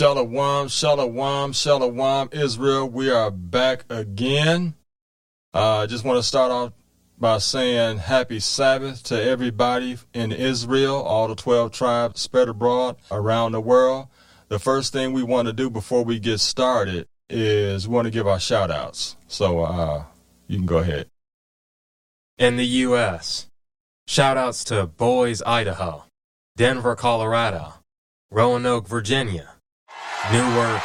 [0.00, 2.88] Shalom, shalom, shalom, Israel.
[2.88, 4.72] We are back again.
[5.52, 6.72] I uh, just want to start off
[7.18, 13.52] by saying happy Sabbath to everybody in Israel, all the 12 tribes spread abroad around
[13.52, 14.08] the world.
[14.48, 18.10] The first thing we want to do before we get started is we want to
[18.10, 19.18] give our shout outs.
[19.28, 20.04] So uh,
[20.46, 21.10] you can go ahead.
[22.38, 23.50] In the U.S.,
[24.06, 26.04] shout outs to Boise, Idaho,
[26.56, 27.74] Denver, Colorado,
[28.30, 29.59] Roanoke, Virginia,
[30.32, 30.82] Newark,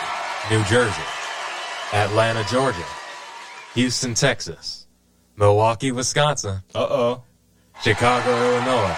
[0.49, 1.01] New Jersey,
[1.93, 2.85] Atlanta, Georgia,
[3.73, 4.87] Houston, Texas,
[5.35, 7.23] Milwaukee, Wisconsin, Uh oh.
[7.83, 8.95] Chicago, Illinois,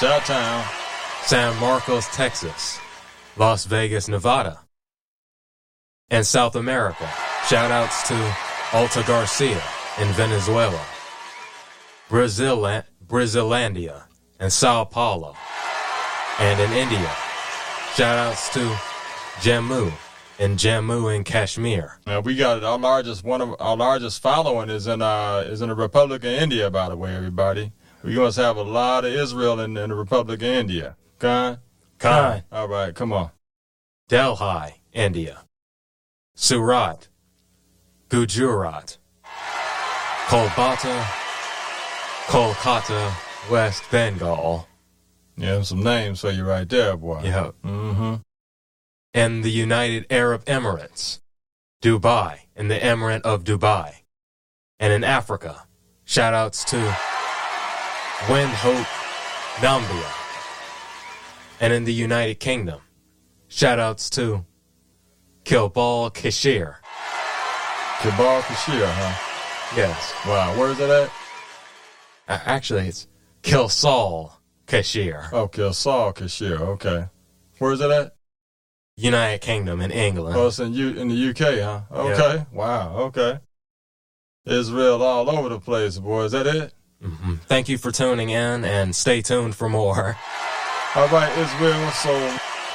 [0.00, 0.64] Shout town.
[1.22, 2.78] San Marcos, Texas,
[3.36, 4.60] Las Vegas, Nevada,
[6.08, 7.08] and South America.
[7.48, 8.36] Shout outs to
[8.72, 9.60] Alta Garcia
[10.00, 10.80] in Venezuela,
[12.08, 14.04] Brazil, Brasilandia,
[14.38, 15.34] and Sao Paulo,
[16.38, 17.10] and in India.
[17.96, 18.78] Shout outs to
[19.40, 19.92] Jammu
[20.38, 21.98] and Jammu in Kashmir.
[22.06, 25.68] Now we got our largest one of our largest following is in uh is in
[25.68, 27.72] the Republic of India, by the way, everybody.
[28.02, 30.96] We must have a lot of Israel in, in the Republic of India.
[31.18, 31.58] Khan?
[31.98, 32.42] Khan.
[32.52, 33.30] All right, come on.
[34.08, 35.42] Delhi, India.
[36.34, 37.08] Surat,
[38.08, 38.98] Gujarat.
[40.26, 41.02] Kolkata,
[42.26, 44.66] Kolkata, West Bengal.
[45.36, 47.22] Yeah, some names for you right there, boy.
[47.22, 47.50] Yeah.
[47.64, 48.14] Mm-hmm.
[49.16, 51.20] And the United Arab Emirates.
[51.82, 54.02] Dubai, and the Emirate of Dubai.
[54.78, 55.66] And in Africa,
[56.04, 56.76] shout outs to
[58.26, 58.86] Windhoek,
[59.62, 60.10] Gambia.
[61.60, 62.80] And in the United Kingdom,
[63.48, 64.44] shout outs to
[65.44, 66.76] Kilbal Kashir.
[68.02, 69.76] Jabal Kashir, huh?
[69.76, 70.14] Yes.
[70.26, 71.10] Wow, where's that at?
[72.28, 73.06] A- Actually, it's
[73.42, 74.32] Kilsall
[74.66, 75.30] Kashir.
[75.32, 77.06] Oh, Saul Kashir, okay.
[77.58, 78.15] Where's it at?
[78.96, 80.36] United Kingdom and England.
[80.36, 81.80] Oh, it's in U in the UK, huh?
[81.92, 82.46] Okay.
[82.50, 83.40] Wow, okay.
[84.46, 86.22] Israel all over the place, boy.
[86.24, 86.72] Is that it?
[87.04, 87.40] Mhm.
[87.46, 90.16] Thank you for tuning in and stay tuned for more.
[90.94, 91.90] All right, Israel.
[91.90, 92.10] So,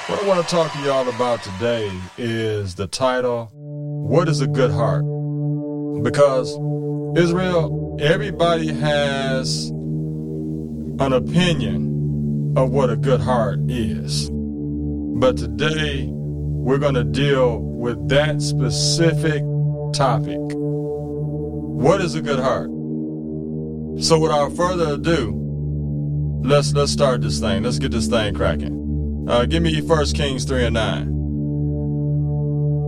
[0.06, 1.90] what I want to talk to y'all about today
[2.20, 5.04] is the title, What is a Good Heart?
[6.04, 6.52] Because,
[7.18, 14.30] Israel, everybody has an opinion of what a good heart is.
[15.22, 19.44] But today, we're going to deal with that specific
[19.94, 20.40] topic.
[20.40, 22.70] What is a good heart?
[24.04, 25.42] So, without further ado,
[26.44, 27.62] Let's let's start this thing.
[27.62, 29.28] Let's get this thing cracking.
[29.30, 31.08] Uh, give me First Kings three and nine,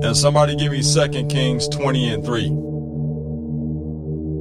[0.04, 2.50] and somebody give me Second Kings twenty and three.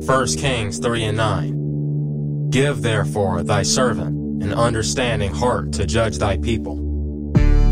[0.03, 2.51] 1 Kings 3 and 9.
[2.51, 6.77] Give therefore thy servant an understanding heart to judge thy people,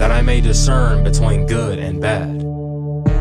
[0.00, 2.40] that I may discern between good and bad.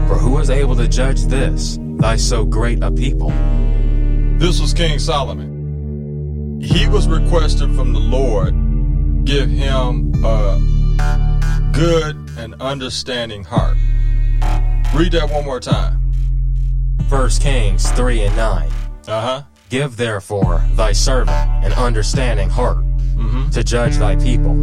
[0.07, 3.31] For who is able to judge this, thy so great a people?
[4.39, 6.61] This was King Solomon.
[6.61, 8.53] He was requested from the Lord,
[9.25, 10.57] give him a
[11.73, 13.75] good and understanding heart.
[14.95, 15.99] Read that one more time.
[17.09, 18.67] 1 Kings 3 and 9.
[18.67, 19.41] Uh huh.
[19.69, 22.77] Give therefore thy servant an understanding heart
[23.19, 23.49] Mm-hmm.
[23.49, 24.55] to judge thy people,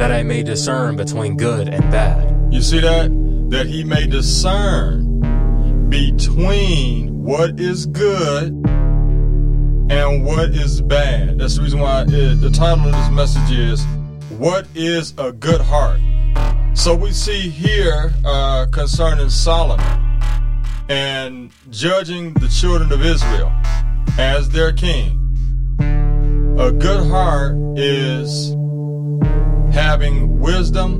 [0.00, 2.50] that I may discern between good and bad.
[2.50, 3.10] You see that?
[3.50, 5.20] That he may discern
[5.90, 8.46] between what is good
[9.90, 11.38] and what is bad.
[11.38, 13.84] That's the reason why it, the title of this message is
[14.38, 16.00] What is a Good Heart?
[16.72, 19.84] So we see here uh, concerning Solomon
[20.88, 23.52] and judging the children of Israel
[24.16, 25.18] as their king.
[26.58, 28.56] A good heart is
[29.72, 30.94] having wisdom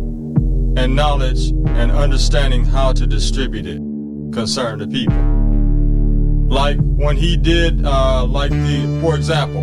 [0.77, 3.81] and knowledge and understanding how to distribute it
[4.33, 5.17] concern the people.
[6.55, 9.63] Like when he did, uh, like the, for example,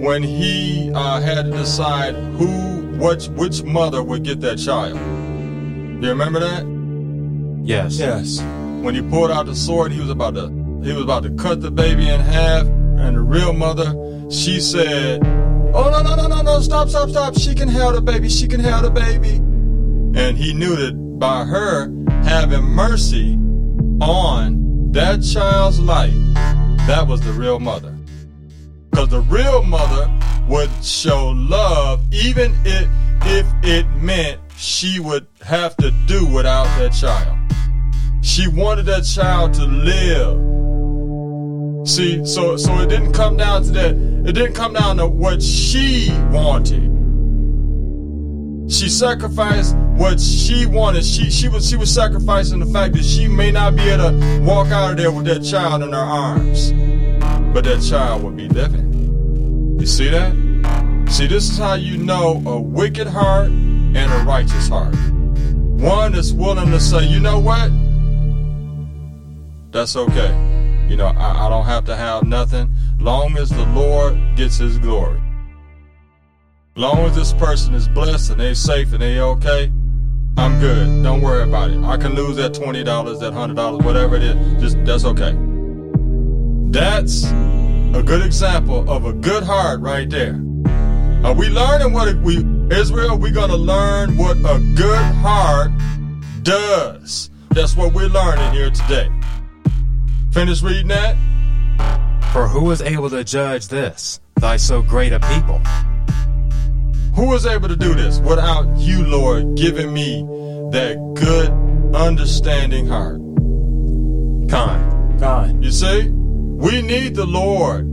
[0.00, 4.96] when he uh, had to decide who, which, which mother would get that child.
[4.96, 6.64] You remember that?
[7.62, 7.98] Yes.
[7.98, 8.40] Yes.
[8.82, 10.48] When he pulled out the sword, he was about to
[10.82, 13.92] he was about to cut the baby in half, and the real mother,
[14.30, 15.20] she said,
[15.74, 16.60] "Oh no no no no no!
[16.60, 17.38] Stop stop stop!
[17.38, 18.28] She can have the baby.
[18.28, 19.36] She can have the baby."
[20.18, 21.92] And he knew that by her
[22.24, 23.34] having mercy
[24.00, 26.14] on that child's life,
[26.86, 27.94] that was the real mother.
[28.90, 30.10] Because the real mother
[30.48, 32.88] would show love even if,
[33.22, 37.36] if it meant she would have to do without that child.
[38.22, 40.48] She wanted that child to live.
[41.86, 44.17] See, so so it didn't come down to that.
[44.28, 46.82] It didn't come down to what she wanted.
[48.70, 51.06] She sacrificed what she wanted.
[51.06, 54.40] She she was she was sacrificing the fact that she may not be able to
[54.42, 56.72] walk out of there with that child in her arms.
[57.54, 59.78] But that child would be living.
[59.80, 60.34] You see that?
[61.08, 64.94] See, this is how you know a wicked heart and a righteous heart.
[65.80, 67.72] One is willing to say, you know what?
[69.72, 70.34] That's okay.
[70.86, 74.78] You know, I, I don't have to have nothing long as the Lord gets his
[74.78, 75.22] glory.
[76.76, 79.72] Long as this person is blessed and they safe and they okay,
[80.36, 81.02] I'm good.
[81.02, 81.82] Don't worry about it.
[81.82, 84.62] I can lose that $20, that $100, whatever it is.
[84.62, 85.36] Just that's okay.
[86.70, 90.34] That's a good example of a good heart right there.
[91.24, 93.18] Are we learning what we Israel?
[93.18, 95.72] We're gonna learn what a good heart
[96.42, 97.30] does.
[97.50, 99.10] That's what we're learning here today.
[100.30, 101.16] Finish reading that.
[102.32, 105.58] For who is able to judge this, thy so great a people?
[107.14, 110.22] Who is able to do this without you, Lord, giving me
[110.70, 111.50] that good,
[111.96, 113.18] understanding heart?
[114.50, 115.18] Kind.
[115.18, 115.64] God.
[115.64, 117.86] You see, we need the Lord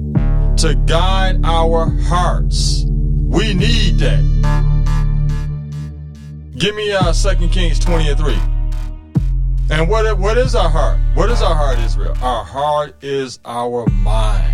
[0.57, 2.85] to guide our hearts.
[2.87, 4.23] We need that.
[6.57, 8.54] Give me uh, 2 Kings 20 and 3.
[9.69, 10.99] And what, what is our heart?
[11.15, 12.15] What is our heart, Israel?
[12.21, 14.53] Our heart is our mind.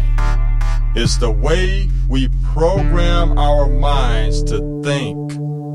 [0.96, 5.32] It's the way we program our minds to think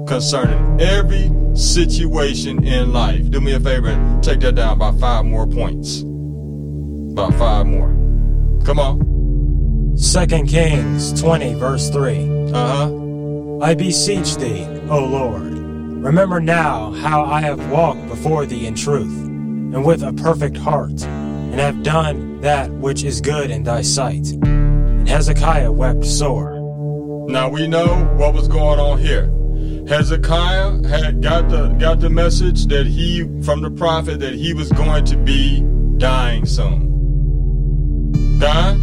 [0.09, 3.31] concerning every situation in life.
[3.31, 6.01] Do me a favor and take that down by five more points.
[6.01, 7.89] About five more.
[8.65, 9.97] Come on.
[9.97, 12.51] 2 Kings 20, verse 3.
[12.53, 13.59] Uh huh.
[13.63, 15.56] I beseech thee, O Lord,
[16.07, 21.03] remember now how I have walked before thee in truth, and with a perfect heart,
[21.03, 24.29] and have done that which is good in thy sight.
[24.29, 26.53] And Hezekiah wept sore.
[27.29, 29.33] Now we know what was going on here.
[29.89, 34.71] Hezekiah had got the got the message that he from the prophet that he was
[34.71, 35.63] going to be
[35.99, 36.87] dying soon.
[38.39, 38.81] God,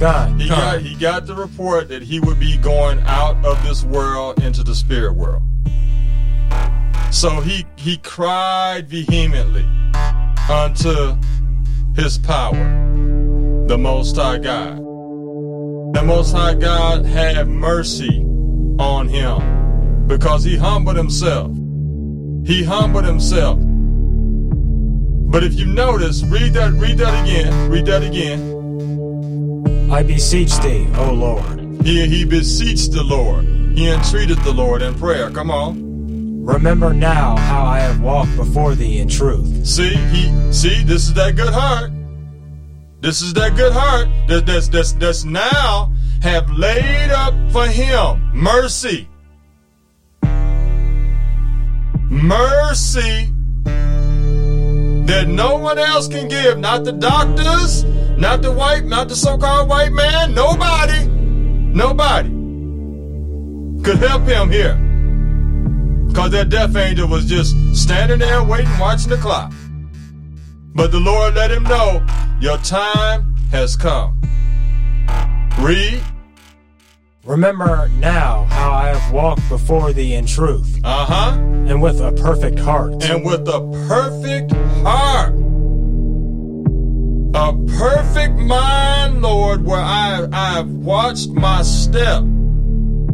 [0.00, 0.40] God.
[0.40, 4.42] he got he got the report that he would be going out of this world
[4.42, 5.42] into the spirit world.
[7.10, 9.68] So he he cried vehemently
[10.50, 11.16] unto
[11.94, 12.56] his power,
[13.66, 14.78] the Most High God.
[14.78, 18.24] The Most High God had mercy
[18.78, 21.54] on him because he humbled himself.
[22.44, 23.58] He humbled himself.
[25.30, 29.90] But if you notice, read that, read that again, read that again.
[29.92, 33.44] I beseech thee, O Lord, He, he beseeched the Lord.
[33.76, 35.30] He entreated the Lord in prayer.
[35.30, 35.91] Come on.
[36.42, 39.66] Remember now how I have walked before thee in truth.
[39.66, 41.92] See, he see, this is that good heart.
[43.00, 48.30] This is that good heart that that's that's that's now have laid up for him
[48.34, 49.08] mercy.
[52.10, 53.32] Mercy
[55.06, 56.58] that no one else can give.
[56.58, 57.84] Not the doctors,
[58.16, 61.06] not the white, not the so-called white man, nobody.
[61.06, 62.28] Nobody
[63.82, 64.91] could help him here.
[66.12, 69.50] Because that death angel was just standing there waiting, watching the clock.
[70.74, 72.06] But the Lord let him know,
[72.38, 74.20] your time has come.
[75.58, 76.02] Read.
[77.24, 81.38] Remember now how I have walked before thee in truth, Uh huh.
[81.38, 83.02] and with a perfect heart.
[83.04, 84.52] And with a perfect
[84.84, 85.32] heart.
[87.34, 92.22] A perfect mind, Lord, where I, I've watched my step.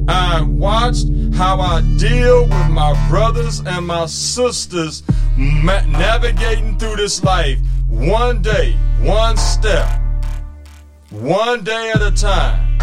[0.09, 1.07] I've watched
[1.39, 5.05] how I deal with my brothers and my sisters
[5.37, 9.89] ma- navigating through this life one day, one step,
[11.11, 12.81] one day at a time.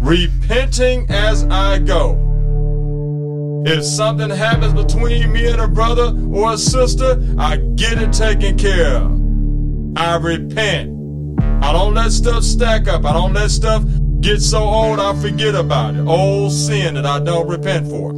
[0.00, 3.64] Repenting as I go.
[3.66, 8.56] If something happens between me and a brother or a sister, I get it taken
[8.56, 9.98] care of.
[9.98, 10.96] I repent.
[11.60, 13.04] I don't let stuff stack up.
[13.04, 13.82] I don't let stuff
[14.20, 16.00] get so old I forget about it.
[16.06, 18.12] Old sin that I don't repent for.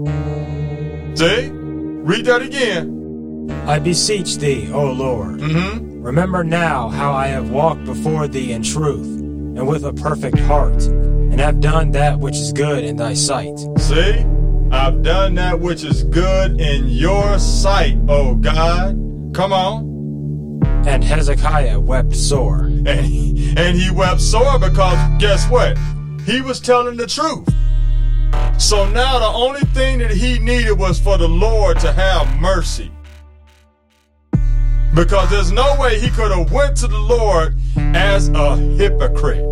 [1.16, 1.50] See?
[1.52, 3.50] Read that again.
[3.66, 6.02] I beseech thee, O Lord, Mm-hmm.
[6.02, 10.82] remember now how I have walked before thee in truth, and with a perfect heart,
[10.84, 13.58] and have done that which is good in thy sight.
[13.78, 14.24] See?
[14.72, 18.96] I've done that which is good in your sight, O God.
[19.34, 20.60] Come on.
[20.86, 22.68] And Hezekiah wept sore.
[22.84, 25.78] And he, and he wept sore because guess what?
[26.26, 27.48] He was telling the truth.
[28.60, 32.90] So now the only thing that he needed was for the Lord to have mercy.
[34.94, 39.44] Because there's no way he could have went to the Lord as a hypocrite.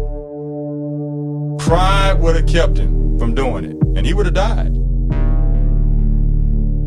[1.58, 4.79] Pride would have kept him from doing it, and he would have died.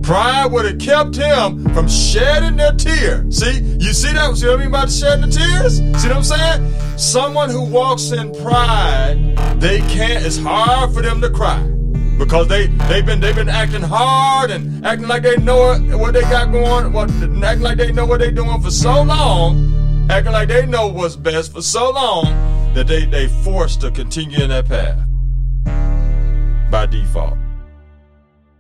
[0.04, 3.40] Pride would have kept him from shedding their tears.
[3.40, 4.36] See, you see that?
[4.36, 5.78] See what I mean by shedding the tears?
[5.78, 6.98] See what I'm saying?
[6.98, 10.26] Someone who walks in pride, they can't.
[10.26, 11.62] It's hard for them to cry
[12.18, 16.14] because they they've been they've been acting hard and acting like they know what, what
[16.14, 20.34] they got going, what acting like they know what they're doing for so long, acting
[20.34, 22.26] like they know what's best for so long
[22.74, 25.00] that they they forced to continue in that path
[26.70, 27.38] by default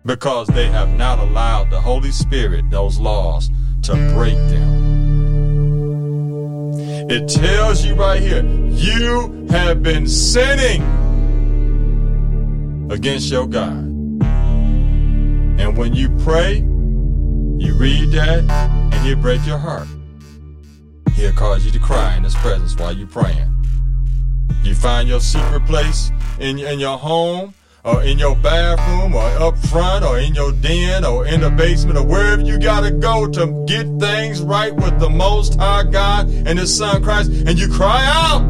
[0.06, 3.50] because they have not allowed the Holy Spirit, those laws,
[3.84, 4.94] to break them.
[7.10, 10.82] It tells you right here, you have been sinning
[12.90, 13.92] against your God.
[15.60, 19.88] And when you pray, you read that, and he'll break your heart.
[21.14, 23.50] He'll cause you to cry in his presence while you're praying.
[24.64, 29.58] You find your secret place in, in your home or in your bathroom or up
[29.58, 33.66] front or in your den or in the basement or wherever you gotta go to
[33.68, 38.04] get things right with the most high God and his son Christ and you cry
[38.06, 38.42] out.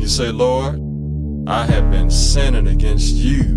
[0.00, 0.80] You say, Lord,
[1.48, 3.56] I have been sinning against you.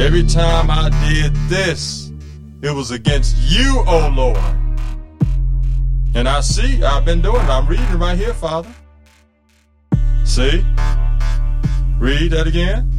[0.00, 2.10] Every time I did this,
[2.62, 4.38] it was against you, O oh Lord.
[6.14, 7.50] And I see, I've been doing it.
[7.50, 8.72] I'm reading right here, Father.
[10.24, 10.64] See?
[12.00, 12.90] Read that again.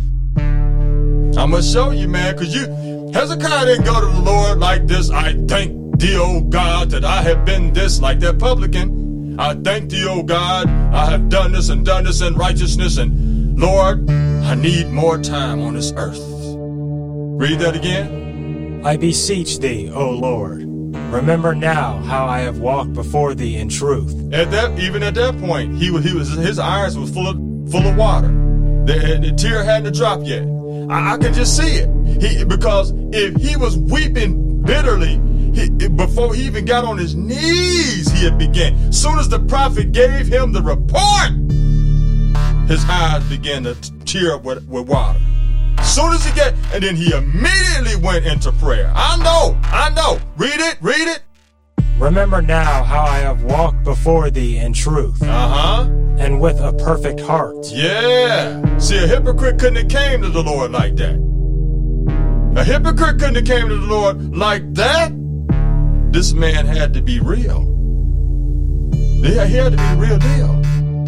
[1.36, 2.67] I'm gonna show you, man, because you
[3.12, 5.10] Hezekiah didn't go to the Lord like this.
[5.10, 9.39] I thank thee, O God, that I have been this like that publican.
[9.39, 13.60] I thank thee, O God, I have done this and done this in righteousness, and
[13.60, 16.22] Lord, I need more time on this earth.
[16.22, 18.84] Read that again.
[18.86, 20.60] I beseech thee, O Lord,
[21.12, 24.13] remember now how I have walked before thee in truth.
[24.31, 27.38] At that, even at that point, he was, he was his eyes was full of
[27.72, 28.50] full of water.
[28.85, 30.43] The, the tear hadn't dropped yet.
[30.89, 31.89] I, I could just see it.
[32.21, 35.19] He, because if he was weeping bitterly,
[35.53, 38.91] he, before he even got on his knees, he had began.
[38.91, 41.31] Soon as the prophet gave him the report,
[42.69, 45.19] his eyes began to tear up with, with water.
[45.83, 48.91] Soon as he get, and then he immediately went into prayer.
[48.95, 50.19] I know, I know.
[50.38, 51.21] Read it, read it.
[52.01, 55.22] Remember now how I have walked before thee in truth.
[55.22, 55.84] Uh huh.
[56.17, 57.67] And with a perfect heart.
[57.72, 58.77] Yeah.
[58.79, 61.15] See, a hypocrite couldn't have came to the Lord like that.
[62.58, 65.12] A hypocrite couldn't have came to the Lord like that.
[66.12, 67.67] This man had to be real.
[69.22, 70.55] Yeah, he had to be real deal.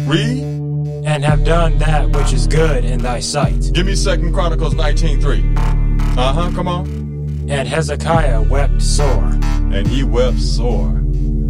[0.06, 0.44] Read.
[1.04, 3.72] And have done that which is good in thy sight.
[3.72, 6.16] Give me Second Chronicles 19.3.
[6.16, 6.86] Uh-huh, come on.
[7.48, 9.33] And Hezekiah wept sore
[9.72, 10.88] and he wept sore.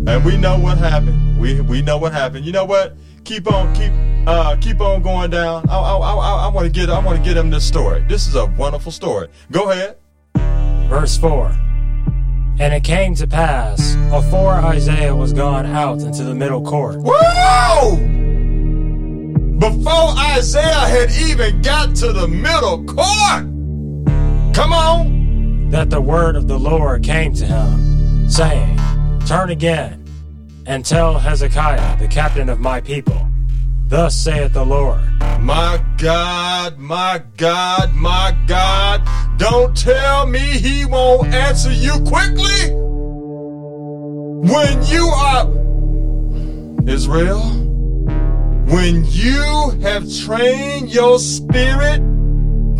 [0.06, 1.40] And we know what happened.
[1.40, 2.44] We we know what happened.
[2.44, 2.94] You know what?
[3.24, 3.92] Keep on keep
[4.26, 5.68] uh keep on going down.
[5.70, 8.04] I I I, I want to get I want to get him this story.
[8.06, 9.28] This is a wonderful story.
[9.50, 9.96] Go ahead.
[10.88, 11.48] Verse four.
[12.58, 16.96] And it came to pass afore Isaiah was gone out into the middle court.
[16.98, 17.96] Whoa!
[19.58, 23.44] Before Isaiah had even got to the middle court.
[24.54, 25.70] Come on.
[25.70, 27.93] That the word of the Lord came to him
[28.34, 28.76] saying,
[29.26, 30.04] Turn again,
[30.66, 33.28] and tell Hezekiah, the captain of my people,
[33.86, 35.00] Thus saith the Lord.
[35.40, 39.06] My God, my God, my God,
[39.38, 42.72] don't tell me he won't answer you quickly.
[44.50, 45.48] When you are
[46.88, 47.40] Israel,
[48.66, 51.98] when you have trained your spirit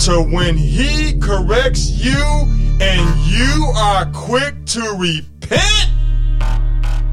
[0.00, 2.48] to when he corrects you
[2.80, 5.90] and you are quick to repent repent.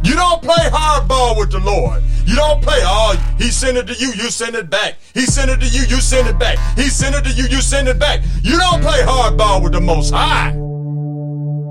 [0.03, 2.03] You don't play hardball with the Lord.
[2.25, 4.95] You don't play, oh, he sent it to you, you send it back.
[5.13, 6.57] He sent it to you, you send it back.
[6.77, 8.21] He sent it to you, you send it back.
[8.41, 10.51] You don't play hardball with the Most High.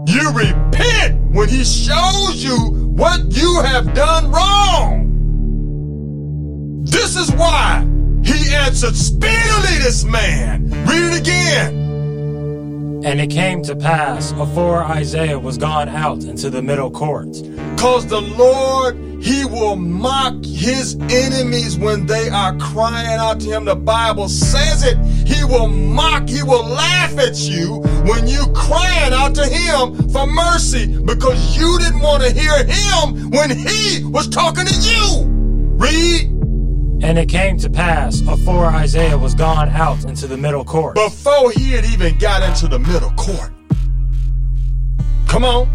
[0.06, 2.56] You repent when he shows you
[2.96, 5.06] what you have done wrong.
[6.84, 7.86] This is why
[8.24, 10.68] he answered speedily this man.
[10.86, 11.89] Read it again.
[13.02, 17.28] And it came to pass, afore Isaiah was gone out into the middle court.
[17.78, 23.64] Cause the Lord, he will mock his enemies when they are crying out to him.
[23.64, 24.98] The Bible says it.
[25.26, 30.26] He will mock, he will laugh at you when you crying out to him for
[30.26, 35.24] mercy because you didn't want to hear him when he was talking to you.
[35.78, 36.39] Read.
[37.02, 40.94] And it came to pass, afore Isaiah was gone out into the middle court.
[40.96, 43.52] Before he had even got into the middle court.
[45.26, 45.68] Come on.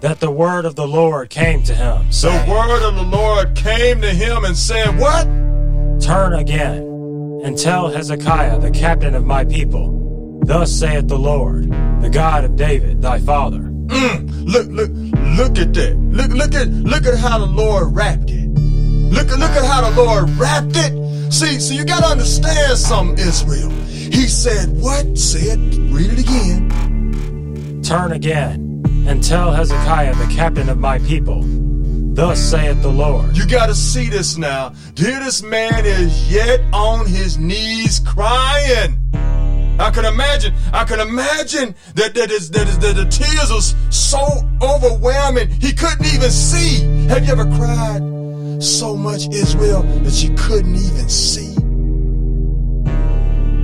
[0.00, 2.10] That the word of the Lord came to him.
[2.10, 5.24] Saying, the word of the Lord came to him and said, What?
[6.00, 6.82] Turn again
[7.44, 12.56] and tell Hezekiah, the captain of my people, Thus saith the Lord, the God of
[12.56, 13.58] David, thy father.
[13.58, 14.90] Mm, look, look,
[15.36, 15.96] look at that.
[15.98, 18.39] Look, look at, look at how the Lord wrapped it.
[19.10, 21.32] Look, look at how the Lord wrapped it.
[21.32, 23.70] See, so you gotta understand something, Israel.
[23.70, 25.18] He said, what?
[25.18, 27.82] Say it, read it again.
[27.82, 31.42] Turn again, and tell Hezekiah the captain of my people,
[32.14, 33.36] Thus saith the Lord.
[33.36, 34.74] You got to see this now.
[34.96, 38.98] Here, this man is yet on his knees crying.
[39.78, 43.90] I can imagine, I can imagine that, that, is, that, is, that the tears are
[43.90, 44.20] so
[44.60, 46.84] overwhelming, he couldn't even see.
[47.08, 48.02] Have you ever cried
[48.60, 51.54] so much, Israel, that you couldn't even see?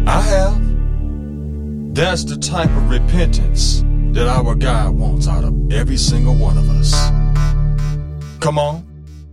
[0.07, 1.95] I have.
[1.95, 6.69] That's the type of repentance that our God wants out of every single one of
[6.71, 6.93] us.
[8.41, 8.85] Come on.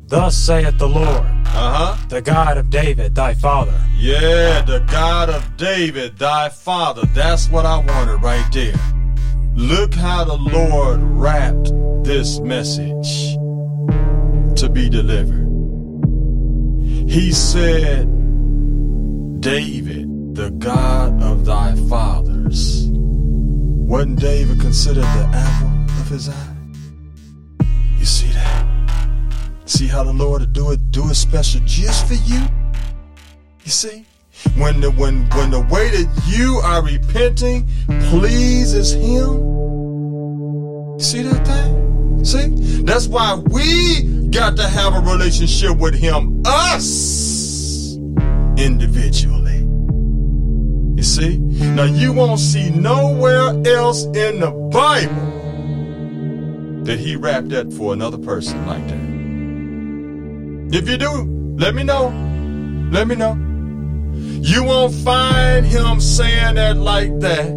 [0.08, 1.98] Thus saith the Lord, Uh huh.
[2.10, 3.74] the God of David, thy father.
[3.98, 7.06] Yeah, the God of David, thy father.
[7.14, 8.76] That's what I wanted right there.
[9.56, 11.72] Look how the Lord wrapped
[12.04, 13.34] this message
[14.60, 15.43] to be delivered.
[17.14, 18.08] He said,
[19.40, 22.88] David, the God of thy fathers.
[22.90, 26.56] Wasn't David considered the apple of his eye?
[28.00, 28.66] You see that?
[29.66, 32.42] See how the Lord will do it, do it special just for you?
[33.64, 34.08] You see?
[34.58, 37.68] When the when when the way that you are repenting
[38.10, 39.38] pleases him.
[41.00, 41.83] See that thing?
[42.24, 42.48] See?
[42.84, 47.96] That's why we got to have a relationship with him, us
[48.58, 49.58] individually.
[50.96, 51.38] You see?
[51.38, 55.34] Now you won't see nowhere else in the Bible
[56.86, 59.04] that he wrapped that for another person like that.
[60.78, 62.08] If you do, let me know.
[62.92, 63.34] Let me know.
[64.16, 67.48] You won't find him saying that like that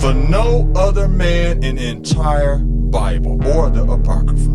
[0.00, 2.58] for no other man in the entire
[2.90, 4.50] Bible or the Apocrypha.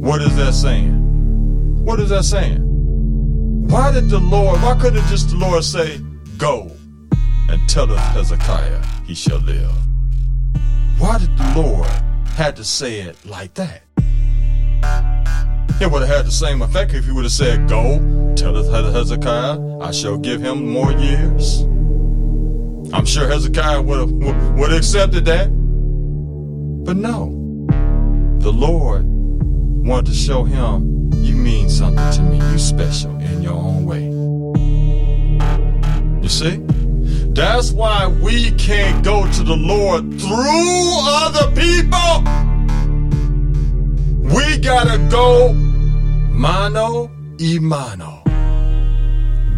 [0.00, 1.84] What is that saying?
[1.84, 2.60] What is that saying?
[3.68, 5.98] Why did the Lord, why couldn't just the Lord say,
[6.38, 6.70] Go
[7.48, 9.70] and tell us Hezekiah he shall live?
[10.98, 11.86] Why did the Lord
[12.34, 13.82] had to say it like that?
[15.80, 17.98] It would have had the same effect if he would have said, Go,
[18.36, 21.62] tell us Hezekiah, I shall give him more years.
[22.92, 25.59] I'm sure Hezekiah would have, would have accepted that.
[26.84, 27.30] But no,
[28.40, 33.54] the Lord wanted to show him, You mean something to me, you special in your
[33.54, 34.04] own way.
[36.22, 36.56] You see?
[37.34, 40.92] That's why we can't go to the Lord through
[41.24, 42.24] other people.
[44.34, 48.22] We gotta go mano y mano.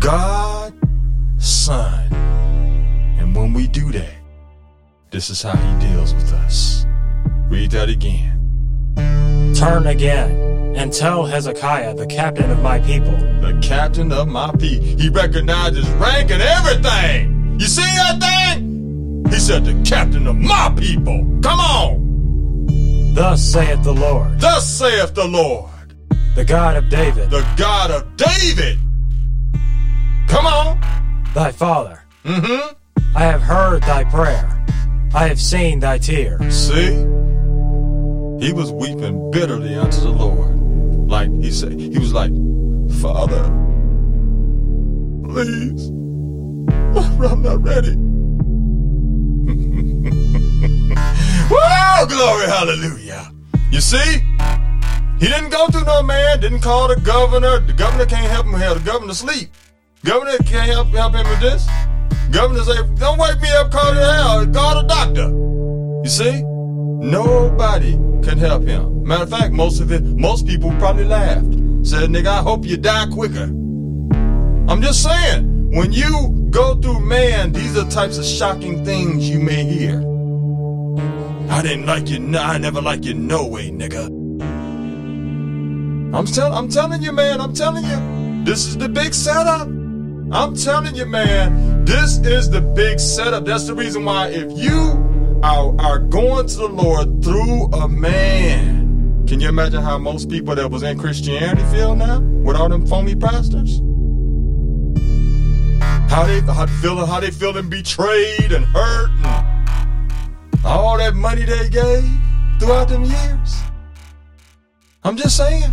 [0.00, 0.74] God,
[1.38, 2.12] Son.
[3.18, 4.14] And when we do that,
[5.10, 6.84] this is how he deals with us.
[7.52, 9.52] Read that again.
[9.54, 13.12] Turn again, and tell Hezekiah the captain of my people.
[13.12, 14.86] The captain of my people.
[14.86, 17.60] He recognized his rank and everything.
[17.60, 19.26] You see that thing?
[19.28, 21.28] He said, the captain of my people.
[21.42, 23.12] Come on.
[23.12, 25.70] Thus saith the Lord, Thus saith the Lord,
[26.34, 28.78] the God of David, the God of David.
[30.26, 30.80] Come on.
[31.34, 32.02] thy father.
[32.24, 32.72] Mm-hmm.
[33.14, 34.48] I have heard thy prayer.
[35.14, 36.56] I have seen thy tears.
[36.56, 37.21] See?
[38.42, 41.08] He was weeping bitterly unto the Lord.
[41.08, 42.32] Like he said, he was like,
[43.00, 43.44] Father,
[45.30, 47.94] please, I'm not ready.
[51.54, 53.30] Whoa, glory, hallelujah.
[53.70, 54.18] You see?
[55.20, 57.60] He didn't go through no man, didn't call the governor.
[57.60, 58.74] The governor can't help him here.
[58.74, 59.50] The governor sleep.
[60.04, 61.64] Governor can't help, help him with this.
[62.32, 65.28] Governor say, don't wake me up, call the hell, call the doctor.
[66.02, 66.42] You see?
[66.42, 69.06] Nobody can help him.
[69.06, 71.52] Matter of fact, most of it, most people probably laughed.
[71.84, 73.44] Said, nigga, I hope you die quicker.
[74.68, 79.40] I'm just saying, when you go through man, these are types of shocking things you
[79.40, 79.98] may hear.
[81.50, 84.06] I didn't like you, no, I never like you, no way, nigga.
[86.14, 89.66] I'm tell, I'm telling you, man, I'm telling you, this is the big setup.
[89.66, 93.44] I'm telling you, man, this is the big setup.
[93.44, 95.11] That's the reason why if you
[95.42, 100.54] are, are going to the Lord through a man, can you imagine how most people
[100.54, 103.80] that was in Christianity feel now with all them phony pastors?
[106.10, 111.68] How they how feeling how they feeling betrayed and hurt and all that money they
[111.70, 112.04] gave
[112.60, 113.62] throughout them years.
[115.02, 115.72] I'm just saying.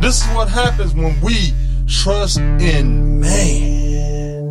[0.00, 1.52] This is what happens when we
[1.88, 4.46] trust in man.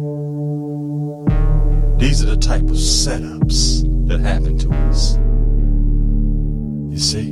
[1.97, 5.15] These are the type of setups that happen to us.
[6.91, 7.29] You see?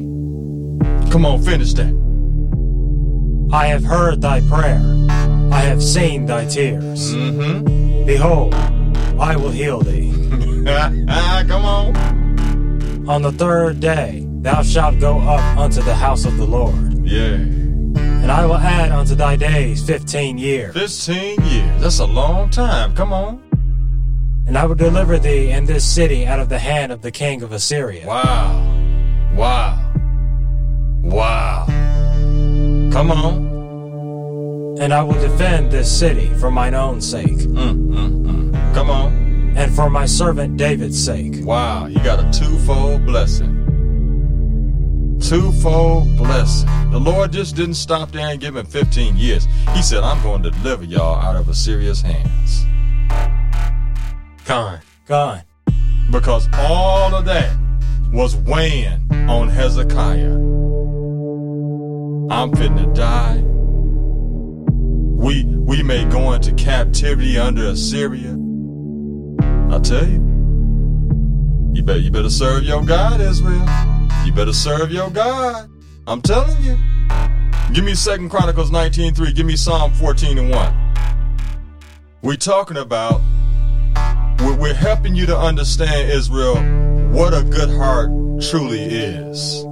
[1.12, 1.94] Come on, finish that.
[3.52, 4.80] I have heard thy prayer.
[5.52, 7.14] I have seen thy tears.
[7.14, 8.06] Mm-hmm.
[8.06, 8.54] Behold,
[9.20, 10.12] I will heal thee.
[11.48, 13.10] Come on.
[13.10, 16.76] On the third day thou shalt go up unto the house of the Lord,
[17.08, 17.36] Yeah.
[17.36, 20.74] and I will add unto thy days fifteen years.
[20.74, 21.82] 15 years.
[21.82, 22.94] That's a long time.
[22.96, 23.42] Come on.
[24.48, 27.42] And I will deliver thee and this city out of the hand of the king
[27.44, 28.08] of Assyria.
[28.08, 28.64] Wow.
[29.36, 29.92] Wow.
[31.04, 31.66] Wow.
[32.92, 34.78] Come on.
[34.80, 38.74] And I will defend this city for mine own sake, Mm, mm, mm.
[38.74, 39.54] Come on.
[39.58, 41.44] and for my servant David's sake.
[41.44, 41.88] Wow.
[41.88, 43.56] You got a twofold blessing.
[45.20, 46.70] Twofold blessing.
[46.92, 49.46] The Lord just didn't stop there and give him 15 years.
[49.74, 52.64] He said, I'm going to deliver y'all out of Assyria's hands.
[54.48, 54.80] Con.
[55.08, 55.42] Gone.
[56.10, 57.54] Because all of that
[58.14, 60.36] was weighing on Hezekiah.
[62.32, 63.42] I'm fitting to die.
[63.42, 68.38] We we may go into captivity under Assyria.
[69.70, 70.24] I tell you.
[71.74, 73.68] You better you better serve your God, Israel.
[74.26, 75.70] You better serve your God.
[76.08, 76.78] I'm telling you.
[77.74, 79.36] Give me Second Chronicles 19:3.
[79.36, 80.74] Give me Psalm 14 and 1.
[82.22, 83.20] We're talking about
[84.40, 86.56] we're, helping you to understand, Israel,
[87.12, 88.10] what a good heart
[88.42, 89.64] truly is.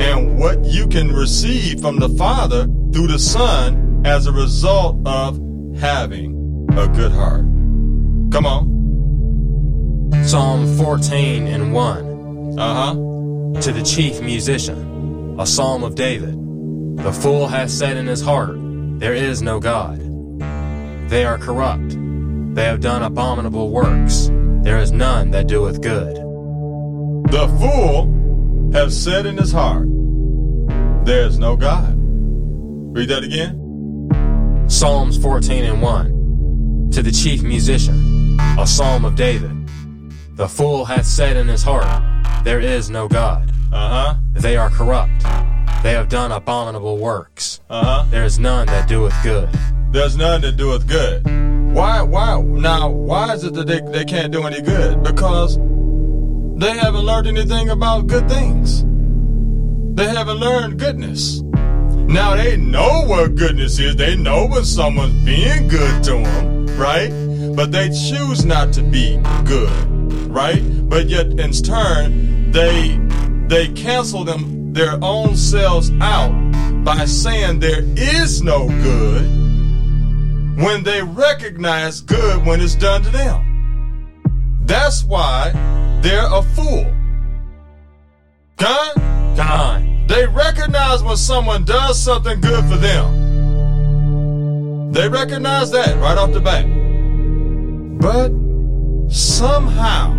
[0.00, 5.38] And what you can receive from the Father through the Son as a result of
[5.78, 7.44] having a good heart.
[8.32, 10.24] Come on.
[10.24, 12.58] Psalm 14 and 1.
[12.58, 13.60] Uh huh.
[13.60, 16.34] To the chief musician, a psalm of David.
[16.98, 18.56] The fool hath said in his heart,
[18.98, 20.00] There is no God.
[21.10, 22.03] They are corrupt.
[22.54, 24.30] They have done abominable works.
[24.62, 26.14] There is none that doeth good.
[27.32, 29.88] The fool has said in his heart,
[31.04, 31.94] There is no God.
[32.96, 34.68] Read that again.
[34.68, 36.90] Psalms 14 and 1.
[36.92, 39.50] To the chief musician, a psalm of David.
[40.36, 42.02] The fool hath said in his heart,
[42.44, 43.50] There is no God.
[43.72, 44.14] Uh huh.
[44.32, 45.24] They are corrupt.
[45.82, 47.60] They have done abominable works.
[47.68, 48.06] Uh huh.
[48.10, 49.48] There is none that doeth good.
[49.90, 51.43] There's none that doeth good.
[51.74, 55.02] Why, why, now, why is it that they, they can't do any good?
[55.02, 58.84] Because they haven't learned anything about good things.
[59.96, 61.42] They haven't learned goodness.
[61.42, 63.96] Now they know what goodness is.
[63.96, 67.10] They know when someone's being good to them, right?
[67.56, 70.62] But they choose not to be good, right?
[70.88, 73.00] But yet in turn, they,
[73.48, 76.30] they cancel them, their own selves out
[76.84, 79.43] by saying there is no good
[80.56, 84.60] when they recognize good when it's done to them.
[84.64, 85.50] That's why
[86.02, 86.92] they're a fool.
[88.56, 89.36] Con?
[89.36, 90.06] Gone.
[90.06, 93.24] They recognize when someone does something good for them.
[94.92, 96.66] They recognize that right off the bat.
[98.00, 98.30] But
[99.12, 100.14] somehow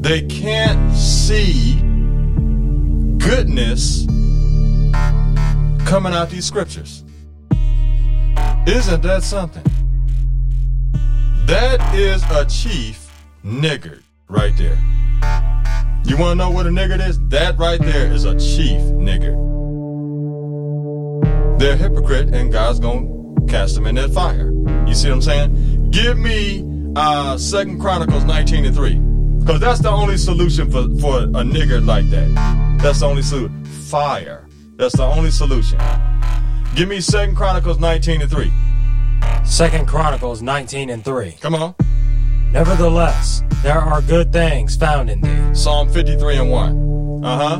[0.00, 1.74] they can't see
[3.18, 4.06] goodness
[5.86, 7.04] coming out these scriptures.
[8.68, 9.64] Isn't that something?
[11.46, 13.10] That is a chief
[13.42, 14.76] niggard right there.
[16.04, 17.18] You want to know what a niggard is?
[17.28, 19.38] That right there is a chief niggard.
[21.58, 24.52] They're a hypocrite, and God's going to cast them in that fire.
[24.86, 25.90] You see what I'm saying?
[25.90, 28.98] Give me uh Second Chronicles 19 and 3.
[29.38, 32.78] Because that's the only solution for, for a niggard like that.
[32.82, 33.64] That's the only solution.
[33.64, 34.46] Fire.
[34.76, 35.78] That's the only solution.
[36.78, 38.52] Give me Second Chronicles 19 and 3.
[39.44, 41.32] Second Chronicles 19 and 3.
[41.40, 41.74] Come on.
[42.52, 47.24] Nevertheless, there are good things found in thee, Psalm 53 and 1.
[47.24, 47.54] Uh huh.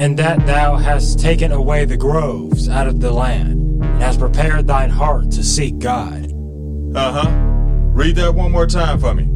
[0.00, 4.66] And that thou hast taken away the groves out of the land, and hast prepared
[4.66, 6.32] thine heart to seek God.
[6.92, 7.30] Uh huh.
[7.94, 9.26] Read that one more time for me.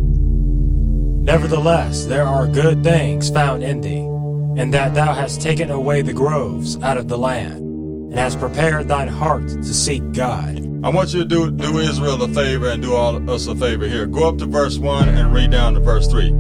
[1.22, 6.12] Nevertheless, there are good things found in thee, and that thou hast taken away the
[6.12, 7.64] groves out of the land,
[8.14, 10.58] and hast prepared thine heart to seek God.
[10.84, 13.88] I want you to do do Israel a favor and do all us a favor
[13.88, 14.06] here.
[14.06, 16.32] Go up to verse one and read down to verse three.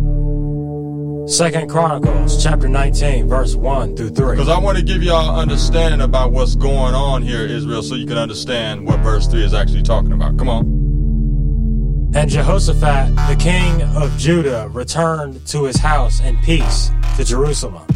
[1.26, 4.32] Second Chronicles chapter 19, verse 1 through 3.
[4.32, 8.06] Because I want to give y'all understanding about what's going on here, Israel, so you
[8.06, 10.36] can understand what verse three is actually talking about.
[10.36, 12.12] Come on.
[12.14, 17.86] And Jehoshaphat, the king of Judah, returned to his house in peace to Jerusalem.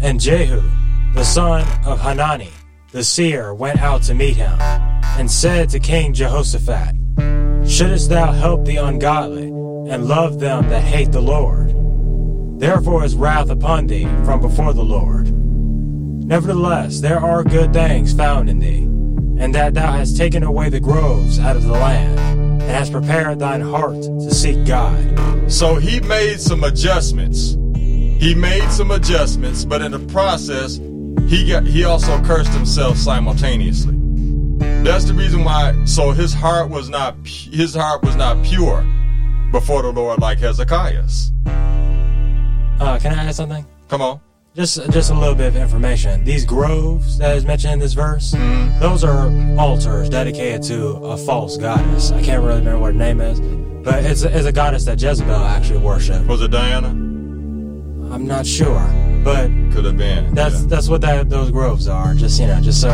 [0.00, 0.62] And Jehu,
[1.14, 2.52] the son of Hanani,
[2.90, 4.58] the seer, went out to meet him,
[5.18, 6.94] and said to King Jehoshaphat,
[7.68, 9.48] Shouldest thou help the ungodly,
[9.92, 11.74] and love them that hate the Lord.
[12.58, 15.30] Therefore is wrath upon thee from before the Lord.
[15.30, 18.84] Nevertheless, there are good things found in thee,
[19.42, 23.38] and that thou hast taken away the groves out of the land, and hast prepared
[23.38, 25.52] thine heart to seek God.
[25.52, 27.56] So he made some adjustments.
[27.76, 30.78] He made some adjustments, but in the process,
[31.28, 33.94] he got he also cursed himself simultaneously.
[34.82, 35.74] That's the reason why.
[35.84, 38.82] So his heart was not his heart was not pure
[39.52, 41.32] before the Lord like Hezekiah's.
[41.46, 43.66] Uh, can I add something?
[43.88, 44.20] Come on.
[44.54, 46.24] Just, just a little bit of information.
[46.24, 48.80] These groves that is mentioned in this verse, Mhm.
[48.80, 52.10] those are altars dedicated to a false goddess.
[52.12, 53.40] I can't really remember what her name is,
[53.84, 56.26] but it's it's a goddess that Jezebel actually worshipped.
[56.26, 56.88] Was it Diana?
[56.88, 58.80] I'm not sure,
[59.24, 60.34] but Could have been.
[60.34, 60.66] that's yeah.
[60.68, 62.14] that's what that those groves are.
[62.14, 62.88] Just you know, just so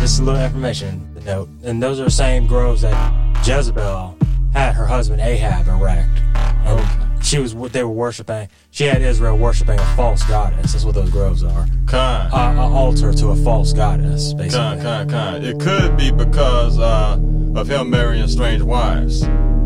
[0.00, 1.48] just a little information to note.
[1.64, 4.16] And those are the same groves that Jezebel
[4.52, 6.08] had her husband Ahab erect.
[6.34, 7.04] And Okay.
[7.22, 8.48] She was they were worshiping.
[8.70, 10.72] She had Israel worshiping a false goddess.
[10.72, 11.66] That's what those groves are.
[11.86, 12.32] kind.
[12.32, 14.58] Uh, an altar to a false goddess, basically.
[14.58, 15.44] Kind, kind, kind.
[15.44, 17.18] It could be because uh,
[17.56, 19.24] of him marrying strange wives,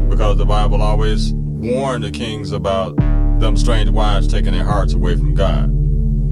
[0.09, 2.97] because the Bible always warned the kings about
[3.39, 5.71] them strange wives taking their hearts away from God.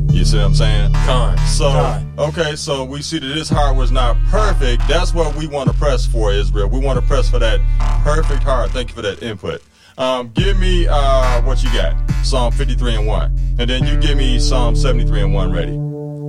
[0.08, 0.92] You see what I'm saying?
[0.92, 1.38] Con.
[1.46, 2.12] So Con.
[2.18, 4.86] okay, so we see that this heart was not perfect.
[4.88, 6.68] That's what we want to press for, Israel.
[6.68, 7.60] We want to press for that
[8.04, 8.70] perfect heart.
[8.70, 9.62] Thank you for that input.
[9.98, 14.16] Um, give me uh, what you got, Psalm 53 and one, and then you give
[14.16, 15.78] me Psalm 73 and one ready.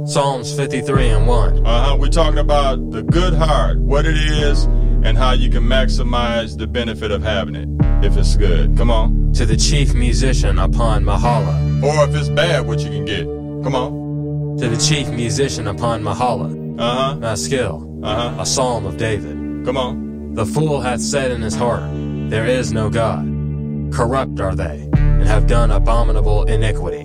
[0.05, 1.65] Psalms 53 and 1.
[1.65, 1.95] Uh-huh.
[1.97, 4.63] We're talking about the good heart, what it is,
[5.03, 7.69] and how you can maximize the benefit of having it
[8.03, 8.75] if it's good.
[8.77, 9.31] Come on.
[9.33, 11.83] To the chief musician upon Mahala.
[11.83, 13.40] Or if it's bad, what you can get.
[13.63, 14.57] Come on.
[14.57, 16.79] To the chief musician upon Mahala.
[16.79, 17.15] Uh-huh.
[17.15, 17.99] Maskil.
[18.03, 18.41] Uh-huh.
[18.41, 19.65] A psalm of David.
[19.65, 20.33] Come on.
[20.33, 21.83] The fool hath said in his heart,
[22.29, 23.25] There is no God.
[23.93, 27.03] Corrupt are they, and have done abominable iniquity.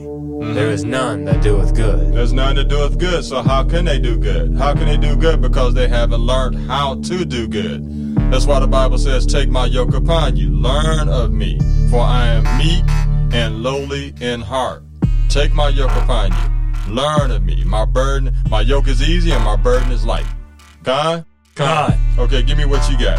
[0.54, 2.14] There is none that doeth good.
[2.14, 4.56] There's none that doeth good, so how can they do good?
[4.56, 5.40] How can they do good?
[5.42, 8.14] Because they haven't learned how to do good.
[8.30, 10.54] That's why the Bible says, Take my yoke upon you.
[10.56, 11.58] Learn of me,
[11.90, 12.84] for I am meek
[13.34, 14.85] and lowly in heart.
[15.28, 16.94] Take my yoke upon you.
[16.94, 17.64] Learn of me.
[17.64, 20.26] My burden, my yoke is easy and my burden is light.
[20.82, 21.24] God?
[21.54, 21.98] God.
[22.18, 23.18] Okay, give me what you got.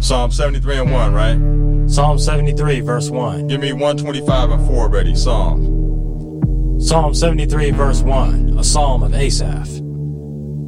[0.00, 1.90] Psalm 73 and 1, right?
[1.90, 3.48] Psalm 73, verse 1.
[3.48, 5.14] Give me 125 and 4 ready.
[5.14, 5.80] Psalm.
[6.80, 9.68] Psalm 73, verse 1, a psalm of Asaph.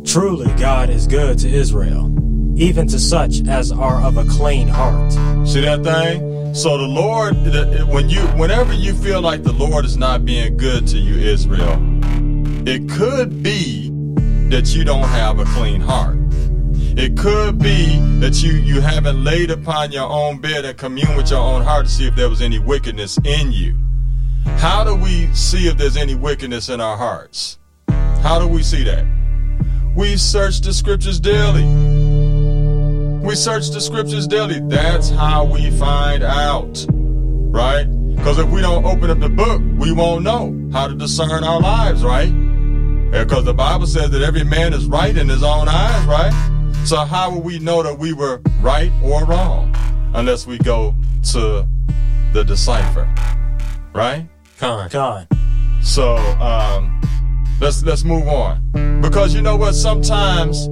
[0.05, 2.15] Truly, God is good to Israel,
[2.55, 5.13] even to such as are of a clean heart.
[5.49, 6.42] See that thing?
[6.53, 7.35] So the Lord,
[7.89, 11.79] when you, whenever you feel like the Lord is not being good to you, Israel,
[12.69, 13.89] it could be
[14.51, 16.19] that you don't have a clean heart.
[16.95, 21.31] It could be that you you haven't laid upon your own bed and commune with
[21.31, 23.75] your own heart to see if there was any wickedness in you.
[24.59, 27.59] How do we see if there's any wickedness in our hearts?
[28.21, 29.07] How do we see that?
[29.97, 32.02] We search the scriptures daily.
[33.23, 34.61] We search the scriptures daily.
[34.61, 36.85] That's how we find out.
[36.89, 37.85] Right?
[38.17, 41.61] Because if we don't open up the book, we won't know how to discern our
[41.61, 42.31] lives, right?
[43.11, 46.33] Because the Bible says that every man is right in his own eyes, right?
[46.85, 49.75] So how will we know that we were right or wrong?
[50.15, 50.95] Unless we go
[51.31, 51.67] to
[52.33, 53.13] the decipher.
[53.95, 54.29] Right?
[54.59, 54.89] Con.
[54.89, 55.29] God.
[55.83, 57.01] So um,
[57.61, 59.75] let's let's move on because you know what?
[59.75, 60.69] Sometimes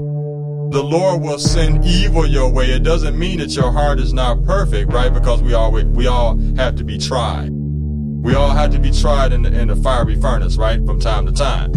[0.71, 2.71] the Lord will send evil your way.
[2.71, 5.13] It doesn't mean that your heart is not perfect, right?
[5.13, 7.51] Because we all we all have to be tried.
[7.51, 11.27] We all have to be tried in the, in the fiery furnace, right, from time
[11.27, 11.75] to time.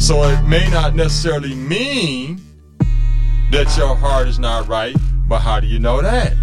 [0.00, 2.40] So it may not necessarily mean
[3.52, 4.96] that your heart is not right,
[5.28, 6.34] but how do you know that?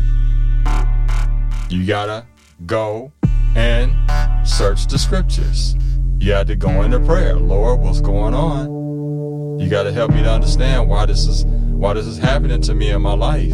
[1.69, 2.25] You gotta
[2.65, 3.11] go
[3.55, 3.93] and
[4.47, 5.75] search the scriptures.
[6.19, 7.35] You had to go into prayer.
[7.35, 9.59] Lord, what's going on?
[9.59, 11.43] You got to help me to understand why this is
[11.81, 13.49] why this is happening to me in my life.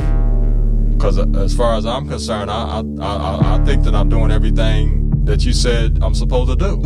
[0.98, 4.32] Because uh, as far as I'm concerned, I, I I I think that I'm doing
[4.32, 6.82] everything that you said I'm supposed to do.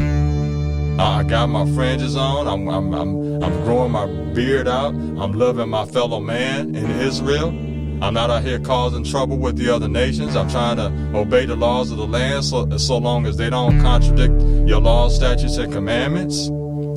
[0.99, 2.47] I I got my fringes on.
[2.47, 4.93] I'm I'm I'm I'm growing my beard out.
[4.93, 7.49] I'm loving my fellow man in Israel.
[8.03, 10.35] I'm not out here causing trouble with the other nations.
[10.35, 13.79] I'm trying to obey the laws of the land so, so long as they don't
[13.81, 16.49] contradict your laws, statutes, and commandments.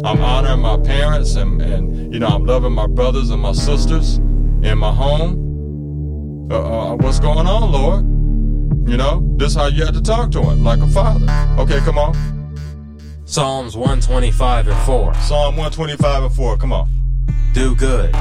[0.04, 4.18] I'm honoring my parents and, and you know, I'm loving my brothers and my sisters
[4.64, 6.48] in my home.
[6.50, 8.04] Uh, uh, what's going on, Lord?
[8.88, 11.26] You know, this is how you had to talk to him, like a father.
[11.58, 12.14] Okay, come on.
[13.24, 15.14] Psalms 125 and 4.
[15.14, 16.88] Psalm 125 and 4, come on.
[17.52, 18.14] Do good,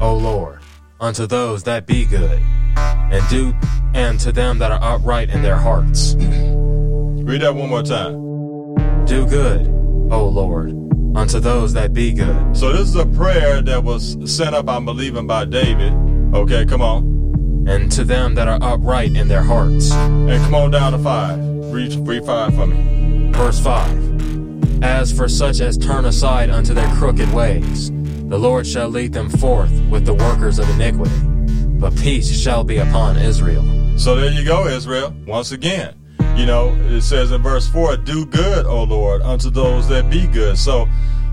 [0.00, 0.60] O Lord,
[1.00, 2.40] unto those that be good,
[2.76, 3.54] and do
[3.94, 6.14] and to them that are upright in their hearts.
[6.18, 9.04] Read that one more time.
[9.06, 9.66] Do good,
[10.12, 10.72] O Lord,
[11.14, 12.56] unto those that be good.
[12.56, 15.92] So this is a prayer that was sent up, I'm believing, by David.
[16.34, 17.64] Okay, come on.
[17.66, 19.92] And to them that are upright in their hearts.
[19.92, 21.38] And come on down to five.
[21.72, 23.30] Read, read five for me.
[23.32, 28.88] Verse 5 As for such as turn aside unto their crooked ways, the Lord shall
[28.88, 31.18] lead them forth with the workers of iniquity,
[31.78, 33.64] but peace shall be upon Israel.
[33.98, 35.14] So there you go, Israel.
[35.26, 35.94] Once again,
[36.36, 40.26] you know, it says in verse 4 Do good, O Lord, unto those that be
[40.26, 40.58] good.
[40.58, 40.88] So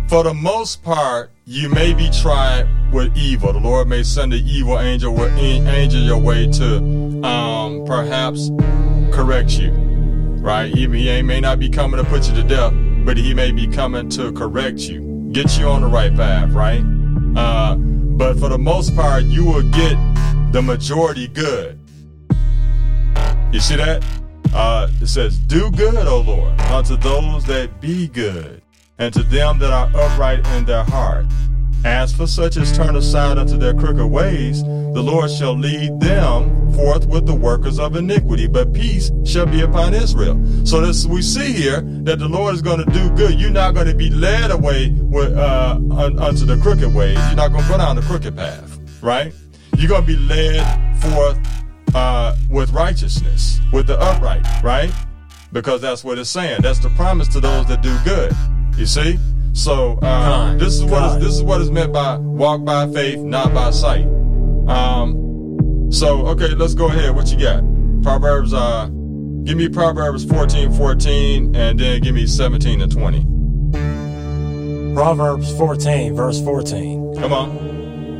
[0.07, 3.53] for the most part, you may be tried with evil.
[3.53, 6.77] The Lord may send an evil angel with angel your way to
[7.23, 8.51] um, perhaps
[9.11, 10.73] correct you, right?
[10.73, 12.73] He, he may not be coming to put you to death,
[13.05, 16.83] but he may be coming to correct you, get you on the right path, right?
[17.35, 19.95] Uh, but for the most part, you will get
[20.51, 21.79] the majority good.
[23.53, 24.03] You see that?
[24.53, 28.61] Uh, it says, Do good, O Lord, unto those that be good,
[28.97, 31.25] and to them that are upright in their heart.
[31.83, 36.71] As for such as turn aside unto their crooked ways, the Lord shall lead them
[36.73, 40.39] forth with the workers of iniquity, but peace shall be upon Israel.
[40.63, 43.39] So this we see here that the Lord is going to do good.
[43.39, 47.17] You're not going to be led away with, uh, un, unto the crooked ways.
[47.17, 49.33] You're not going to go down the crooked path, right?
[49.75, 51.39] You're going to be led forth
[51.93, 54.91] uh, with righteousness, with the upright, right?
[55.51, 56.61] Because that's what it's saying.
[56.61, 58.33] That's the promise to those that do good.
[58.77, 59.19] You see?
[59.53, 63.19] So uh, this is what is, this is what is meant by walk by faith,
[63.19, 64.05] not by sight.
[64.67, 67.15] Um, so okay, let's go ahead.
[67.15, 67.63] What you got?
[68.01, 68.53] Proverbs.
[68.53, 68.87] Uh,
[69.43, 74.93] give me Proverbs 14, 14, and then give me 17 and 20.
[74.93, 77.15] Proverbs 14, verse 14.
[77.17, 77.70] Come on.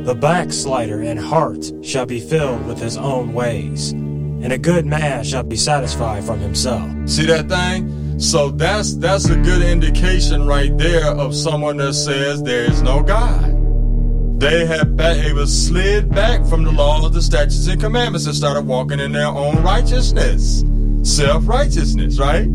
[0.04, 5.22] The backslider in heart shall be filled with his own ways, and a good man
[5.22, 6.90] shall be satisfied from himself.
[7.08, 8.18] See that thing?
[8.18, 13.00] So that's that's a good indication right there of someone that says there is no
[13.04, 14.40] God.
[14.40, 18.62] They have they was slid back from the laws, the statutes, and commandments and started
[18.62, 20.64] walking in their own righteousness,
[21.04, 22.48] self righteousness, right?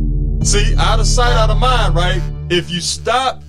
[0.44, 2.22] See, out of sight, out of mind, right?
[2.50, 3.42] If you stop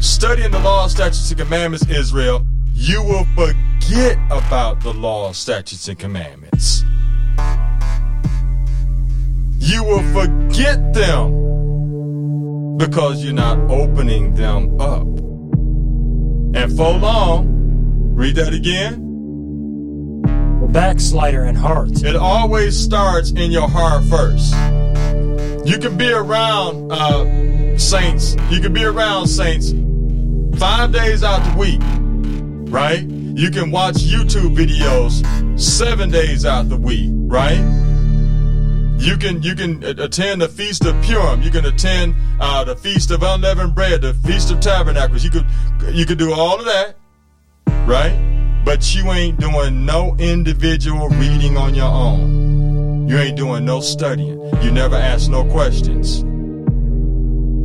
[0.00, 2.44] studying the law, statutes, and commandments, Israel,
[2.80, 6.82] you will forget about the law, statutes, and commandments.
[9.58, 15.02] You will forget them because you're not opening them up.
[16.56, 20.22] And for long, read that again.
[20.62, 22.02] The backslider in heart.
[22.02, 24.54] It always starts in your heart first.
[25.66, 28.36] You can be around uh, saints.
[28.48, 29.74] You can be around saints
[30.58, 31.82] five days out the week
[32.70, 33.02] right?
[33.02, 35.22] You can watch YouTube videos
[35.58, 37.58] seven days out the week, right?
[38.98, 41.42] You can you can attend the feast of Purim.
[41.42, 45.24] You can attend uh, the feast of unleavened bread, the feast of tabernacles.
[45.24, 45.46] You could
[45.90, 46.96] you could do all of that,
[47.86, 48.62] right?
[48.64, 53.08] But you ain't doing no individual reading on your own.
[53.08, 54.38] You ain't doing no studying.
[54.62, 56.22] You never ask no questions.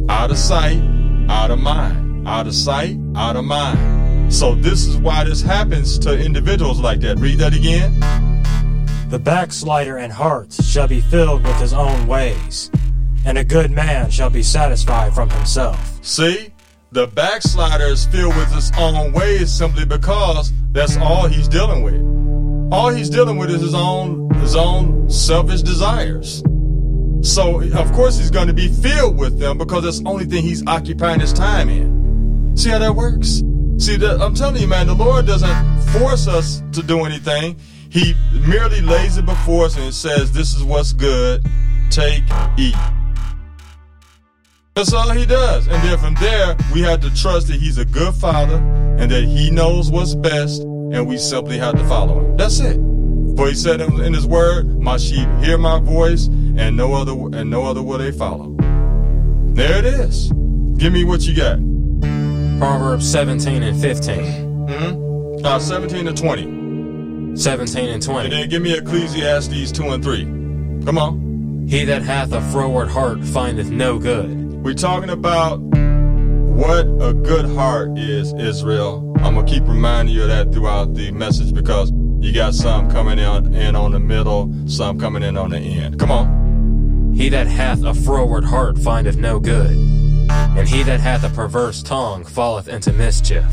[0.09, 0.81] Out of sight,
[1.29, 2.27] out of mind.
[2.27, 4.04] Out of sight, out of mind.
[4.29, 7.17] So this is why this happens to individuals like that.
[7.17, 7.99] Read that again.
[9.09, 12.71] The backslider in heart shall be filled with his own ways,
[13.25, 16.03] and a good man shall be satisfied from himself.
[16.03, 16.51] See?
[16.91, 22.73] The backslider is filled with his own ways simply because that's all he's dealing with.
[22.73, 26.41] All he's dealing with is his own his own selfish desires.
[27.21, 30.43] So of course he's going to be filled with them because that's the only thing
[30.43, 32.55] he's occupying his time in.
[32.55, 33.41] See how that works?
[33.77, 37.57] See, the, I'm telling you, man, the Lord doesn't force us to do anything.
[37.89, 41.45] He merely lays it before us and says, This is what's good.
[41.89, 42.23] Take,
[42.57, 42.75] eat.
[44.76, 45.67] That's all he does.
[45.67, 48.57] And then from there, we have to trust that he's a good father
[48.97, 52.38] and that he knows what's best, and we simply have to follow him.
[52.38, 52.76] That's it.
[53.36, 57.49] For he said in his word, My sheep hear my voice, and no other and
[57.49, 58.55] no other will they follow.
[59.53, 60.32] There it is.
[60.78, 61.74] Give me what you got.
[62.58, 64.16] Proverbs 17 and 15.
[64.68, 65.45] Mm-hmm.
[65.45, 67.36] Uh, 17 and 20.
[67.38, 68.26] 17 and 20.
[68.26, 70.24] And then give me Ecclesiastes 2 and 3.
[70.86, 71.66] Come on.
[71.68, 74.30] He that hath a froward heart findeth no good.
[74.64, 79.14] We're talking about what a good heart is, Israel.
[79.18, 81.91] I'm going to keep reminding you of that throughout the message because
[82.22, 85.99] you got some coming in, in on the middle, some coming in on the end.
[85.99, 87.14] Come on.
[87.16, 89.94] He that hath a froward heart findeth no good
[90.30, 93.45] and he that hath a perverse tongue falleth into mischief.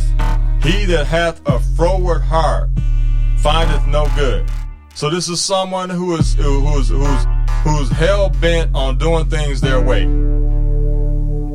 [0.62, 2.70] He that hath a froward heart
[3.39, 4.49] findeth no good.
[4.95, 7.27] So this is someone who is who's who's
[7.64, 10.05] who's hell bent on doing things their way.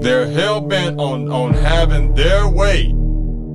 [0.02, 2.86] They're hell bent on on having their way.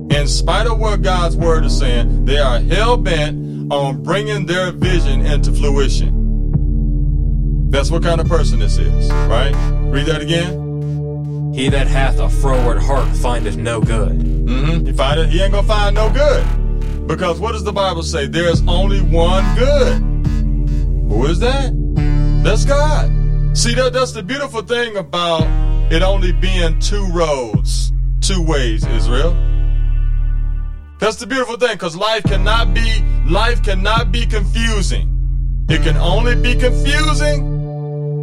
[0.09, 4.71] In spite of what God's word is saying, they are hell bent on bringing their
[4.71, 6.21] vision into fruition.
[7.69, 9.53] That's what kind of person this is, right?
[9.91, 10.62] Read that again.
[11.53, 14.17] He that hath a froward heart findeth no good.
[14.17, 14.87] Mm-hmm.
[14.87, 15.29] You find it?
[15.29, 17.07] He ain't gonna find no good.
[17.07, 18.25] Because what does the Bible say?
[18.25, 20.01] There's only one good.
[21.11, 21.71] Who is that?
[22.43, 23.11] That's God.
[23.55, 25.43] See, that, that's the beautiful thing about
[25.91, 29.37] it only being two roads, two ways, Israel.
[30.97, 35.65] That's the beautiful thing, because life cannot be life cannot be confusing.
[35.69, 37.52] It can only be confusing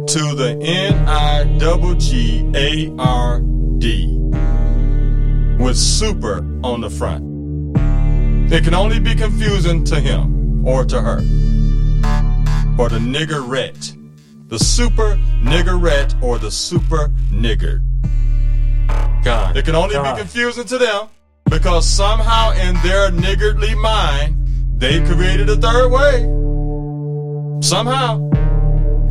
[0.07, 3.39] to the N I double G A R
[3.77, 4.07] D
[5.59, 7.31] with super on the front.
[8.51, 11.19] It can only be confusing to him or to her.
[12.77, 13.97] Or the niggerette.
[14.49, 17.81] The super niggerette or the super nigger.
[19.23, 19.55] God.
[19.55, 20.15] It can only God.
[20.15, 21.07] be confusing to them
[21.45, 24.35] because somehow in their niggardly mind,
[24.77, 26.23] they created a third way.
[27.61, 28.29] Somehow.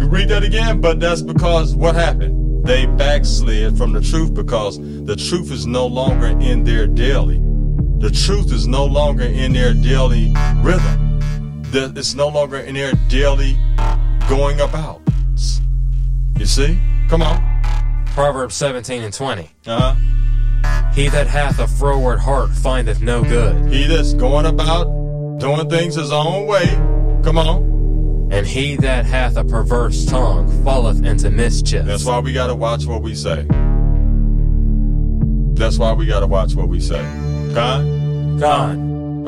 [0.01, 2.64] You read that again, but that's because what happened?
[2.66, 7.38] They backslid from the truth because the truth is no longer in their daily.
[7.98, 10.32] The truth is no longer in their daily
[10.62, 11.20] rhythm.
[11.72, 13.59] It's no longer in their daily
[14.26, 15.03] going about.
[16.38, 16.80] You see?
[17.09, 18.07] Come on.
[18.07, 19.51] Proverbs 17 and 20.
[19.66, 20.90] Uh huh.
[20.94, 24.84] He that hath a froward heart findeth no good, He that's going about
[25.38, 26.66] doing things his own way.
[27.22, 27.70] Come on.
[28.31, 31.85] And he that hath a perverse tongue falleth into mischief.
[31.85, 33.47] That's why we gotta watch what we say.
[35.55, 37.03] That's why we gotta watch what we say.
[37.53, 38.39] Con?
[38.39, 38.78] God.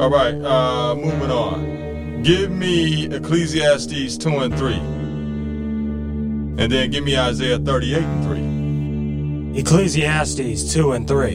[0.00, 2.22] All right, uh, moving on.
[2.22, 4.74] Give me Ecclesiastes 2 and 3.
[4.74, 9.60] And then give me Isaiah 38 and 3.
[9.60, 11.34] Ecclesiastes 2 and 3.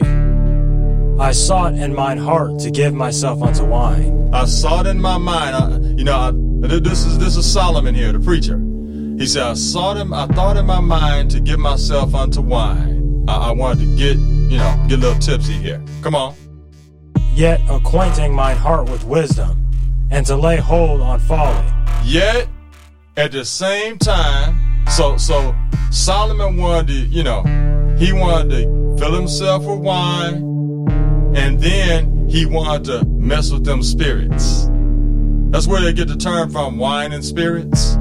[1.22, 4.30] I sought in mine heart to give myself unto wine.
[4.32, 5.56] I sought in my mind.
[5.56, 8.58] I, you know, I, this is this is Solomon here, the preacher.
[9.18, 10.12] He said, "I sought him.
[10.12, 13.24] I thought in my mind to give myself unto wine.
[13.28, 15.82] I, I wanted to get, you know, get a little tipsy here.
[16.02, 16.34] Come on.
[17.32, 19.66] Yet acquainting mine heart with wisdom,
[20.10, 21.66] and to lay hold on folly.
[22.04, 22.48] Yet,
[23.16, 25.54] at the same time, so so
[25.90, 27.42] Solomon wanted to, you know,
[27.98, 30.36] he wanted to fill himself with wine,
[31.36, 34.68] and then he wanted to mess with them spirits.
[35.50, 37.96] That's where they get the term from, wine and spirits.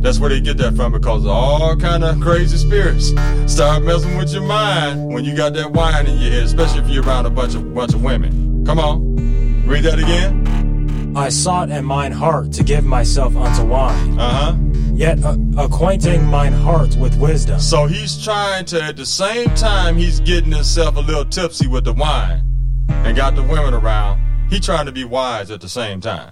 [0.00, 3.08] That's where they get that from because all kind of crazy spirits
[3.50, 6.88] start messing with your mind when you got that wine in your head, especially if
[6.88, 8.64] you're around a bunch of bunch of women.
[8.66, 11.12] Come on, read that again.
[11.16, 14.18] I sought in mine heart to give myself unto wine.
[14.18, 14.56] Uh huh.
[14.94, 17.60] Yet a- acquainting mine heart with wisdom.
[17.60, 21.84] So he's trying to, at the same time, he's getting himself a little tipsy with
[21.84, 22.42] the wine
[22.88, 24.20] and got the women around.
[24.50, 26.28] He trying to be wise at the same time.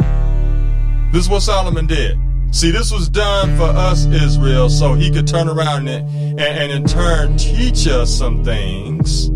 [1.12, 2.18] This is what Solomon did.
[2.52, 6.72] See, this was done for us, Israel, so he could turn around and, and, and
[6.72, 9.28] in turn teach us some things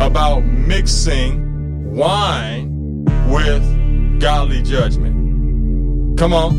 [0.00, 6.18] about mixing wine with godly judgment.
[6.18, 6.54] Come on.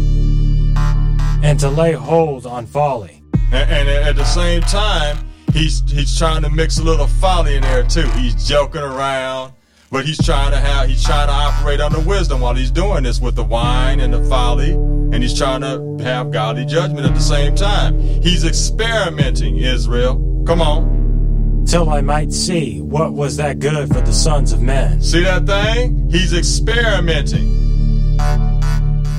[1.43, 3.23] and to lay hold on folly.
[3.51, 5.17] And, and at the same time,
[5.53, 8.07] he's he's trying to mix a little folly in there too.
[8.09, 9.53] He's joking around,
[9.91, 13.19] but he's trying to have he's trying to operate under wisdom while he's doing this
[13.19, 17.21] with the wine and the folly, and he's trying to have godly judgment at the
[17.21, 17.99] same time.
[17.99, 20.43] He's experimenting, Israel.
[20.45, 25.01] Come on, till I might see what was that good for the sons of men.
[25.01, 26.09] see that thing?
[26.09, 28.17] He's experimenting.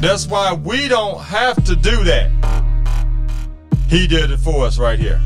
[0.01, 2.31] That's why we don't have to do that.
[3.89, 5.21] He did it for us right here.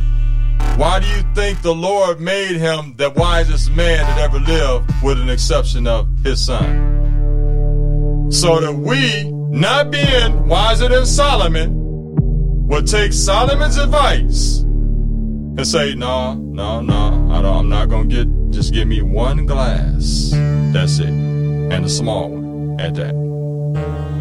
[0.76, 5.20] Why do you think the Lord made him the wisest man that ever lived, with
[5.20, 8.30] an exception of his son?
[8.30, 11.84] So that we, not being wiser than Solomon,
[12.66, 18.24] would take Solomon's advice and say, no, no, no, I don't, I'm not going to
[18.24, 20.32] get, just give me one glass.
[20.72, 21.06] That's it.
[21.06, 23.14] And a small one at that.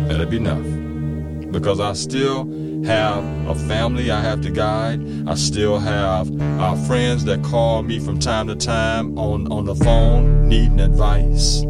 [0.07, 1.51] That'll be enough.
[1.51, 2.45] Because I still
[2.85, 5.01] have a family I have to guide.
[5.27, 9.75] I still have uh, friends that call me from time to time on, on the
[9.75, 11.63] phone needing advice.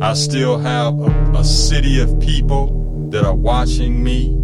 [0.00, 4.36] I still have a, a city of people that are watching me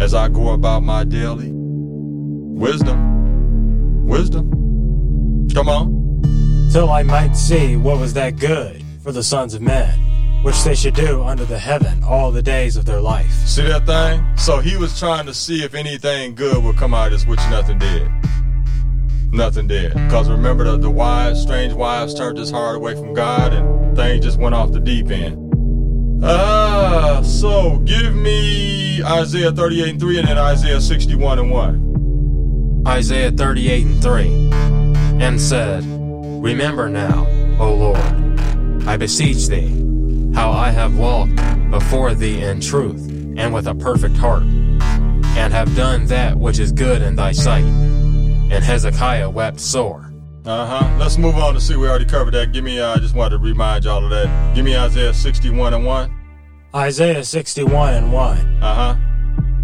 [0.00, 1.50] as I go about my daily.
[1.52, 4.06] Wisdom.
[4.06, 4.50] Wisdom.
[5.54, 6.68] Come on.
[6.72, 9.94] till I might see what was that good for the sons of men,
[10.44, 13.32] which they should do under the heaven all the days of their life.
[13.46, 14.36] See that thing?
[14.36, 17.40] So he was trying to see if anything good would come out of this, which
[17.50, 18.08] nothing did.
[19.32, 19.94] Nothing did.
[19.94, 24.24] Because remember the, the wives, strange wives turned his heart away from God and things
[24.24, 25.40] just went off the deep end.
[26.22, 32.84] Ah, so give me Isaiah 38 and 3 and then Isaiah 61 and 1.
[32.86, 34.26] Isaiah 38 and 3,
[35.24, 37.26] and said, Remember now,
[37.58, 39.83] O Lord, I beseech thee,
[40.34, 41.36] how I have walked
[41.70, 46.72] before thee in truth and with a perfect heart, and have done that which is
[46.72, 47.64] good in thy sight.
[47.64, 50.12] And Hezekiah wept sore.
[50.44, 50.96] Uh huh.
[50.98, 51.74] Let's move on to see.
[51.74, 52.52] We already covered that.
[52.52, 54.54] Give me, uh, I just wanted to remind y'all of that.
[54.54, 56.20] Give me Isaiah 61 and 1.
[56.74, 58.62] Isaiah 61 and 1.
[58.62, 58.96] Uh huh.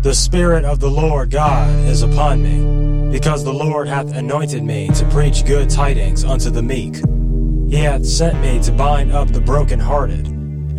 [0.03, 4.89] The Spirit of the Lord God is upon me, because the Lord hath anointed me
[4.95, 6.97] to preach good tidings unto the meek.
[7.68, 10.27] He hath sent me to bind up the brokenhearted,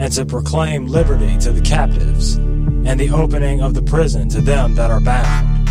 [0.01, 4.73] and to proclaim liberty to the captives, and the opening of the prison to them
[4.73, 5.69] that are bound.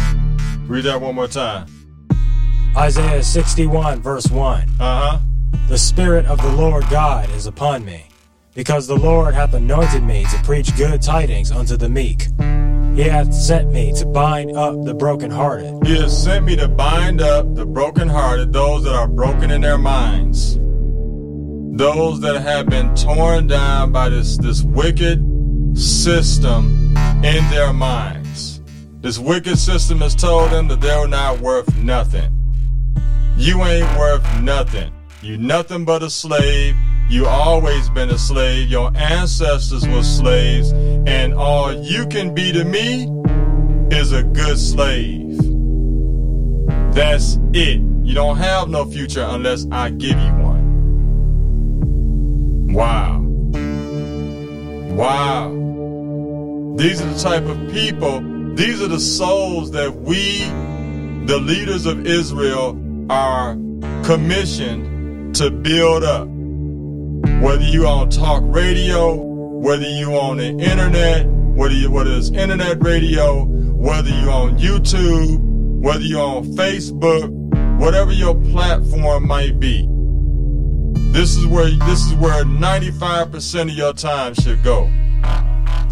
[0.71, 1.67] Read that one more time.
[2.77, 4.63] Isaiah 61 verse 1.
[4.63, 5.19] Uh huh.
[5.67, 8.07] The Spirit of the Lord God is upon me,
[8.55, 12.29] because the Lord hath anointed me to preach good tidings unto the meek.
[12.95, 17.21] He hath sent me to bind up the brokenhearted, He has sent me to bind
[17.21, 20.61] up the brokenhearted, those that are broken in their minds,
[21.73, 25.25] those that have been torn down by this, this wicked
[25.77, 28.61] system in their minds.
[29.01, 32.31] This wicked system has told them that they're not worth nothing.
[33.37, 34.93] You ain't worth nothing.
[35.23, 36.77] You nothing but a slave.
[37.09, 38.69] You always been a slave.
[38.69, 40.73] Your ancestors were slaves.
[40.73, 43.09] And all you can be to me
[43.91, 45.39] is a good slave.
[46.95, 47.81] That's it.
[48.03, 50.50] You don't have no future unless I give you one.
[52.81, 53.19] Wow.
[54.97, 55.49] Wow.
[56.79, 58.23] These are the type of people,
[58.55, 60.39] these are the souls that we,
[61.27, 63.53] the leaders of Israel, are
[64.03, 66.27] commissioned to build up.
[67.43, 72.83] Whether you on talk radio, whether you on the internet, whether you whether it's internet
[72.83, 75.39] radio, whether you on YouTube,
[75.83, 77.29] whether you on Facebook,
[77.79, 79.87] whatever your platform might be.
[81.13, 84.91] This is where this is where 95% of your time should go.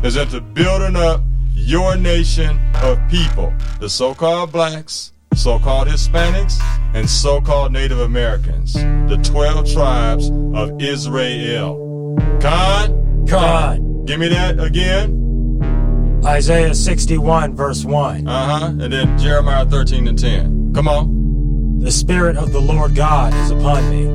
[0.02, 1.22] Is into building up
[1.54, 6.60] your nation of people, the so-called blacks, so-called Hispanics,
[6.94, 12.16] and so-called Native Americans, the 12 tribes of Israel.
[12.40, 14.04] Con, Con.
[14.04, 16.20] give me that again.
[16.24, 18.26] Isaiah 61 verse 1.
[18.26, 18.66] Uh-huh.
[18.66, 20.72] And then Jeremiah 13 and 10.
[20.74, 21.78] Come on.
[21.80, 24.06] The Spirit of the Lord God is upon me,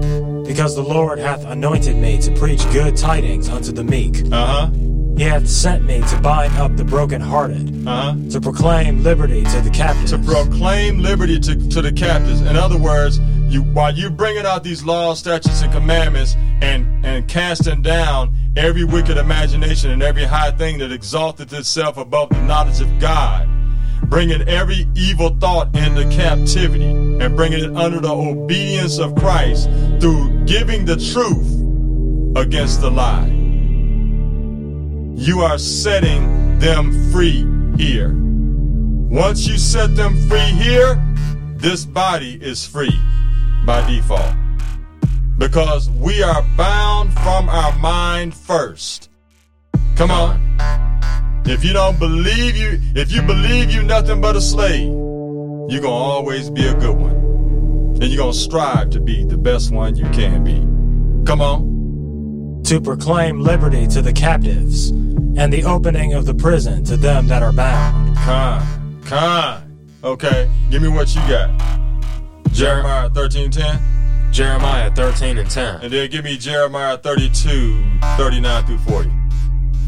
[0.45, 4.23] because the Lord hath anointed me to preach good tidings unto the meek.
[4.31, 4.69] Uh-huh.
[5.15, 8.15] He hath sent me to bind up the brokenhearted, Uh-huh.
[8.31, 12.41] to proclaim liberty to the captives, to proclaim liberty to, to the captives.
[12.41, 17.27] In other words, you while you're bringing out these laws, statutes, and commandments, and and
[17.27, 22.81] casting down every wicked imagination and every high thing that exalteth itself above the knowledge
[22.81, 23.47] of God,
[24.09, 29.69] bringing every evil thought into captivity and bringing it under the obedience of Christ
[29.99, 33.27] through giving the truth against the lie.
[35.15, 37.45] You are setting them free
[37.77, 38.13] here.
[38.15, 41.01] Once you set them free here,
[41.55, 42.99] this body is free
[43.65, 44.35] by default.
[45.37, 49.09] Because we are bound from our mind first.
[49.95, 50.41] Come on.
[51.45, 55.89] If you don't believe you, if you believe you nothing but a slave, you're gonna
[55.89, 57.22] always be a good one.
[58.03, 60.59] And you're gonna strive to be the best one you can be.
[61.25, 62.61] Come on.
[62.65, 67.41] to proclaim liberty to the captives, and the opening of the prison to them that
[67.43, 68.15] are bound.
[68.17, 69.01] Con.
[69.05, 69.61] Con.
[70.03, 70.49] Okay.
[70.69, 71.49] Give me what you got.
[72.51, 73.79] Jeremiah 13:10.
[74.31, 75.81] Jeremiah 13 and 10.
[75.81, 77.83] And then give me Jeremiah 32,
[78.17, 79.11] 39 through 40.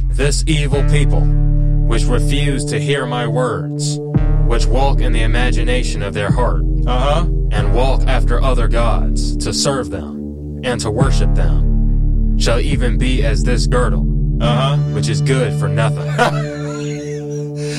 [0.09, 3.99] This evil people, which refuse to hear my words,
[4.47, 7.25] which walk in the imagination of their heart, Uh huh.
[7.55, 13.23] And walk after other gods to serve them and to worship them, shall even be
[13.23, 14.05] as this girdle,
[14.41, 14.77] Uh huh.
[14.93, 16.07] which is good for nothing.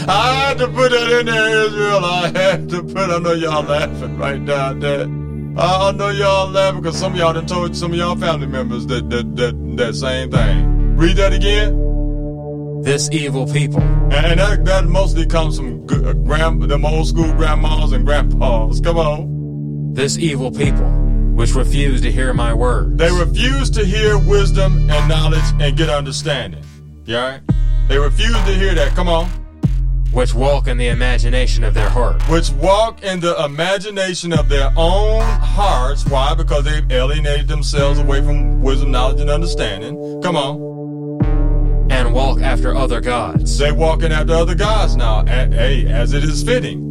[0.09, 2.05] I had to put that in there, Israel.
[2.05, 3.11] I had to put.
[3.11, 5.01] I know y'all laughing right now at that.
[5.59, 8.87] I know y'all laughing because some of y'all done told some of y'all family members
[8.87, 10.97] that that that, that same thing.
[10.97, 12.83] Read that again.
[12.83, 17.33] this evil people, And that, that mostly comes from good, uh, grand, them old school
[17.35, 18.81] grandmas and grandpas.
[18.81, 19.36] Come on.
[19.97, 20.87] This evil people,
[21.35, 22.97] which refuse to hear my words.
[22.97, 26.63] They refuse to hear wisdom and knowledge and get understanding.
[27.07, 27.41] You alright?
[27.89, 28.95] They refuse to hear that.
[28.95, 29.27] Come on.
[30.13, 32.23] which walk in the imagination of their heart.
[32.29, 36.05] Which walk in the imagination of their own hearts.
[36.07, 36.35] Why?
[36.35, 40.21] Because they've alienated themselves away from wisdom, knowledge, and understanding.
[40.23, 40.77] Come on.
[41.91, 43.57] and walk after other gods.
[43.59, 45.25] They walking after other gods now.
[45.25, 46.86] Hey, as it is fitting.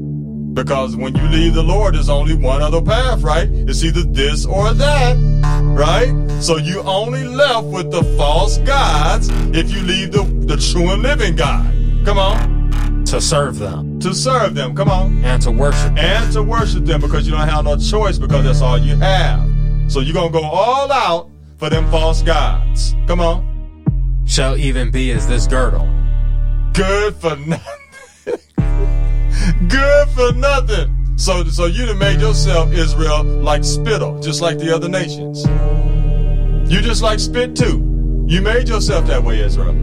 [0.56, 3.50] Because when you leave the Lord, there's only one other path, right?
[3.52, 5.18] It's either this or that,
[5.64, 6.14] right?
[6.42, 11.04] So you only left with the false gods if you leave the, the true and
[11.04, 11.66] living God.
[12.06, 13.04] Come on.
[13.06, 14.76] to serve them To serve them.
[14.76, 15.24] Come on.
[15.26, 15.98] and to worship them.
[15.98, 19.46] And to worship them because you don't have no choice because that's all you have.
[19.92, 22.96] So you're going to go all out for them false gods.
[23.08, 24.24] Come on.
[24.26, 25.88] shall even be as this girdle.
[26.74, 27.85] Good for nothing.
[29.68, 31.18] Good for nothing.
[31.18, 35.46] So, so you done made yourself Israel like spittle, just like the other nations.
[36.72, 38.26] You just like spit too.
[38.28, 39.74] You made yourself that way, Israel.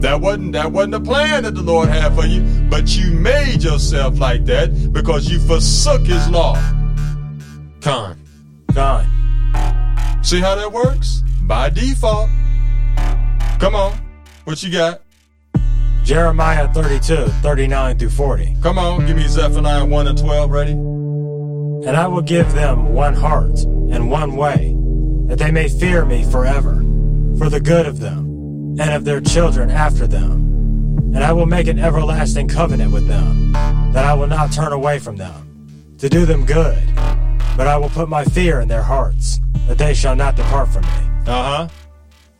[0.00, 3.62] That wasn't that wasn't the plan that the Lord had for you, but you made
[3.62, 6.54] yourself like that because you forsook His law.
[7.80, 8.18] Con.
[8.74, 9.06] Gone.
[10.22, 11.22] See how that works?
[11.42, 12.28] By default.
[13.58, 13.98] Come on,
[14.44, 15.02] what you got?
[16.08, 18.56] Jeremiah 32, 39 through 40.
[18.62, 20.72] Come on, give me Zephaniah 1 and 12 ready.
[20.72, 24.74] And I will give them one heart and one way,
[25.26, 26.76] that they may fear me forever,
[27.36, 28.24] for the good of them,
[28.80, 30.32] and of their children after them.
[31.14, 33.52] And I will make an everlasting covenant with them,
[33.92, 36.82] that I will not turn away from them, to do them good.
[37.54, 40.84] But I will put my fear in their hearts, that they shall not depart from
[40.84, 41.26] me.
[41.26, 41.68] Uh huh.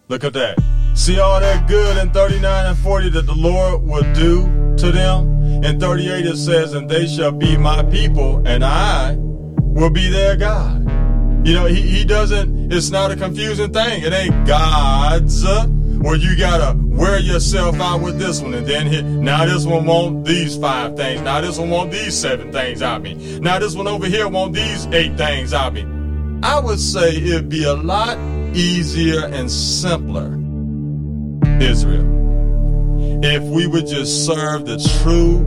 [0.09, 0.59] Look at that.
[0.99, 4.43] See all that good in 39 and 40 that the Lord will do
[4.79, 5.63] to them?
[5.63, 10.35] In 38 it says, And they shall be my people, and I will be their
[10.35, 10.81] God.
[11.47, 14.03] You know, he, he doesn't, it's not a confusing thing.
[14.03, 18.89] It ain't God's, uh, where you gotta wear yourself out with this one, and then
[18.89, 22.83] hit, now this one want these five things, now this one want these seven things
[22.83, 25.87] out me, now this one over here want these eight things out me.
[26.43, 28.19] I would say it'd be a lot
[28.53, 30.39] easier and simpler,
[31.61, 35.39] Israel, if we would just serve the true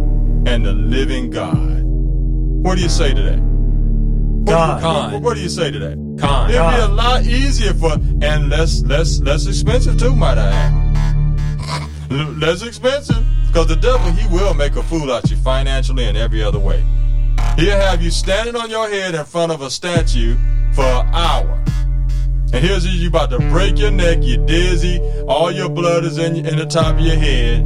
[0.45, 1.81] and the living God.
[1.83, 3.39] What do you say to that?
[3.39, 4.83] What, God.
[4.83, 5.97] what- what, what do you say to that?
[6.19, 6.49] Con.
[6.49, 12.11] It'd be a lot easier for and less less less expensive too, might I add.
[12.11, 16.17] L- less expensive because the devil he will make a fool out you financially and
[16.17, 16.83] every other way.
[17.57, 20.35] He'll have you standing on your head in front of a statue
[20.73, 21.60] for an hour.
[22.53, 26.45] And here's you about to break your neck, you're dizzy, all your blood is in,
[26.45, 27.61] in the top of your head.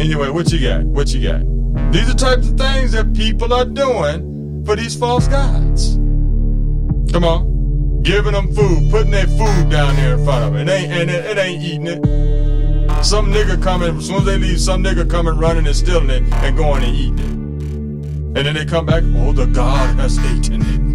[0.00, 0.82] Anyway, what you got?
[0.84, 1.92] What you got?
[1.92, 5.94] These are types of things that people are doing for these false gods.
[7.12, 8.02] Come on.
[8.02, 10.68] Giving them food, putting their food down there in front of them.
[10.68, 13.04] It ain't, and it, it ain't eating it.
[13.04, 16.22] Some nigga coming, as soon as they leave, some nigga coming running and stealing it
[16.32, 17.30] and going and eating it.
[18.38, 20.91] And then they come back, oh, the God has eaten it.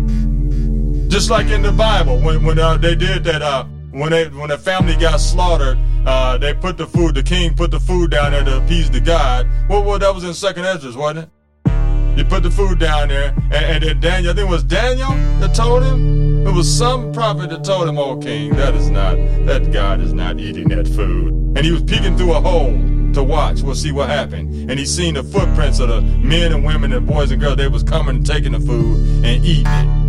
[1.08, 4.50] Just like in the Bible, when when uh, they did that, uh, when they when
[4.50, 8.32] the family got slaughtered, uh, they put the food, the king put the food down
[8.32, 9.48] there to appease the God.
[9.70, 11.30] Well, well that was in Second Ezra, wasn't
[11.66, 12.18] it?
[12.18, 15.10] He put the food down there, and, and then Daniel, I think it was Daniel
[15.40, 16.46] that told him.
[16.46, 20.14] It was some prophet that told him, "Oh, king, that is not that God is
[20.14, 22.74] not eating that food." And he was peeking through a hole
[23.14, 23.62] to watch.
[23.62, 24.70] We'll see what happened.
[24.70, 27.58] And he seen the footprints of the men and women and boys and girls.
[27.58, 30.07] They was coming and taking the food and eating it.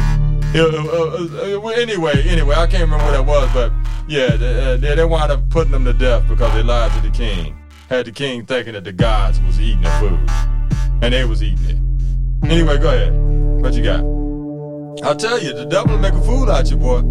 [0.54, 3.70] Uh, uh, anyway, anyway, I can't remember what that was, but
[4.08, 7.10] yeah, they, uh, they, wound up putting them to death because they lied to the
[7.10, 7.54] king.
[7.90, 10.18] Had the king thinking that the gods was eating the food,
[11.02, 12.50] and they was eating it.
[12.50, 13.12] Anyway, go ahead.
[13.60, 14.00] What you got?
[15.06, 17.02] I'll tell you, the devil will make a fool out you, boy.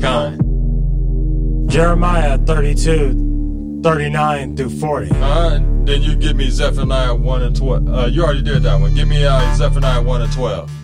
[0.00, 1.66] Con.
[1.68, 5.10] Jeremiah 32, 39 through 40.
[5.12, 7.88] Uh, then you give me Zephaniah 1 and 12.
[7.88, 8.94] Uh, you already did that one.
[8.94, 10.77] Give me uh, Zephaniah 1 and 12.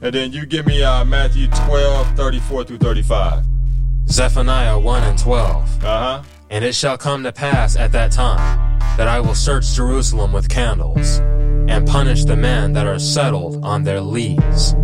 [0.00, 3.44] And then you give me uh, Matthew 12, 34 through 35.
[4.08, 5.84] Zephaniah 1 and 12.
[5.84, 6.22] Uh huh.
[6.50, 8.68] And it shall come to pass at that time
[8.98, 11.18] that I will search Jerusalem with candles,
[11.68, 14.74] and punish the men that are settled on their lees,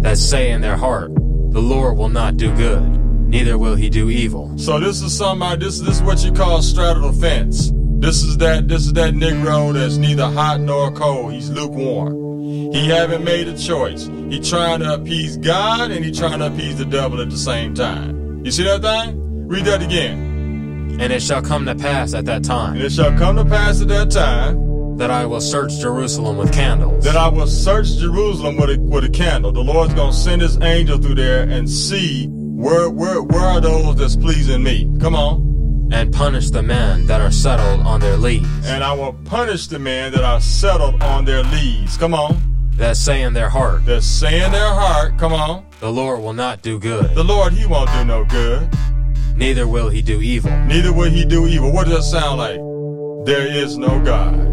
[0.00, 4.10] that say in their heart, The Lord will not do good, neither will he do
[4.10, 4.52] evil.
[4.58, 5.64] So this is somebody.
[5.64, 7.70] This this is what you call straddle the fence.
[8.00, 8.66] This is that.
[8.66, 11.32] This is that Negro that's neither hot nor cold.
[11.32, 12.21] He's lukewarm.
[12.72, 14.06] He haven't made a choice.
[14.30, 17.74] He trying to appease God and he trying to appease the devil at the same
[17.74, 18.44] time.
[18.44, 19.46] You see that thing?
[19.46, 20.96] Read that again.
[21.00, 22.74] And it shall come to pass at that time.
[22.74, 26.52] And it shall come to pass at that time that I will search Jerusalem with
[26.52, 27.04] candles.
[27.04, 29.52] that I will search Jerusalem with a, with a candle.
[29.52, 33.60] The Lord's going to send his angel through there and see where, where, where are
[33.60, 34.90] those that's pleasing me.
[35.00, 35.88] Come on.
[35.92, 39.78] and punish the men that are settled on their leads, And I will punish the
[39.78, 41.96] men that are settled on their leads.
[41.98, 42.40] Come on.
[42.76, 45.64] That say in their heart, That say in their heart, come on.
[45.80, 48.68] The Lord will not do good, The Lord, he won't do no good.
[49.36, 50.50] neither will he do evil.
[50.66, 51.72] Neither will he do evil.
[51.72, 52.56] What does that sound like?
[53.26, 54.48] There is no God.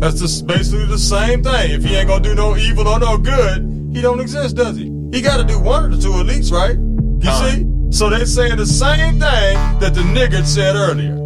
[0.00, 1.70] That's just basically the same thing.
[1.72, 4.92] If he ain't gonna do no evil or no good, he don't exist, does he?
[5.12, 6.76] He gotta do one of the two at least, right?
[6.76, 7.50] You Huh.
[7.50, 7.66] see?
[7.90, 11.16] So they're saying the same thing that the niggard said earlier.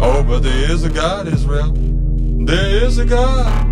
[0.00, 1.72] Oh, but there is a God, Israel.
[2.46, 3.68] There is a God.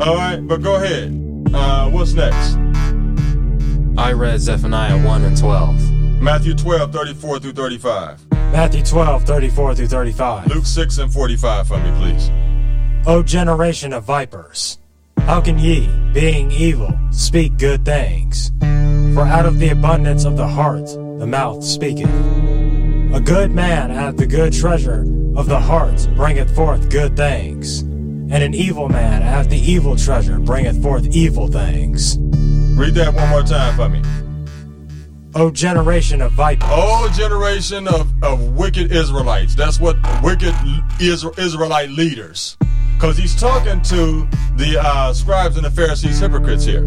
[0.00, 1.12] All right, but go ahead.
[1.52, 2.56] Uh, what's next?
[3.96, 5.92] I read Zephaniah 1 and 12.
[6.20, 8.30] Matthew 12, 34 through 35.
[8.30, 10.46] Matthew 12, 34 through 35.
[10.48, 12.30] Luke 6 and 45 for me, please.
[13.06, 14.78] O generation of vipers,
[15.18, 18.50] how can ye, being evil, speak good things?
[19.14, 20.86] For out of the abundance of the heart
[21.18, 22.10] the mouth speaketh.
[23.14, 25.02] A good man out of the good treasure
[25.36, 27.84] of the heart bringeth forth good things,
[28.30, 32.18] and an evil man hath the evil treasure bringeth forth evil things.
[32.76, 34.02] Read that one more time for me.
[35.36, 39.54] O generation of vipers, Oh, generation of, of wicked Israelites.
[39.54, 40.54] That's what wicked
[41.00, 42.56] Israelite leaders.
[42.94, 46.82] Because he's talking to the uh, scribes and the Pharisees, hypocrites here.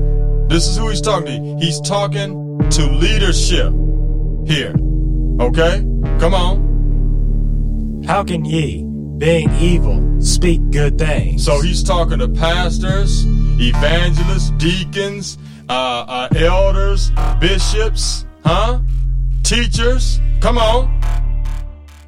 [0.48, 1.66] This is who he's talking to.
[1.66, 3.74] He's talking to leadership
[4.48, 4.74] here.
[5.42, 5.86] Okay?
[6.20, 8.04] Come on.
[8.08, 8.84] how can ye,
[9.18, 11.43] being evil, speak good things?
[11.45, 13.26] So he's talking to pastors,
[13.59, 15.38] evangelists, deacons,
[15.70, 18.80] uh, uh, elders, bishops, huh?
[19.43, 20.20] Teachers.
[20.41, 20.93] Come on.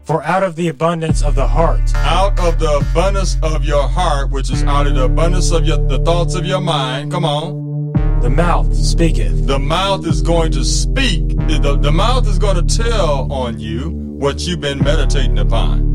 [0.04, 4.32] For out of the abundance of the heart out of the abundance of your heart,
[4.32, 7.12] which is out of the abundance of your, the thoughts of your mind.
[7.12, 7.92] Come on.
[8.22, 9.46] the mouth speaketh.
[9.48, 11.38] The mouth is going to speak.
[11.38, 15.89] The, the mouth is going to tell on you what you've been meditating upon.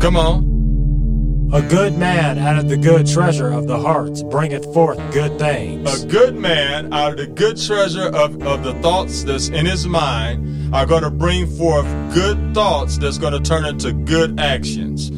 [0.00, 1.50] Come on.
[1.52, 6.02] A good man out of the good treasure of the hearts bringeth forth good things.
[6.02, 9.86] A good man out of the good treasure of, of the thoughts that's in his
[9.86, 11.84] mind are going to bring forth
[12.14, 15.10] good thoughts that's going to turn into good actions.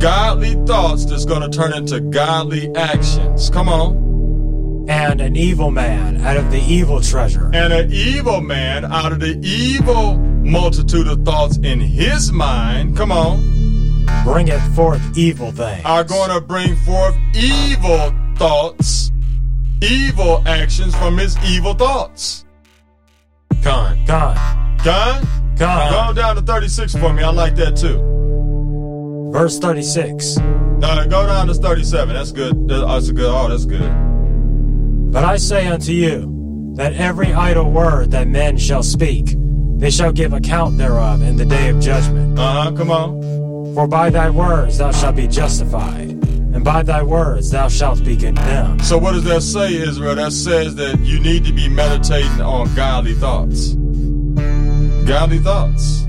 [0.00, 3.48] Godly thoughts that's going to turn into godly actions.
[3.48, 4.86] Come on.
[4.88, 9.20] and an evil man out of the evil treasure and an evil man out of
[9.20, 13.55] the evil multitude of thoughts in his mind, come on,
[14.24, 15.84] bringeth forth evil things.
[15.84, 19.10] are going to bring forth evil thoughts,
[19.82, 22.44] evil actions from his evil thoughts.
[23.62, 24.04] Con.
[24.06, 24.36] Con,
[24.78, 25.26] Con?
[25.58, 25.92] con.
[25.92, 27.22] Go down to 36 for me.
[27.22, 27.98] I like that too.
[29.32, 30.38] Verse 36.
[30.38, 32.14] Uh, go down to 37.
[32.14, 32.68] That's good.
[32.68, 33.26] That's a good.
[33.34, 33.90] Oh, that's good.
[35.12, 39.34] But I say unto you, that every idle word that men shall speak,
[39.78, 42.38] they shall give account thereof in the day of judgment.
[42.38, 42.72] Uh huh.
[42.72, 43.45] Come on.
[43.76, 48.16] For by thy words thou shalt be justified, and by thy words thou shalt be
[48.16, 48.82] condemned.
[48.82, 50.14] So what does that say, Israel?
[50.14, 53.74] That says that you need to be meditating on godly thoughts.
[55.06, 56.04] Godly thoughts.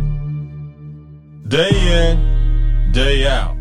[1.49, 3.57] Day in, day out.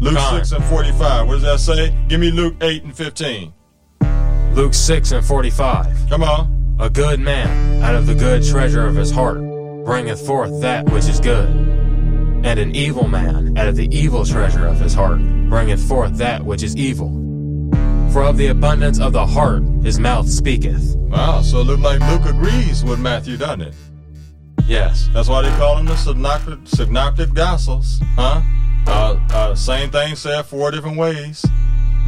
[0.00, 0.42] Luke Con.
[0.42, 1.26] 6 and 45.
[1.26, 1.94] What does that say?
[2.08, 3.52] Give me Luke 8 and 15.
[4.54, 6.08] Luke 6 and 45.
[6.08, 6.78] Come on.
[6.80, 9.36] A good man out of the good treasure of his heart
[9.84, 11.61] bringeth forth that which is good.
[12.44, 16.44] And an evil man out of the evil treasure of his heart bringeth forth that
[16.44, 17.10] which is evil.
[18.12, 20.96] For of the abundance of the heart his mouth speaketh.
[20.96, 23.74] Wow, so it look like Luke agrees with Matthew, doesn't it?
[24.66, 25.08] Yes.
[25.12, 28.42] That's why they call them the synoptic, synoptic gospels, huh?
[28.86, 31.44] Uh, uh, same thing said four different ways.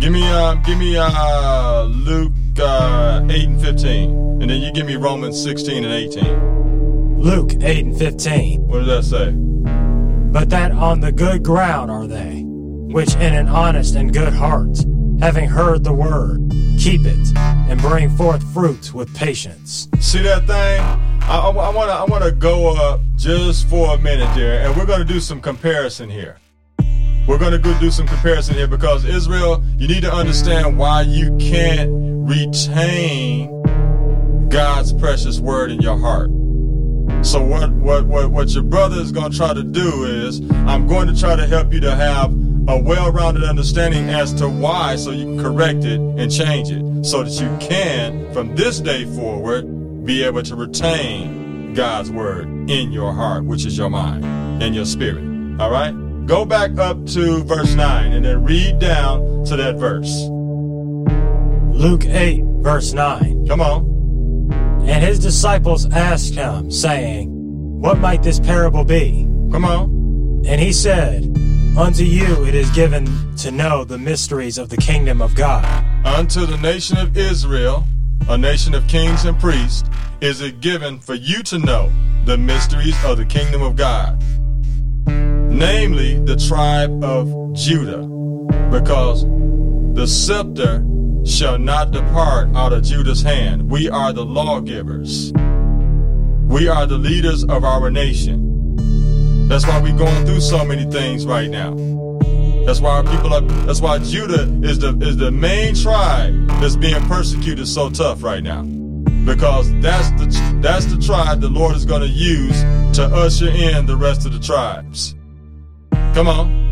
[0.00, 4.10] Give me, uh, give me uh, Luke uh, eight and fifteen,
[4.40, 6.54] and then you give me Romans sixteen and eighteen.
[7.24, 8.68] Luke 8 and 15.
[8.68, 9.53] What does that say?
[10.34, 14.76] But that on the good ground are they, which in an honest and good heart,
[15.20, 19.86] having heard the word, keep it, and bring forth fruit with patience.
[20.00, 20.80] See that thing?
[21.22, 24.86] I, I, I wanna, I wanna go up just for a minute there, and we're
[24.86, 26.40] gonna do some comparison here.
[27.28, 31.34] We're going to do some comparison here because Israel, you need to understand why you
[31.38, 31.88] can't
[32.28, 33.48] retain
[34.50, 36.28] God's precious word in your heart.
[37.22, 40.86] So what what what what your brother is going to try to do is I'm
[40.86, 42.32] going to try to help you to have
[42.66, 47.22] a well-rounded understanding as to why so you can correct it and change it so
[47.22, 53.12] that you can from this day forward be able to retain God's word in your
[53.12, 54.24] heart, which is your mind
[54.62, 55.24] and your spirit.
[55.60, 55.92] All right?
[56.26, 60.28] Go back up to verse 9 and then read down to that verse.
[61.76, 63.46] Luke 8, verse 9.
[63.46, 63.93] Come on.
[64.86, 67.30] And his disciples asked him, saying,
[67.80, 69.22] What might this parable be?
[69.50, 70.42] Come on.
[70.46, 71.24] And he said,
[71.76, 73.06] Unto you it is given
[73.36, 75.64] to know the mysteries of the kingdom of God.
[76.06, 77.84] Unto the nation of Israel,
[78.28, 79.88] a nation of kings and priests,
[80.20, 81.90] is it given for you to know
[82.26, 84.22] the mysteries of the kingdom of God,
[85.06, 88.02] namely the tribe of Judah,
[88.70, 89.24] because
[89.94, 90.84] the scepter
[91.24, 93.70] shall not depart out of Judah's hand.
[93.70, 95.32] We are the lawgivers.
[95.32, 99.48] We are the leaders of our nation.
[99.48, 101.74] That's why we're going through so many things right now.
[102.66, 106.76] That's why our people are that's why Judah is the is the main tribe that's
[106.76, 108.62] being persecuted so tough right now.
[108.62, 112.62] Because that's the that's the tribe the Lord is going to use
[112.96, 115.14] to usher in the rest of the tribes.
[116.14, 116.63] Come on.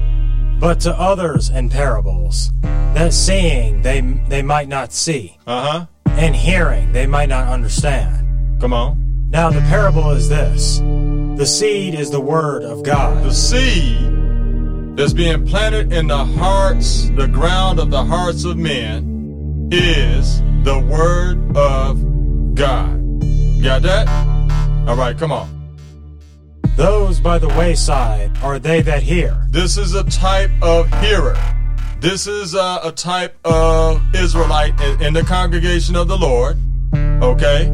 [0.62, 2.52] But to others in parables,
[2.94, 5.86] that seeing they they might not see, Uh-huh.
[6.06, 8.60] and hearing they might not understand.
[8.60, 9.26] Come on.
[9.30, 10.78] Now the parable is this
[11.36, 13.24] the seed is the word of God.
[13.24, 19.68] The seed that's being planted in the hearts, the ground of the hearts of men,
[19.72, 23.00] is the word of God.
[23.64, 24.06] Got that?
[24.86, 25.61] All right, come on.
[26.76, 29.46] Those by the wayside are they that hear.
[29.50, 31.36] This is a type of hearer.
[32.00, 36.58] This is a, a type of Israelite in, in the congregation of the Lord.
[36.94, 37.68] Okay?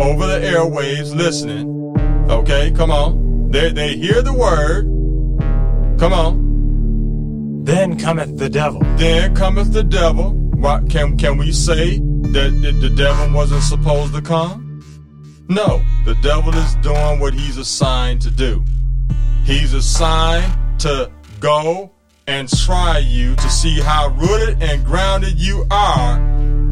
[0.00, 1.94] Over the airwaves listening.
[2.30, 3.50] Okay, come on.
[3.50, 4.86] They, they hear the word.
[6.00, 7.64] Come on.
[7.64, 8.80] Then cometh the devil.
[8.96, 10.32] Then cometh the devil.
[10.32, 14.61] What can can we say that the, the devil wasn't supposed to come?
[15.52, 18.64] No, the devil is doing what he's assigned to do.
[19.44, 21.92] He's assigned to go
[22.26, 26.16] and try you to see how rooted and grounded you are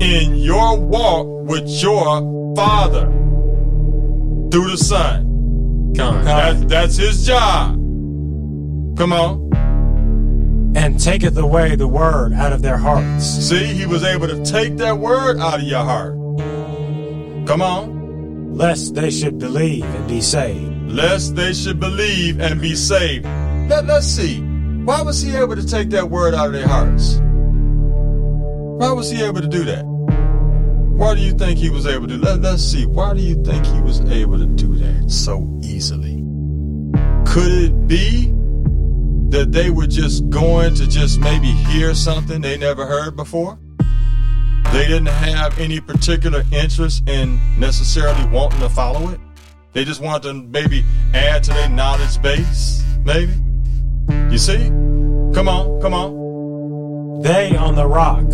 [0.01, 3.05] in your walk with your father
[4.51, 5.93] through the son.
[5.95, 6.25] Con.
[6.25, 7.75] That's that's his job.
[8.97, 10.73] Come on.
[10.75, 14.79] and taketh away the word out of their hearts, See, he was able to take
[14.79, 16.15] that word out of your heart.
[17.47, 18.00] Come on.
[18.51, 20.91] Lest they should believe and be saved.
[20.91, 23.25] Lest they should believe and be saved.
[23.69, 24.41] Let, let's see.
[24.85, 27.21] Why was he able to take that word out of their hearts?
[28.81, 29.85] Why was he able to do that?
[29.85, 32.17] Why do you think he was able to?
[32.17, 32.87] Let, let's see.
[32.87, 36.17] Why do you think he was able to do that so easily?
[37.27, 38.33] Could it be
[39.31, 43.59] that they were just going to just maybe hear something they never heard before?
[44.73, 49.21] They didn't have any particular interest in necessarily wanting to follow it.
[49.73, 53.33] They just wanted to maybe add to their knowledge base, maybe.
[54.31, 54.69] You see?
[55.35, 57.23] Come on, come on.
[57.23, 58.25] They on the rock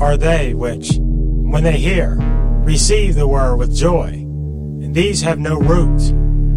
[0.00, 2.16] are they which, when they hear,
[2.64, 4.06] receive the word with joy.
[4.08, 6.12] And these have no root,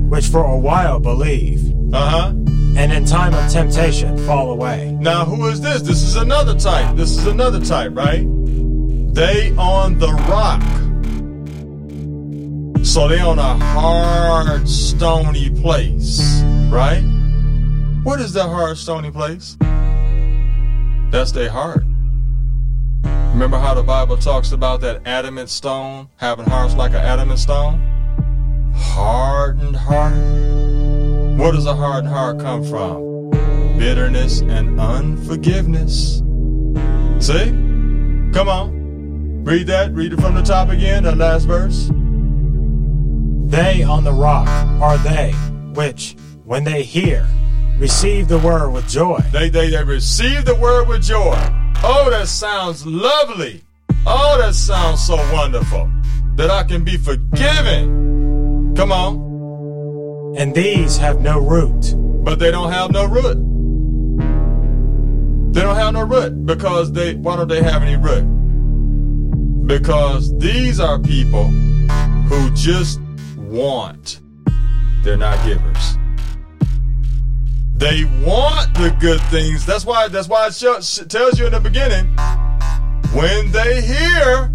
[0.09, 1.63] which for a while believe,
[1.93, 2.27] Uh huh.
[2.75, 4.91] and in time of temptation fall away.
[4.99, 5.81] Now, who is this?
[5.83, 6.95] This is another type.
[6.95, 8.25] This is another type, right?
[9.13, 10.61] They on the rock.
[12.85, 17.03] So they on a hard, stony place, right?
[18.03, 19.57] What is that hard, stony place?
[21.11, 21.83] That's their heart.
[23.33, 27.81] Remember how the Bible talks about that adamant stone having hearts like an adamant stone?
[28.73, 30.13] Hardened heart.
[31.37, 33.29] Where does a hardened heart come from?
[33.77, 36.23] Bitterness and unforgiveness.
[37.19, 37.49] See?
[38.33, 38.76] Come on.
[39.47, 39.93] Read that.
[39.93, 41.87] Read it from the top again, that last verse.
[43.49, 44.49] They on the rock
[44.81, 45.31] are they
[45.73, 47.25] which, when they hear,
[47.77, 49.21] receive the word with joy.
[49.31, 51.37] They, they, they receive the word with joy.
[51.81, 53.63] Oh, that sounds lovely.
[54.05, 55.89] Oh, that sounds so wonderful.
[56.35, 58.73] That I can be forgiven.
[58.75, 60.35] Come on.
[60.37, 63.37] And these have no root, But they don't have no root.
[65.53, 68.36] They don't have no root because they, why don't they have any root?
[69.67, 71.43] Because these are people
[72.29, 73.01] who just
[73.35, 74.21] want.
[75.03, 75.97] They're not givers.
[77.75, 79.65] They want the good things.
[79.65, 80.07] That's why.
[80.07, 82.07] That's why it shows, tells you in the beginning.
[83.13, 84.51] When they hear,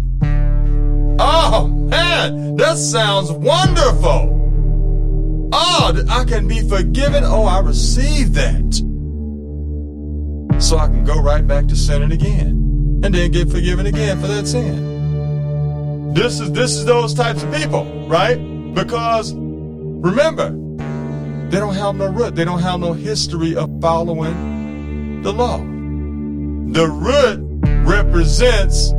[1.19, 4.39] oh man, that sounds wonderful.
[5.53, 7.23] Oh, I can be forgiven.
[7.23, 8.73] Oh, I received that.
[10.59, 14.27] So I can go right back to sinning again, and then get forgiven again for
[14.27, 14.92] that sin.
[16.13, 18.35] This is this is those types of people, right?
[18.75, 20.51] Because remember,
[21.49, 22.35] they don't have no root.
[22.35, 25.57] They don't have no history of following the law.
[25.57, 27.39] The root
[27.83, 28.91] represents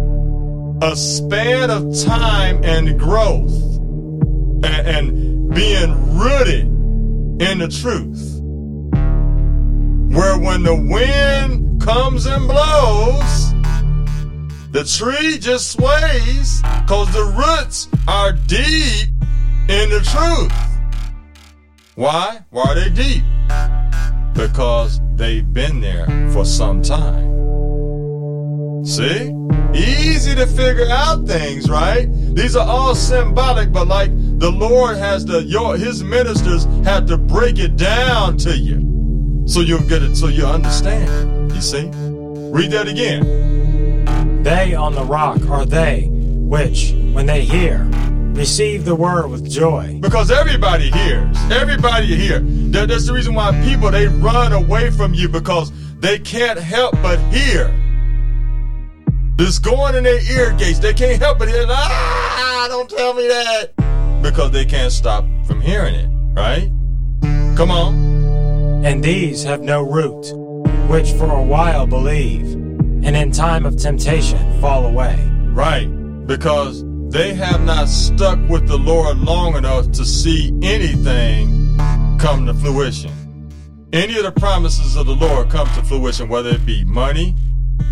[0.83, 3.53] a span of time and growth
[4.65, 8.41] and, and being rooted in the truth.
[10.17, 13.53] Where when the wind comes and blows,
[14.75, 19.09] the tree just sways because the roots are deep
[19.69, 20.53] in the truth.
[21.95, 22.41] Why?
[22.51, 23.23] Why are they deep?
[24.35, 27.25] Because they've been there for some time.
[28.85, 29.33] See?
[29.75, 32.09] Easy to figure out things, right?
[32.35, 34.11] These are all symbolic, but like
[34.41, 39.45] the Lord has to, your, his ministers have to break it down to you.
[39.47, 41.53] So you'll get it, so you understand.
[41.53, 41.89] You see?
[42.51, 43.54] Read that again.
[44.45, 46.11] They on the rock are they
[46.55, 47.89] which, when they hear,
[48.35, 49.99] receive the word with joy.
[50.01, 51.37] Because everybody hears.
[51.51, 52.41] Everybody hear.
[52.41, 56.93] That, that's the reason why people they run away from you because they can't help
[57.01, 57.75] but hear.
[59.37, 60.79] This going in their ear gates.
[60.79, 61.65] They can't help but hear.
[61.67, 63.73] Ah, don't tell me that.
[64.23, 66.71] Because they can't stop from hearing it, right?
[67.57, 68.85] Come on.
[68.85, 70.31] And these have no root,
[70.89, 72.64] which for a while believe,
[73.05, 75.17] and in time of temptation fall away.
[75.53, 75.87] Right.
[76.27, 81.77] Because they have not stuck with the Lord long enough to see anything
[82.19, 83.13] come to fruition.
[83.93, 87.37] Any of the promises of the Lord come to fruition, whether it be money,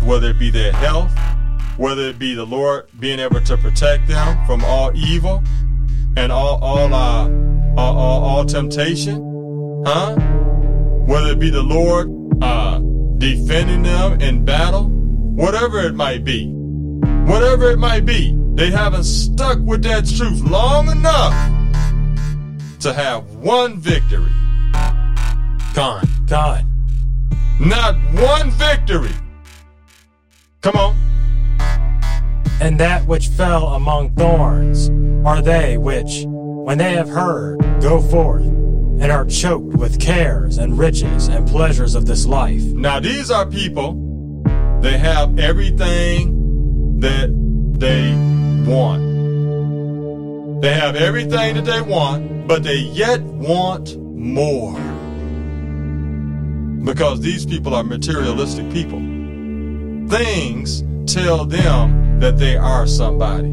[0.03, 1.11] whether it be their health,
[1.77, 5.41] whether it be the Lord being able to protect them from all evil
[6.17, 7.29] and all all uh,
[7.77, 10.15] all, all, all temptation, huh?
[11.05, 12.11] Whether it be the Lord
[12.41, 12.79] uh,
[13.17, 14.89] defending them in battle,
[15.33, 16.47] whatever it might be,
[17.25, 21.33] whatever it might be, they haven't stuck with that truth long enough
[22.79, 24.31] to have one victory.
[25.73, 26.69] Gone, gone.
[27.59, 29.13] Not one victory.
[30.61, 30.95] Come on.
[32.61, 34.89] And that which fell among thorns
[35.25, 40.77] are they which, when they have heard, go forth, and are choked with cares and
[40.77, 42.61] riches and pleasures of this life.
[42.61, 43.93] Now, these are people,
[44.83, 47.29] they have everything that
[47.79, 48.13] they
[48.69, 49.01] want.
[50.61, 54.77] They have everything that they want, but they yet want more.
[56.83, 58.99] Because these people are materialistic people.
[60.09, 63.47] Things tell them that they are somebody.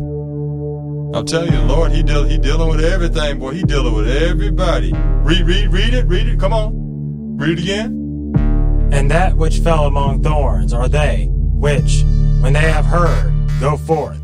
[1.16, 3.52] I'm telling you, Lord, he deal, he dealing with everything, boy.
[3.52, 4.92] He dealing with everybody.
[4.92, 6.40] Read, read, read it, read it.
[6.40, 7.99] Come on, read it again.
[8.92, 12.04] And that which fell among thorns are they which,
[12.40, 14.20] when they have heard, go forth,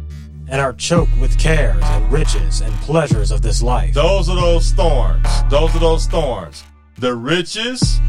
[0.49, 3.95] and are choked with cares and riches and pleasures of this life.
[3.95, 5.27] Those are those thorns.
[5.51, 6.65] Those are those thorns.
[6.99, 8.01] The riches.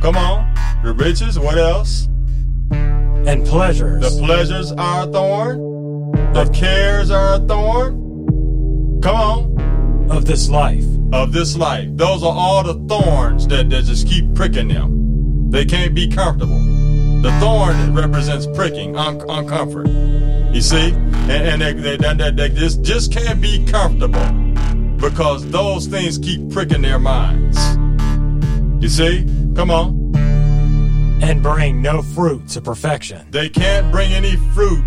[0.00, 0.52] Come on,
[0.82, 1.38] the riches.
[1.38, 2.08] What else?
[2.72, 4.02] And pleasures.
[4.02, 6.12] The pleasures are a thorn.
[6.32, 9.00] The cares are a thorn.
[9.00, 10.10] Come on.
[10.10, 10.84] Of this life.
[11.12, 11.88] Of this life.
[11.92, 14.91] Those are all the thorns that, that just keep pricking them.
[15.52, 16.58] They can't be comfortable.
[17.20, 19.86] The thorn represents pricking, un- uncomfort.
[20.54, 20.92] You see?
[20.92, 24.26] And, and they, they, they, they just, just can't be comfortable
[24.96, 27.58] because those things keep pricking their minds.
[28.82, 29.26] You see?
[29.54, 30.16] Come on.
[31.22, 33.30] And bring no fruit to perfection.
[33.30, 34.82] They can't bring any fruit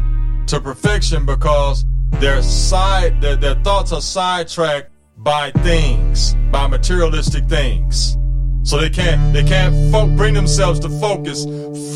[0.47, 8.17] to perfection because their side their, their thoughts are sidetracked by things, by materialistic things.
[8.65, 11.45] So they can't they can't fo- bring themselves to focus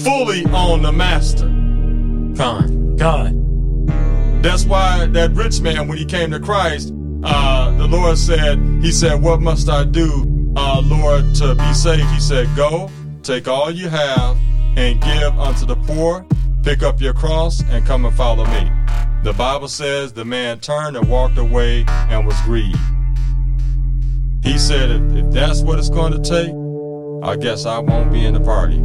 [0.03, 1.47] fully on the master.
[2.37, 2.95] Gone.
[2.95, 3.39] Gone.
[4.43, 6.93] That's why that rich man, when he came to Christ,
[7.23, 12.07] uh, the Lord said, He said, What must I do, uh, Lord, to be saved?
[12.11, 12.89] He said, Go,
[13.23, 14.37] take all you have,
[14.77, 16.25] and give unto the poor,
[16.63, 18.71] pick up your cross, and come and follow me.
[19.23, 22.79] The Bible says the man turned and walked away and was grieved.
[24.43, 26.53] He said, if, if that's what it's going to take,
[27.21, 28.77] I guess I won't be in the party.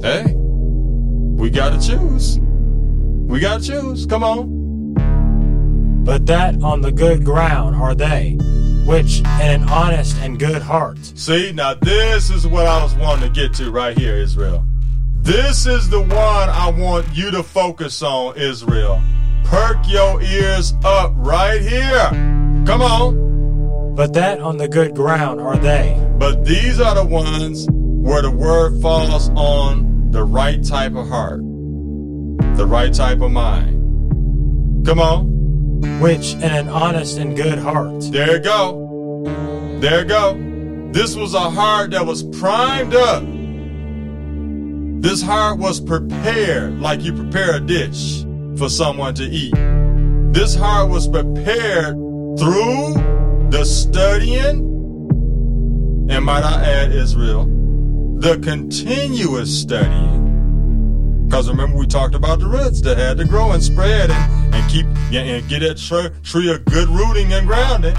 [0.00, 2.38] Hey, we got to choose.
[2.38, 4.06] We got to choose.
[4.06, 6.04] Come on.
[6.04, 8.38] But that on the good ground are they,
[8.86, 10.98] which in an honest and good heart.
[11.16, 14.64] See, now this is what I was wanting to get to right here, Israel.
[15.16, 19.02] This is the one I want you to focus on, Israel.
[19.44, 22.08] Perk your ears up right here.
[22.66, 23.94] Come on.
[23.96, 26.11] But that on the good ground are they.
[26.22, 31.40] But these are the ones where the word falls on the right type of heart,
[31.40, 34.86] the right type of mind.
[34.86, 36.00] Come on.
[36.00, 38.02] Which in an honest and good heart.
[38.12, 39.24] There you go.
[39.80, 40.90] There you go.
[40.92, 43.24] This was a heart that was primed up.
[45.02, 48.22] This heart was prepared like you prepare a dish
[48.56, 49.54] for someone to eat.
[50.32, 51.96] This heart was prepared
[52.38, 52.94] through
[53.50, 54.71] the studying,
[56.08, 57.46] and might I add, Israel,
[58.18, 61.26] the continuous studying.
[61.26, 64.70] Because remember, we talked about the roots that had to grow and spread and, and
[64.70, 67.96] keep and get that tree, tree a good rooting and grounding.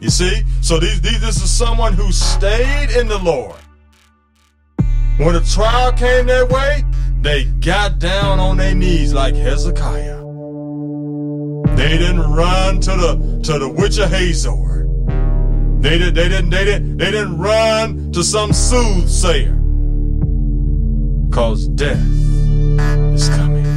[0.00, 0.42] You see?
[0.60, 3.56] So these, these, this is someone who stayed in the Lord.
[5.18, 6.84] When a trial came their way,
[7.20, 10.18] they got down on their knees like Hezekiah.
[11.76, 14.77] They didn't run to the to the witch of Hazor.
[15.80, 19.54] They did they didn't they didn't they didn't run to some soothsayer.
[21.30, 22.04] Cause death
[23.14, 23.68] is coming.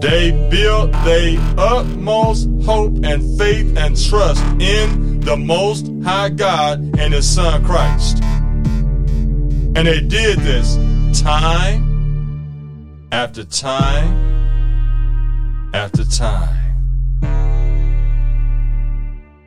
[0.00, 7.14] They built their utmost hope and faith and trust in the most high God and
[7.14, 8.20] his son Christ.
[9.76, 10.76] And they did this
[11.22, 14.30] time after time
[15.74, 16.56] after time.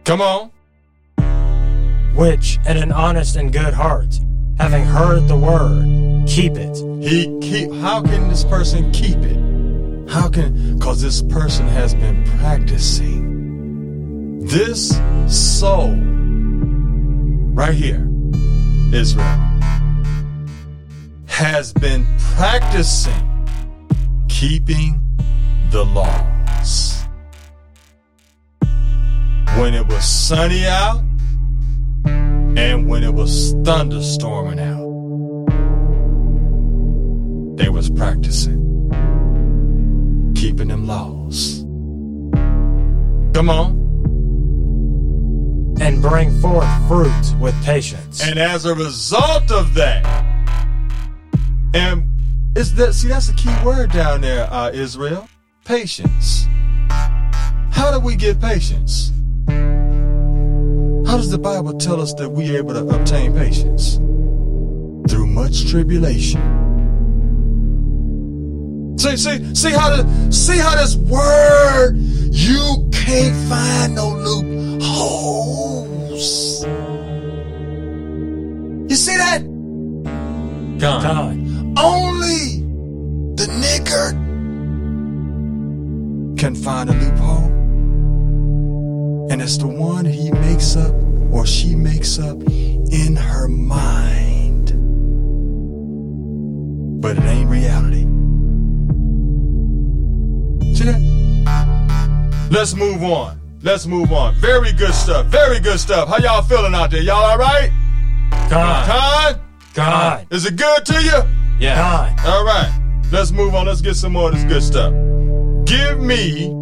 [0.05, 0.51] Come on.
[2.16, 4.20] Which, in an honest and good heart,
[4.59, 6.78] having heard the word, keep it.
[7.03, 7.72] He keep.
[7.82, 9.36] How can this person keep it?
[10.09, 10.78] How can?
[10.78, 14.45] Because this person has been practicing.
[14.45, 14.95] This
[15.28, 15.95] soul,
[17.55, 18.07] right here,
[18.93, 19.26] Israel,
[21.26, 22.05] has been
[22.36, 23.47] practicing
[24.30, 25.01] keeping
[25.72, 27.03] the laws.
[29.57, 31.01] When it was sunny out
[32.57, 34.83] and when it was thunderstorming out,
[37.57, 38.63] they was practicing
[40.43, 41.61] keeping them laws.
[43.33, 43.81] Come on.
[45.79, 48.21] And bring forth fruit with patience.
[48.21, 50.03] And as a result of that,
[51.73, 52.03] and
[52.57, 55.29] is that see that's the key word down there, uh, Israel?
[55.63, 56.45] Patience.
[56.89, 59.12] How do we get patience?
[61.14, 63.97] How does the Bible tell us that we are able to obtain patience?
[65.07, 66.41] Through much tribulation.
[68.97, 74.66] See, see, see how the, see how this word you can't find no loopholes.
[78.89, 79.43] You see that?
[80.80, 81.03] God.
[81.03, 81.38] God.
[81.78, 82.64] Only
[83.36, 84.14] the nigger
[86.39, 87.62] can find a loophole.
[89.30, 90.93] And it's the one he makes up
[91.32, 94.71] or she makes up in her mind.
[97.01, 98.03] But it ain't reality.
[100.76, 102.47] See that?
[102.51, 103.39] Let's move on.
[103.61, 104.36] Let's move on.
[104.36, 105.28] Very good stuff.
[105.28, 106.09] Very good stuff.
[106.09, 107.01] How y'all feeling out there?
[107.01, 107.71] Y'all all right?
[108.49, 108.88] God.
[108.88, 109.41] Con?
[109.74, 110.28] God.
[110.30, 111.21] Is it good to you?
[111.59, 111.76] Yeah.
[111.76, 112.26] God.
[112.28, 113.01] All right.
[113.11, 113.65] Let's move on.
[113.67, 114.93] Let's get some more of this good stuff.
[115.65, 116.53] Give me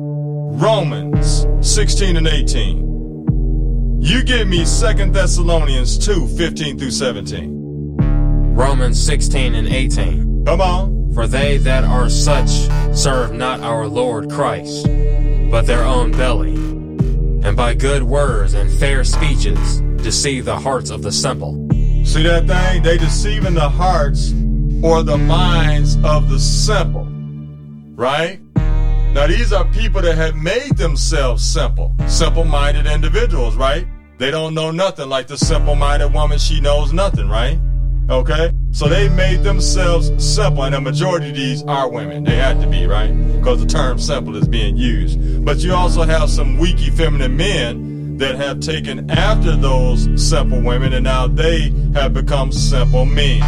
[0.53, 4.01] Romans 16 and 18.
[4.01, 8.55] You give me 2 Thessalonians 2, 15 through 17.
[8.55, 10.45] Romans 16 and 18.
[10.45, 11.13] Come on.
[11.13, 12.49] For they that are such
[12.95, 14.87] serve not our Lord Christ,
[15.49, 21.01] but their own belly, and by good words and fair speeches deceive the hearts of
[21.01, 21.67] the simple.
[22.05, 22.83] See that thing?
[22.83, 24.31] They deceiving the hearts
[24.83, 27.07] or the minds of the simple.
[27.95, 28.39] Right?
[29.13, 31.93] Now these are people that have made themselves simple.
[32.07, 33.85] Simple-minded individuals, right?
[34.17, 37.59] They don't know nothing like the simple-minded woman, she knows nothing, right?
[38.09, 38.51] Okay?
[38.71, 42.23] So they made themselves simple, and the majority of these are women.
[42.23, 43.11] They had to be, right?
[43.33, 45.43] Because the term simple is being used.
[45.43, 50.93] But you also have some weak, effeminate men that have taken after those simple women,
[50.93, 53.41] and now they have become simple men,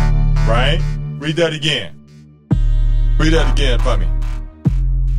[0.47, 0.81] right?
[1.19, 1.95] Read that again.
[3.17, 4.07] Read that again for me.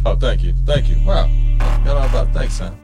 [0.07, 0.55] Oh, thank you.
[0.67, 0.97] Thank you.
[1.05, 1.31] Wow.
[1.85, 2.79] Got all about thanks, son.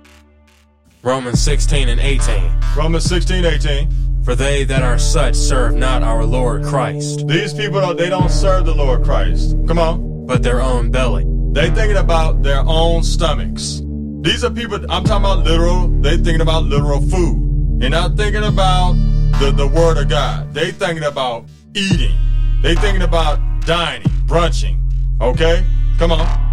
[1.02, 2.52] Romans 16 and 18.
[2.76, 4.22] Romans 16, 18.
[4.24, 8.30] For they that are such serve not our Lord Christ, These people, don't, they don't
[8.30, 9.56] serve the Lord Christ.
[9.66, 10.26] Come on.
[10.26, 13.80] but their own belly, They thinking about their own stomachs.
[14.20, 17.80] These are people, I'm talking about literal, they thinking about literal food.
[17.80, 18.92] They're not thinking about
[19.40, 20.52] the, the word of God.
[20.52, 22.14] They thinking about eating.
[22.62, 24.78] They thinking about dining, brunching.
[25.22, 25.64] Okay?
[25.97, 26.49] Come on.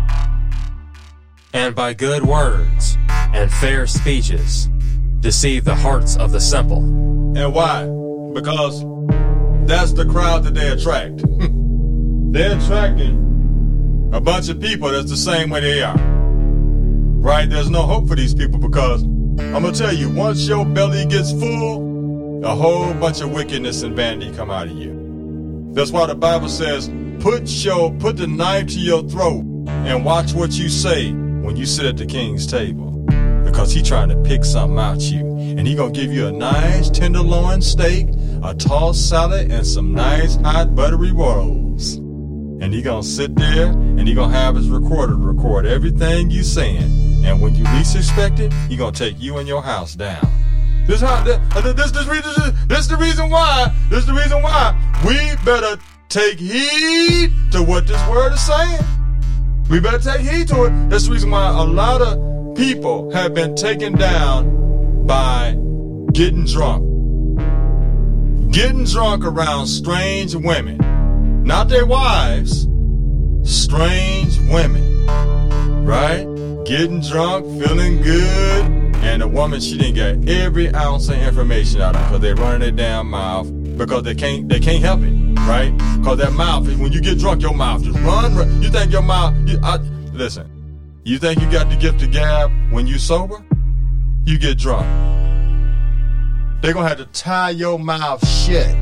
[1.57, 4.69] And by good words and fair speeches
[5.21, 6.83] deceive the hearts of the simple.
[7.35, 7.83] And why?
[8.31, 8.85] Because
[9.67, 11.17] that's the crowd that they attract.
[12.31, 15.97] They're attracting a bunch of people that's the same way they are.
[15.97, 17.49] Right?
[17.49, 21.31] There's no hope for these people because I'm gonna tell you, once your belly gets
[21.31, 25.71] full, a whole bunch of wickedness and vanity come out of you.
[25.71, 30.33] That's why the Bible says, put your put the knife to your throat and watch
[30.33, 31.15] what you say
[31.47, 32.91] when you sit at the king's table.
[33.45, 35.21] Because he trying to pick something out you.
[35.37, 38.07] And he gonna give you a nice tenderloin steak,
[38.43, 41.95] a tossed salad, and some nice hot buttery rolls.
[41.95, 47.25] And he gonna sit there and he gonna have his recorder record everything you saying.
[47.25, 50.29] And when you least expect it, he gonna take you and your house down.
[50.85, 53.73] This how this uh, this this, this, this the reason why.
[53.89, 54.75] This is the reason why
[55.07, 55.15] we
[55.45, 58.96] better take heed to what this word is saying.
[59.69, 60.89] We better take heed to it.
[60.89, 65.57] That's the reason why a lot of people have been taken down by
[66.13, 66.85] getting drunk.
[68.53, 71.43] Getting drunk around strange women.
[71.43, 72.65] Not their wives,
[73.43, 75.05] strange women.
[75.85, 76.25] Right?
[76.65, 78.65] Getting drunk, feeling good,
[79.03, 82.61] and the woman, she didn't get every ounce of information out of because they running
[82.61, 83.47] their damn mouth
[83.77, 85.71] because they can't they can't help it, right?
[85.99, 88.35] Because that mouth, when you get drunk, your mouth just run.
[88.35, 88.61] run.
[88.61, 89.35] You think your mouth?
[89.47, 89.77] You, I,
[90.13, 93.43] listen, you think you got the gift of gab when you sober?
[94.25, 94.85] You get drunk.
[96.61, 98.75] They're gonna have to tie your mouth shut.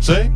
[0.00, 0.30] See?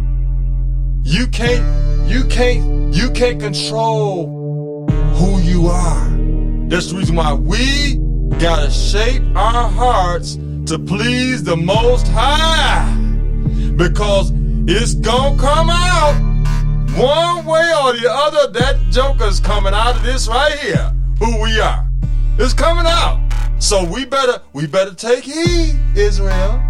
[1.03, 6.09] You can't, you can't, you can't control who you are.
[6.69, 7.97] That's the reason why we
[8.39, 13.06] gotta shape our hearts to please the Most High.
[13.77, 14.33] Because
[14.69, 16.15] it's gonna come out
[16.97, 18.53] one way or the other.
[18.53, 20.93] That joker's coming out of this right here.
[21.19, 21.87] Who we are.
[22.39, 23.21] It's coming out.
[23.59, 26.63] So we better, we better take heed, Israel.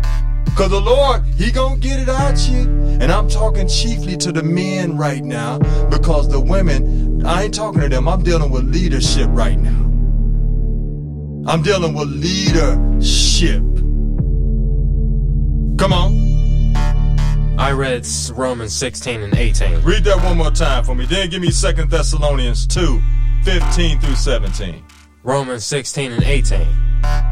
[0.57, 2.61] Cause the Lord, He gonna get it out you.
[3.01, 5.59] And I'm talking chiefly to the men right now.
[5.91, 8.09] Because the women, I ain't talking to them.
[8.09, 9.85] I'm dealing with leadership right now.
[11.51, 13.63] I'm dealing with leadership.
[15.79, 16.26] Come on.
[17.59, 19.83] I read Romans 16 and 18.
[19.83, 21.07] Read that one more time for me.
[21.07, 23.01] Then give me 2 Thessalonians 2
[23.45, 24.85] 15 through 17.
[25.23, 26.67] Romans 16 and 18.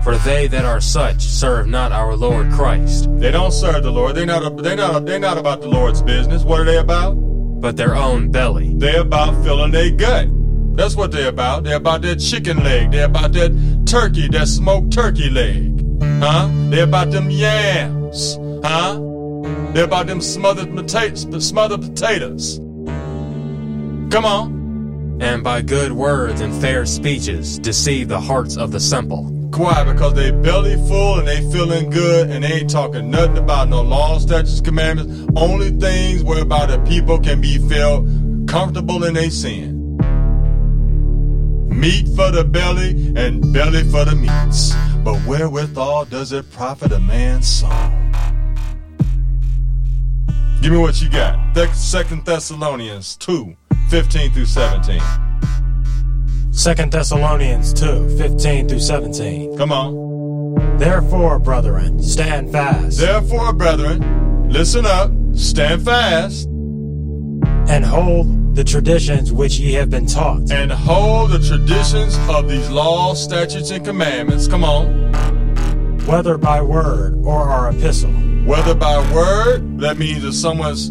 [0.02, 3.08] For they that are such serve not our Lord Christ.
[3.18, 4.16] They don't serve the Lord.
[4.16, 6.42] They're not, they're not, they're not about the Lord's business.
[6.42, 7.12] What are they about?
[7.14, 8.74] But their own belly.
[8.76, 10.28] They're about filling their gut.
[10.76, 11.64] That's what they're about.
[11.64, 12.92] They're about that chicken leg.
[12.92, 15.80] They're about that turkey, that smoked turkey leg.
[16.20, 16.48] Huh?
[16.70, 18.38] They're about them yams.
[18.64, 19.13] Huh?
[19.74, 21.24] They're about them smothered potatoes.
[21.24, 22.58] but Smothered potatoes.
[24.10, 25.18] Come on.
[25.20, 29.24] And by good words and fair speeches deceive the hearts of the simple.
[29.56, 29.84] Why?
[29.84, 33.82] Because they belly full and they feeling good and they ain't talking nothing about no
[33.82, 35.30] law, statutes, commandments.
[35.36, 38.06] Only things whereby the people can be felt
[38.46, 39.74] comfortable in their sin
[41.84, 44.72] meat for the belly and belly for the meats.
[45.04, 47.70] But wherewithal does it profit a man's soul?
[50.64, 51.38] Give me what you got.
[51.74, 53.54] Second Thessalonians 2,
[53.90, 54.98] 15 through 17.
[56.52, 59.58] Second Thessalonians 2, 15 through 17.
[59.58, 60.78] Come on.
[60.78, 62.98] Therefore, brethren, stand fast.
[62.98, 66.46] Therefore, brethren, listen up, stand fast.
[67.68, 70.50] And hold the traditions which ye have been taught.
[70.50, 74.48] And hold the traditions of these laws, statutes, and commandments.
[74.48, 75.12] Come on.
[76.06, 78.23] Whether by word or our epistle.
[78.44, 80.90] Whether by word, that means if someone's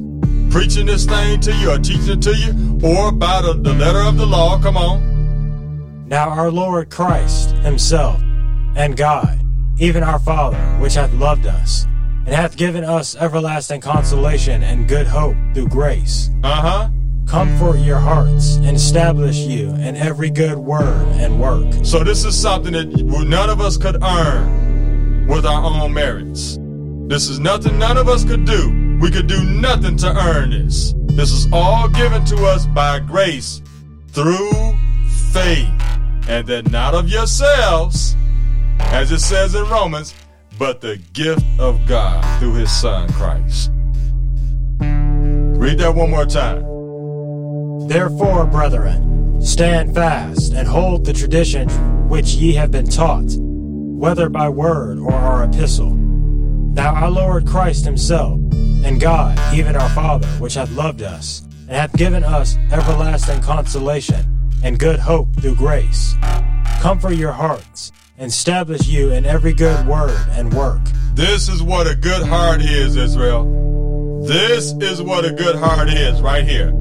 [0.52, 4.02] preaching this thing to you or teaching it to you, or by the, the letter
[4.02, 4.60] of the law.
[4.60, 6.08] Come on.
[6.08, 8.22] Now our Lord Christ himself
[8.76, 9.40] and God,
[9.80, 11.86] even our Father, which hath loved us,
[12.26, 16.30] and hath given us everlasting consolation and good hope through grace.
[16.44, 16.90] Uh huh
[17.34, 21.66] comfort your hearts, and establish you in every good word and work.
[21.84, 26.60] So, this is something that none of us could earn with our own merits.
[27.08, 28.98] This is nothing none of us could do.
[29.00, 30.94] We could do nothing to earn this.
[30.98, 33.62] This is all given to us by grace
[34.08, 34.74] through
[35.32, 35.70] faith,
[36.28, 38.16] and that not of yourselves,
[38.80, 40.16] as it says in Romans,
[40.58, 43.70] but the gift of God through his Son Christ.
[44.80, 46.62] Read that one more time.
[47.88, 51.68] Therefore, brethren, stand fast and hold the tradition
[52.08, 56.03] which ye have been taught, whether by word or our epistle.
[56.74, 58.40] Now our Lord Christ himself,
[58.84, 64.26] and God, even our Father, which hath loved us, and hath given us everlasting consolation
[64.64, 66.16] and good hope through grace,
[66.82, 70.82] comfort your hearts, and establish you in every good word and work.
[71.14, 74.24] This is what a good heart is, Israel.
[74.26, 76.72] This is what a good heart is, right here.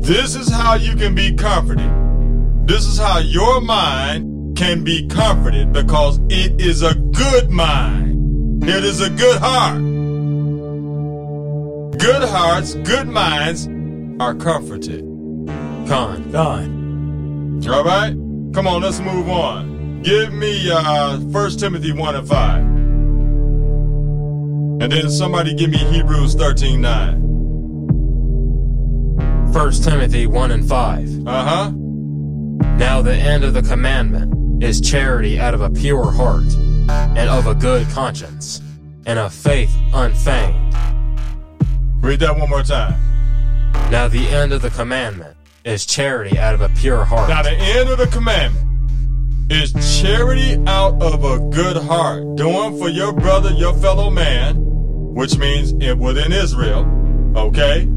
[0.00, 1.90] This is how you can be comforted.
[2.68, 8.09] This is how your mind can be comforted because it is a good mind.
[8.62, 9.80] It is a good heart.
[11.98, 13.66] Good hearts, good minds
[14.20, 15.00] are comforted.
[15.88, 16.30] Con.
[16.30, 17.62] Con.
[17.68, 18.14] All right?
[18.54, 20.02] Come on, let's move on.
[20.02, 22.56] Give me uh 1 Timothy 1 and 5.
[24.82, 27.20] And then somebody give me Hebrews 13 9.
[29.52, 31.26] 1 Timothy 1 and 5.
[31.26, 31.70] Uh huh.
[32.76, 36.44] Now the end of the commandment is charity out of a pure heart,
[37.16, 38.60] and of a good conscience,
[39.06, 40.74] and of faith unfeigned.
[42.00, 42.94] Read that one more time.
[43.90, 47.28] Now the end of the commandment is charity out of a pure heart.
[47.28, 48.66] Now, the end of the commandment
[49.52, 54.56] is charity out of a good heart, doing for your brother, your fellow man,
[55.14, 56.86] which means it within Israel,
[57.36, 57.88] okay?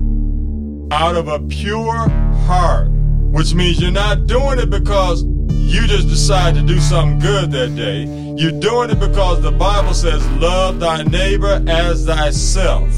[0.91, 2.09] Out of a pure
[2.47, 7.51] heart, which means you're not doing it because you just decide to do something good
[7.51, 8.03] that day.
[8.35, 12.89] You're doing it because the Bible says, love thy neighbor as thyself.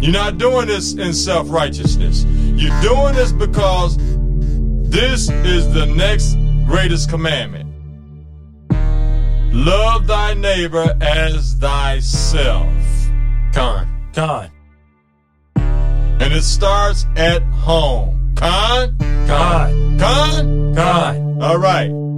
[0.00, 2.24] You're not doing this in self righteousness.
[2.24, 3.98] You're doing this because
[4.88, 6.36] this is the next
[6.66, 7.68] greatest commandment.
[9.52, 12.66] Love thy neighbor as thyself.
[13.52, 13.88] Con.
[14.14, 14.50] Con.
[15.56, 18.32] And it starts at home.
[18.36, 18.96] Con?
[19.26, 19.98] Con.
[19.98, 20.74] Con?
[20.74, 21.42] Con.
[21.42, 22.09] All right.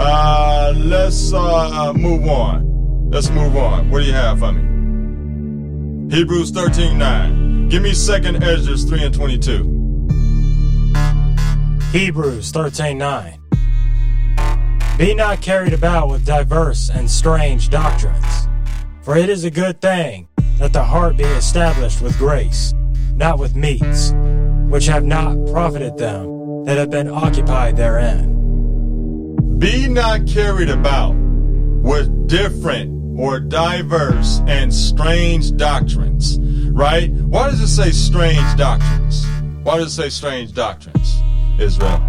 [0.00, 3.10] Uh, let's uh, move on.
[3.10, 3.90] Let's move on.
[3.90, 6.14] What do you have for me?
[6.14, 7.68] Hebrews 13 9.
[7.68, 9.78] Give me 2nd Ezra 3 and 22.
[11.92, 13.38] Hebrews 13:9.
[14.98, 18.48] Be not carried about with diverse and strange doctrines,
[19.00, 22.74] for it is a good thing that the heart be established with grace,
[23.14, 24.12] not with meats,
[24.68, 28.37] which have not profited them that have been occupied therein.
[29.58, 36.38] Be not carried about with different or diverse and strange doctrines.
[36.38, 37.10] Right?
[37.10, 39.26] Why does it say strange doctrines?
[39.64, 41.20] Why does it say strange doctrines,
[41.58, 42.00] Israel?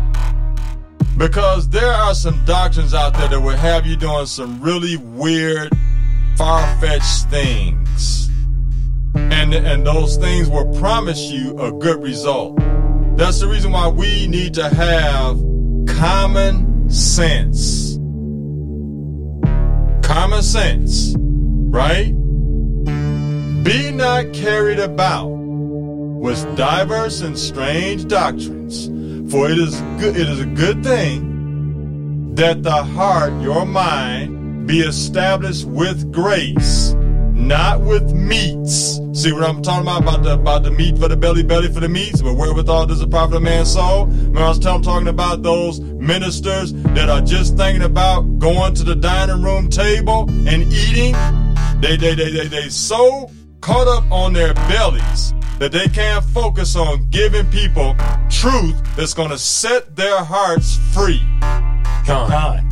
[1.18, 5.70] Because there are some doctrines out there that will have you doing some really weird,
[6.38, 8.30] far fetched things.
[9.16, 12.58] And, and those things will promise you a good result.
[13.18, 15.38] That's the reason why we need to have
[15.98, 17.96] common sense.
[20.06, 22.14] Common sense, right?
[23.64, 28.88] Be not carried about with diverse and strange doctrines,
[29.32, 34.82] for it is good, it is a good thing that the heart, your mind, be
[34.82, 36.94] established with grace,
[37.40, 39.00] not with meats.
[39.14, 40.02] See what I'm talking about?
[40.04, 43.00] About the about the meat for the belly, belly for the meats, but wherewithal does
[43.00, 44.06] the profit a man's soul?
[44.06, 48.84] Remember I was telling, talking about those ministers that are just thinking about going to
[48.84, 51.14] the dining room table and eating.
[51.82, 56.76] They they they they they so caught up on their bellies that they can't focus
[56.76, 57.96] on giving people
[58.30, 61.22] truth that's going to set their hearts free.
[62.06, 62.70] Con.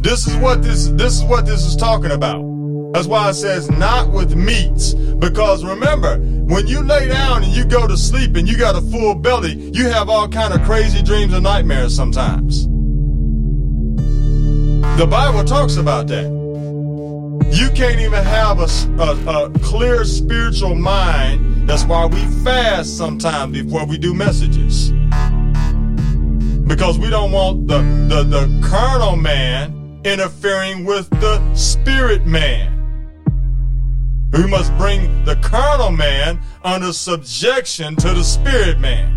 [0.00, 2.55] This is what this this is what this is talking about.
[2.96, 4.94] That's why it says not with meats.
[4.94, 8.80] Because remember, when you lay down and you go to sleep and you got a
[8.80, 12.64] full belly, you have all kind of crazy dreams and nightmares sometimes.
[14.96, 16.24] The Bible talks about that.
[17.52, 21.68] You can't even have a, a, a clear spiritual mind.
[21.68, 24.88] That's why we fast sometimes before we do messages.
[26.66, 32.75] Because we don't want the, the, the carnal man interfering with the spirit man.
[34.32, 39.12] We must bring the carnal man under subjection to the spirit man.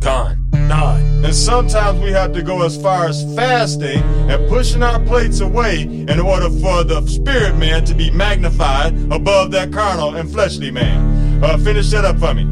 [0.00, 0.48] Con.
[0.52, 1.24] Con.
[1.24, 5.82] And sometimes we have to go as far as fasting and pushing our plates away
[5.82, 11.42] in order for the spirit man to be magnified above that carnal and fleshly man.
[11.42, 12.44] Uh, finish that up for me.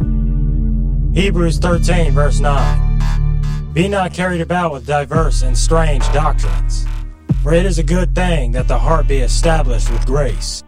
[1.21, 3.73] Hebrews 13, verse 9.
[3.73, 6.87] Be not carried about with diverse and strange doctrines,
[7.43, 10.63] for it is a good thing that the heart be established with grace,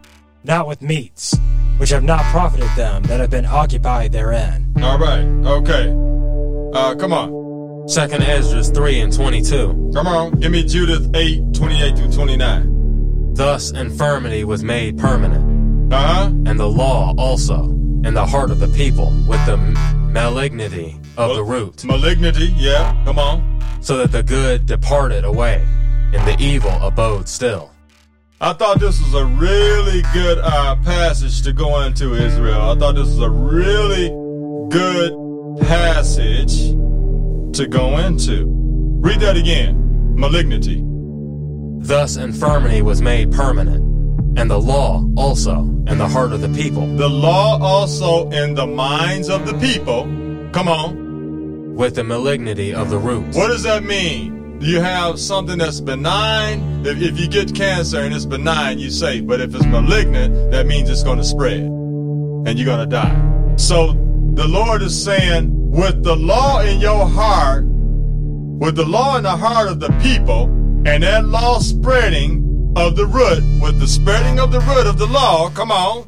[0.45, 1.37] not with meats,
[1.79, 4.73] which have not profited them that have been occupied therein.
[4.83, 5.25] All right.
[5.47, 5.95] Okay.
[6.79, 7.89] Uh, come on.
[7.89, 9.93] Second Ezra 3 and 22.
[9.95, 10.33] Come on.
[10.41, 13.35] Give me Judith 8, 28 through 29.
[13.35, 16.25] Thus infirmity was made permanent, Uh huh.
[16.47, 17.65] and the law also,
[18.05, 19.57] in the heart of the people, with the
[20.13, 22.53] malignity of the root, Malignity.
[22.57, 23.01] Yeah.
[23.05, 23.61] Come on.
[23.81, 25.65] so that the good departed away,
[26.13, 27.71] and the evil abode still.
[28.41, 32.71] I thought this was a really good uh, passage to go into Israel.
[32.71, 34.09] I thought this was a really
[34.71, 35.13] good
[35.67, 36.69] passage
[37.57, 38.45] to go into.
[39.01, 40.15] Read that again.
[40.15, 40.85] Malignity.
[41.81, 46.87] Thus infirmity was made permanent, and the law also in the heart of the people,
[46.97, 50.03] The law also in the minds of the people.
[50.53, 51.75] Come on.
[51.75, 53.37] with the malignity of the roots.
[53.37, 54.38] What does that mean?
[54.61, 56.85] You have something that's benign.
[56.85, 60.67] If, if you get cancer and it's benign, you say, but if it's malignant, that
[60.67, 63.55] means it's going to spread and you're going to die.
[63.57, 63.93] So
[64.35, 69.37] the Lord is saying, with the law in your heart, with the law in the
[69.37, 70.45] heart of the people,
[70.87, 75.07] and that law spreading of the root, with the spreading of the root of the
[75.07, 76.05] law, come on,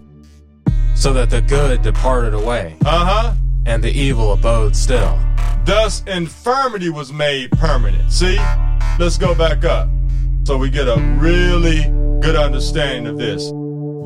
[0.97, 3.35] so that the good departed away, uh huh.
[3.67, 5.19] and the evil abode still.
[5.65, 8.11] Thus infirmity was made permanent.
[8.13, 8.39] See?
[8.99, 9.89] Let's go back up.
[10.45, 11.83] So we get a really
[12.21, 13.51] good understanding of this.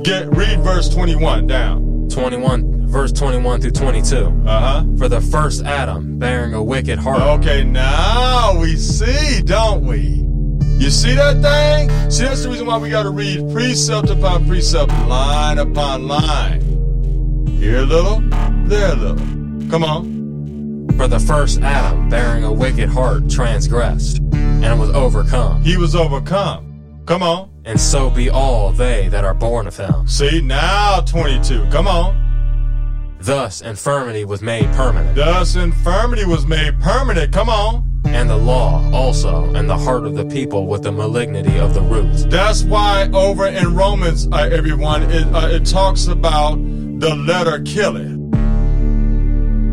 [0.05, 2.09] Get read verse 21 down.
[2.11, 4.17] 21, verse 21 through 22.
[4.17, 4.85] Uh-huh.
[4.99, 10.25] For the first Adam, bearing a wicked heart, Okay, now we see, don't we?
[10.79, 12.11] You see that thing?
[12.11, 16.61] See, that's the reason why we got to read precept upon precept, line upon line.
[17.59, 18.21] Here a little,
[18.69, 19.71] there a little.
[19.71, 20.24] Come on.
[21.05, 25.63] For the first Adam, bearing a wicked heart, transgressed, and was overcome.
[25.63, 27.03] He was overcome.
[27.05, 27.51] Come on.
[27.67, 30.09] And so be all they that are born of him.
[30.09, 31.67] See, now 22.
[31.71, 33.19] Come on.
[33.21, 37.35] Thus infirmity was made permanent, Thus infirmity was made permanent.
[37.35, 37.85] Come on.
[38.07, 41.83] and the law also in the heart of the people with the malignity of the
[41.83, 42.25] roots.
[42.25, 48.15] That's why over in Romans, uh, everyone, it, uh, it talks about the letter killeth.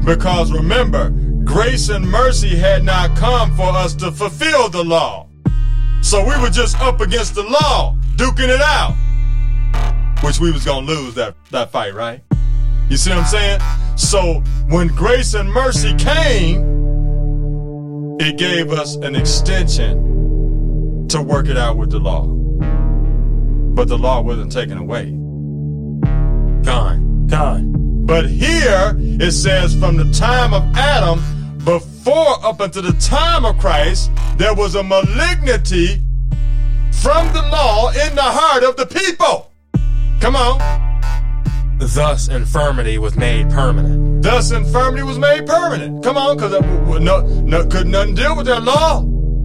[0.04, 1.14] Because remember,
[1.44, 5.28] grace and mercy had not come for us to fulfill the law.
[6.02, 8.96] So we were just up against the law, duking it out.
[10.24, 12.22] Which we was gonna lose that, that fight, right?
[12.90, 13.62] You see what I'm saying?
[13.96, 16.82] So when grace and mercy came,
[18.20, 22.28] it gave us an extension to work it out with the law.
[23.74, 25.12] But the law wasn't taken away.
[26.64, 27.28] Gone.
[27.30, 27.81] Con.
[28.12, 31.22] But here it says from the time of Adam,
[31.60, 36.02] before up until the time of Christ, there was a malignity
[36.92, 39.54] from the law in the heart of the people.
[40.20, 40.60] Come on.
[41.80, 46.04] Thus infirmity was made permanent, Thus infirmity was made permanent.
[46.04, 46.52] Come on, because
[47.02, 49.04] no, no, could nothing deal with that law.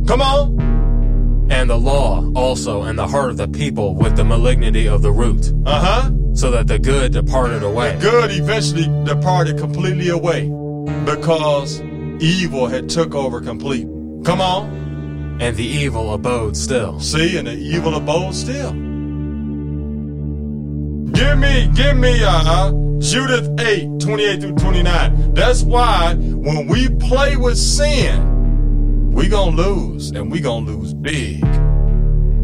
[0.08, 1.46] Come on.
[1.52, 5.12] and the law also in the heart of the people with the malignity of the
[5.12, 6.10] root, Uh huh.
[6.36, 7.96] So that the good departed away.
[7.96, 10.42] The Good eventually departed completely away
[11.04, 11.80] because
[12.20, 13.86] evil had took over complete.
[14.24, 14.76] Come on.
[15.40, 16.98] and the evil abode still.
[17.00, 18.72] See, and the evil abode still.
[21.12, 25.34] Give me, give me, uh, Judith 8, 28 through 29.
[25.34, 31.44] That's why when we play with sin, we gonna lose, and we gonna lose big.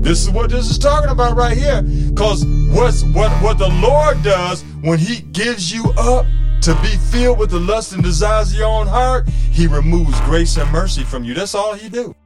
[0.03, 1.83] This is what this is talking about right here.
[2.17, 6.27] Cause what's what what the Lord does when He gives you up
[6.63, 10.57] to be filled with the lust and desires of your own heart, He removes grace
[10.57, 11.35] and mercy from you.
[11.35, 12.17] That's all He do.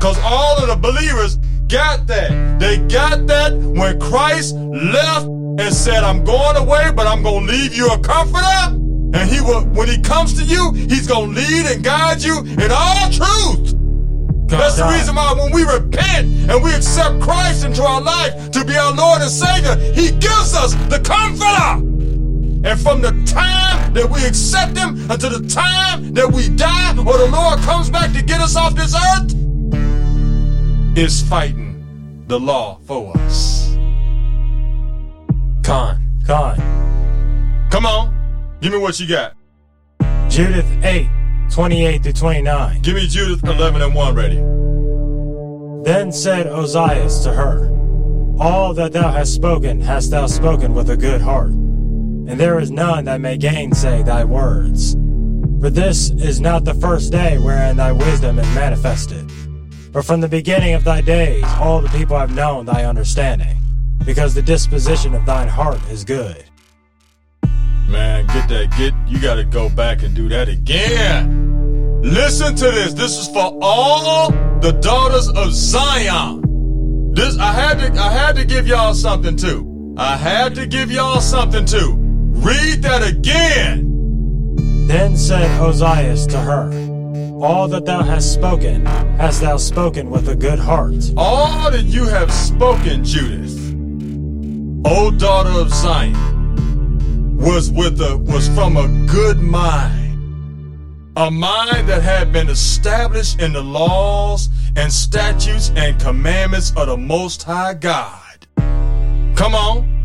[0.00, 1.36] Cause all of the believers
[1.68, 2.58] got that.
[2.58, 7.74] They got that when Christ left and said, I'm going away, but I'm gonna leave
[7.74, 8.74] you a comforter.
[9.14, 12.70] And he will, when he comes to you, he's gonna lead and guide you in
[12.70, 13.67] all truth.
[14.56, 18.64] That's the reason why when we repent and we accept Christ into our life to
[18.64, 21.84] be our Lord and Savior, He gives us the Comforter.
[22.68, 27.18] And from the time that we accept Him until the time that we die or
[27.18, 29.34] the Lord comes back to get us off this earth,
[30.98, 33.76] is fighting the law for us.
[35.62, 36.02] Con.
[36.26, 36.56] Con.
[37.70, 39.34] Come on, give me what you got.
[40.28, 41.08] Judith 8,
[41.50, 42.82] 28 to 29.
[42.82, 44.36] Give me Judith 11 and 1 ready.
[45.84, 47.68] Then said Ozias to her,
[48.38, 52.70] All that thou hast spoken hast thou spoken with a good heart, and there is
[52.70, 54.94] none that may gainsay thy words.
[55.60, 59.30] For this is not the first day wherein thy wisdom is manifested.
[59.92, 63.58] But from the beginning of thy days all the people have known thy understanding,
[64.04, 66.47] because the disposition of thine heart is good.
[67.88, 72.02] Man, get that, get, you gotta go back and do that again.
[72.02, 72.92] Listen to this.
[72.94, 77.12] This is for all the daughters of Zion.
[77.14, 79.94] This, I had to, I had to give y'all something too.
[79.96, 81.94] I had to give y'all something too.
[81.96, 84.86] Read that again.
[84.86, 86.70] Then said Ozias to her,
[87.44, 88.86] All that thou hast spoken
[89.18, 91.12] hast thou spoken with a good heart.
[91.16, 93.58] All that you have spoken, Judith,
[94.84, 96.37] O daughter of Zion,
[97.38, 100.06] was with a, was from a good mind.
[101.16, 106.96] A mind that had been established in the laws and statutes and commandments of the
[106.96, 108.46] Most High God.
[109.36, 109.96] Come on.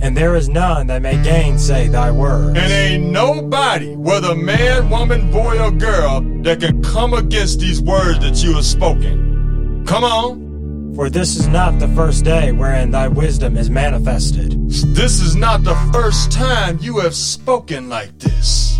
[0.00, 2.58] And there is none that may gainsay thy words.
[2.58, 8.20] And ain't nobody, whether man, woman, boy, or girl, that can come against these words
[8.20, 9.84] that you have spoken.
[9.86, 10.47] Come on.
[10.94, 14.52] For this is not the first day wherein thy wisdom is manifested.
[14.68, 18.76] This is not the first time you have spoken like this.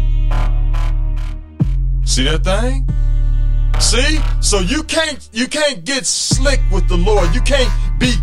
[2.05, 2.89] See that thing?
[3.81, 4.19] See?
[4.41, 7.35] So you can't you can't get slick with the Lord.
[7.35, 8.15] You can't be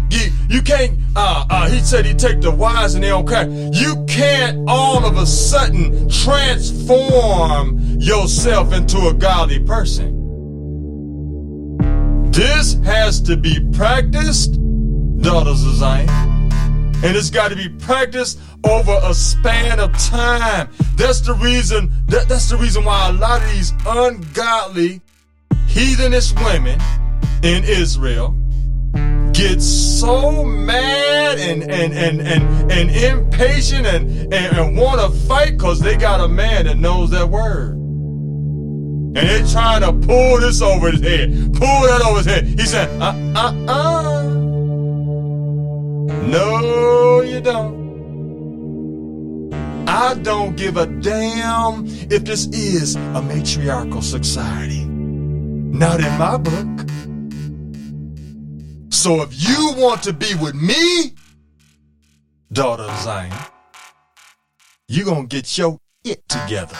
[0.49, 3.47] you can't uh uh he said he take the wise and they don't care.
[3.49, 10.14] You can't all of a sudden transform yourself into a godly person.
[12.35, 14.59] This has to be practiced,
[15.21, 16.09] daughters of Zion.
[16.09, 20.67] And it's got to be practiced over a span of time.
[20.97, 24.99] That's the reason that, that's the reason why a lot of these ungodly
[25.67, 26.77] heathenish women
[27.41, 28.35] in Israel
[29.31, 35.51] get so mad and and and and, and impatient and, and, and want to fight
[35.51, 37.84] because they got a man that knows that word.
[39.15, 42.45] And they're trying to pull this over his head, pull that over his head.
[42.47, 44.23] He said, uh uh uh.
[46.27, 47.85] No, you don't.
[49.87, 54.83] I don't give a damn if this is a matriarchal society.
[54.83, 56.89] Not in my book.
[58.91, 61.13] So if you want to be with me,
[62.51, 63.31] daughter of Zion,
[64.89, 66.77] you're gonna get your it together.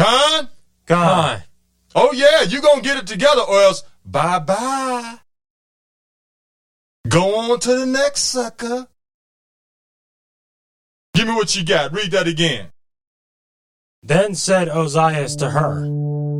[0.00, 0.48] Con?
[0.86, 1.44] God.
[1.94, 5.18] Oh yeah, you gonna get it together or else bye bye.
[7.08, 8.86] Go on to the next sucker.
[11.14, 11.92] Give me what you got.
[11.92, 12.68] Read that again.
[14.02, 15.84] Then said Ozias to her,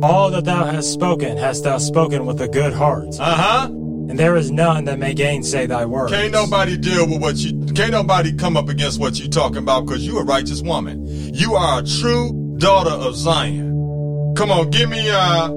[0.03, 3.65] All that thou hast spoken hast thou spoken with a good heart, Uh huh.
[3.67, 6.11] and there is none that may gainsay thy words.
[6.11, 7.51] Can't nobody deal with what you.
[7.73, 11.05] Can't nobody come up against what you talking about because you a righteous woman.
[11.07, 14.33] You are a true daughter of Zion.
[14.37, 15.47] Come on, give me uh,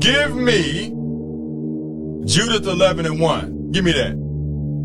[0.00, 0.90] give me
[2.26, 3.70] Judith eleven and one.
[3.70, 4.14] Give me that,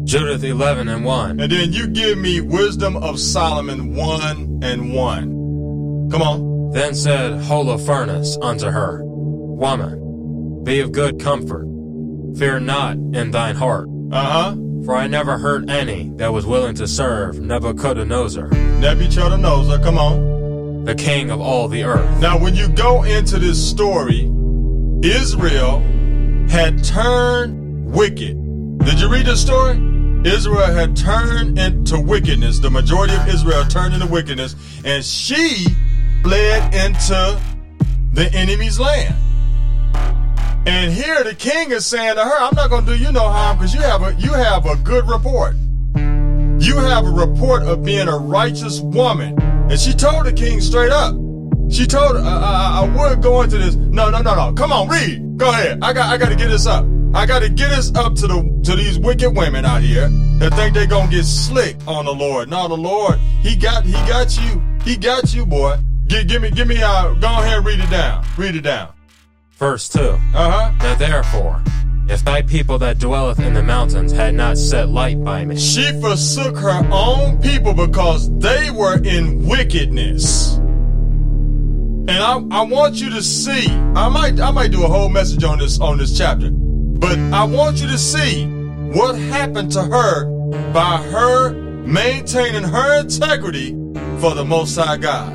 [0.05, 1.39] Judith 11 and 1.
[1.39, 6.09] and then you give me Wisdom of Solomon one and one.
[6.11, 6.71] Come on.
[6.71, 11.65] Then said Holofernes unto her, Woman, be of good comfort.
[12.37, 14.55] Fear not in thine heart, Uh huh.
[14.83, 19.79] for I never heard any that was willing to serve Nebuchadnezzar, Nebuchadnezzar.
[19.79, 20.42] Come on.
[20.83, 22.19] The king of all the earth.
[22.19, 24.29] Now, when you go into this story,
[25.01, 25.79] Israel
[26.49, 28.37] had turned wicked.
[28.79, 29.77] Did you read the story?
[30.25, 32.59] Israel had turned into wickedness.
[32.59, 34.55] The majority of Israel turned into wickedness,
[34.85, 35.65] and she
[36.21, 37.39] fled into
[38.13, 39.15] the enemy's land.
[40.65, 43.57] And here the king is saying to her, I'm not gonna do you no harm
[43.57, 45.55] because you have a you have a good report.
[45.95, 49.35] You have a report of being a righteous woman.
[49.69, 51.15] And she told the king straight up.
[51.71, 53.75] She told, uh, I, I would go into this.
[53.75, 54.53] No, no, no, no.
[54.53, 55.37] Come on, read.
[55.37, 55.79] Go ahead.
[55.81, 56.85] I got, I got to get this up.
[57.15, 60.09] I got to get this up to the, to these wicked women out here
[60.39, 62.49] that think they gonna get slick on the Lord.
[62.49, 64.61] No, the Lord, He got, He got you.
[64.83, 65.77] He got you, boy.
[66.07, 66.81] Give, give me, give me.
[66.81, 68.25] Uh, go ahead, and read it down.
[68.37, 68.93] Read it down.
[69.53, 69.99] Verse 2.
[69.99, 70.71] Uh huh.
[70.79, 71.63] Now therefore,
[72.13, 75.99] if thy people that dwelleth in the mountains had not set light by me, She
[75.99, 80.57] forsook her own people because they were in wickedness.
[82.05, 85.43] And I, I want you to see, I might I might do a whole message
[85.43, 90.25] on this on this chapter, but I want you to see what happened to her
[90.71, 93.71] by her maintaining her integrity
[94.19, 95.33] for the most high God.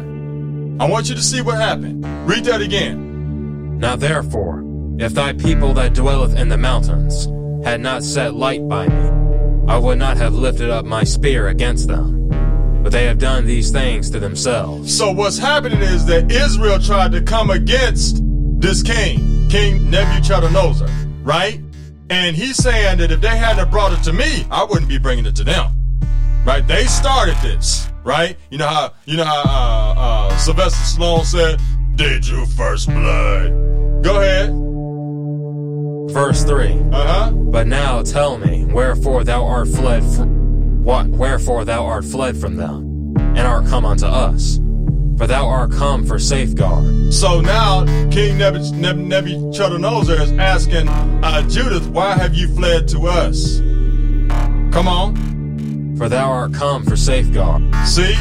[0.81, 2.07] I want you to see what happened.
[2.29, 3.79] Read that again.
[3.79, 4.68] Now therefore,
[4.99, 7.27] if thy people that dwelleth in the mountains
[7.65, 9.11] had not set light by me,
[9.69, 12.29] I would not have lifted up my spear against them.
[12.83, 14.97] But they have done these things to themselves.
[14.97, 18.23] So what's happening is that Israel tried to come against
[18.61, 20.89] this king, King Nebuchadnezzar,
[21.23, 21.61] right?
[22.11, 25.27] And he's saying that if they hadn't brought it to me, I wouldn't be bringing
[25.27, 26.01] it to them,
[26.45, 26.67] right?
[26.67, 28.37] They started this, right?
[28.51, 31.61] You know how you know how uh, uh, Sylvester Stallone said,
[31.95, 34.68] "They drew first blood." Go ahead.
[36.13, 36.73] Verse 3.
[36.93, 37.31] Uh huh.
[37.33, 40.25] But now tell me, wherefore thou art fled fr-
[40.89, 44.59] what wherefore thou art fled from them, and art come unto us.
[45.19, 47.13] For thou art come for safeguard.
[47.13, 53.59] So now King Nebuchadnezzar is asking uh, Judith, "Why have you fled to us?"
[54.73, 55.97] Come on.
[55.99, 57.63] For thou art come for safeguard.
[57.85, 58.15] See,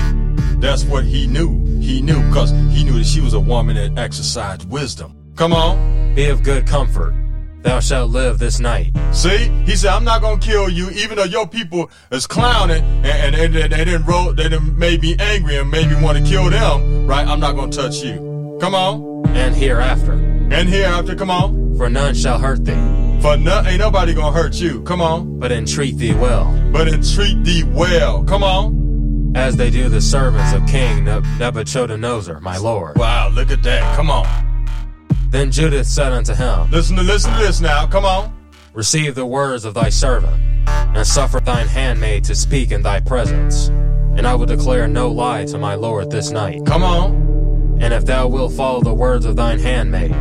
[0.59, 1.64] that's what he knew.
[1.80, 5.15] He knew because he knew that she was a woman that exercised wisdom.
[5.35, 6.15] Come on.
[6.15, 7.14] Be of good comfort,
[7.68, 8.95] Thou shalt live this night.
[9.11, 13.35] See, he said, I'm not gonna kill you, even though your people is clowning and,
[13.35, 16.18] and, and they, they didn't roll, they didn't made me angry and made me want
[16.18, 17.27] to kill them, right?
[17.27, 18.57] I'm not gonna touch you.
[18.61, 19.27] Come on.
[19.35, 20.14] And hereafter.
[20.14, 21.76] And hereafter, come on.
[21.76, 22.72] For none shall hurt thee.
[23.22, 24.81] For no, ain't nobody gonna hurt you.
[24.84, 25.38] Come on.
[25.38, 26.45] But entreat thee well.
[26.72, 28.23] But entreat thee well.
[28.23, 29.34] Come on.
[29.35, 32.98] As they do the servants of King Nebuchadnezzar, my lord.
[32.98, 33.94] Wow, look at that.
[33.98, 34.47] Come on.
[35.30, 37.86] Then Judith said unto him, Listen to listen to this now.
[37.86, 38.34] Come on.
[38.74, 43.68] Receive the words of thy servant, and suffer thine handmaid to speak in thy presence.
[43.68, 46.66] And I will declare no lie to my lord this night.
[46.66, 47.78] Come on.
[47.80, 50.12] And if thou wilt follow the words of thine handmaid,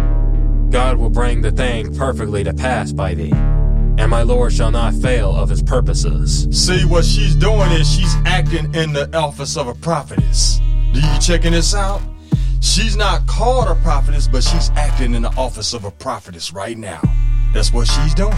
[0.70, 4.95] God will bring the thing perfectly to pass by thee, and my Lord shall not
[4.95, 6.49] fail of his purposes.
[6.51, 10.61] See, what she's doing is she's acting in the office of a prophetess.
[10.93, 12.03] Do you checking this out?
[12.61, 16.77] She's not called a prophetess, but she's acting in the office of a prophetess right
[16.77, 17.01] now.
[17.53, 18.37] That's what she's doing.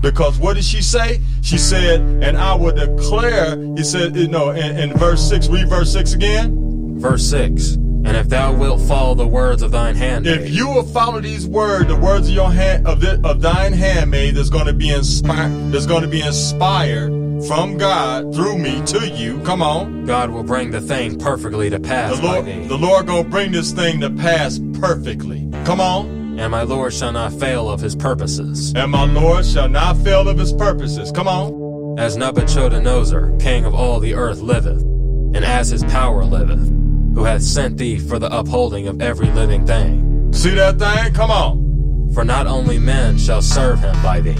[0.00, 1.20] Because what did she say?
[1.42, 5.68] She said, and I will declare, he said, you know, in, in verse 6, read
[5.68, 6.98] verse 6 again.
[7.00, 7.74] Verse 6.
[7.74, 11.46] And if thou wilt follow the words of thine handmaid, if you will follow these
[11.46, 14.90] words, the words of your hand of, the, of thine handmaid, that's going to be
[14.90, 15.72] inspired.
[15.72, 19.40] That's going to be inspired from God through me to you.
[19.42, 20.04] Come on.
[20.04, 22.46] God will bring the thing perfectly to pass the Lord.
[22.46, 25.48] The Lord gonna bring this thing to pass perfectly.
[25.64, 26.38] Come on.
[26.38, 28.72] And my Lord shall not fail of his purposes.
[28.74, 31.12] And my Lord shall not fail of his purposes.
[31.12, 31.98] Come on.
[31.98, 36.72] As Nebuchadnezzar, king of all the earth, liveth, and as his power liveth
[37.14, 40.32] who hath sent thee for the upholding of every living thing.
[40.32, 41.12] See that thing?
[41.12, 42.10] Come on.
[42.14, 44.36] For not only men shall serve him by thee,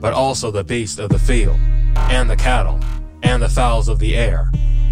[0.00, 1.58] but also the beasts of the field,
[1.96, 2.80] and the cattle,
[3.22, 4.50] and the fowls of the air,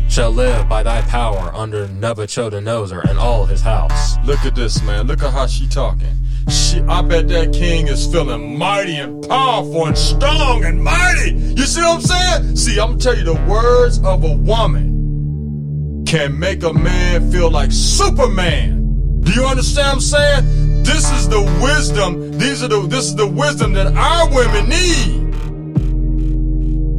[0.08, 4.16] shall live by thy power under Nebuchadnezzar and all his house.
[4.26, 5.06] Look at this, man.
[5.06, 6.14] Look at how she talking.
[6.48, 11.32] She, I bet that king is feeling mighty and powerful and strong and mighty.
[11.32, 12.56] You see what I'm saying?
[12.56, 17.50] See, I'm gonna tell you the words of a woman can make a man feel
[17.50, 19.20] like Superman.
[19.20, 20.82] Do you understand what I'm saying?
[20.82, 22.38] This is the wisdom.
[22.38, 25.31] These are the this is the wisdom that our women need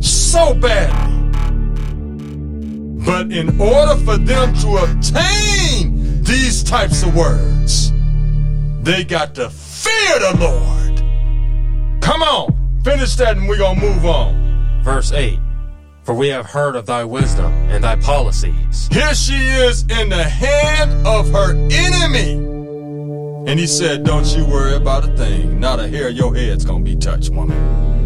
[0.06, 1.12] so badly.
[3.06, 7.92] But in order for them to obtain these types of words,
[8.82, 12.02] they got to fear the Lord.
[12.02, 14.82] Come on, finish that and we're gonna move on.
[14.84, 15.40] Verse 8
[16.04, 18.90] for we have heard of thy wisdom and thy policies.
[18.92, 22.34] Here she is in the hand of her enemy.
[23.50, 25.62] And he said, Don't you worry about a thing.
[25.62, 28.03] Not a hair of your head's gonna be touched, woman.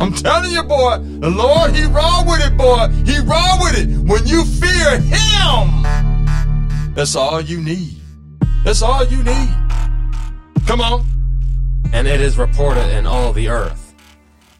[0.00, 2.88] I'm telling you, boy, the Lord, He raw with it, boy.
[3.04, 3.88] He raw with it.
[4.08, 5.84] When you fear Him,
[6.94, 7.96] that's all you need.
[8.64, 9.54] That's all you need.
[10.66, 11.04] Come on.
[11.92, 13.94] And it is reported in all the earth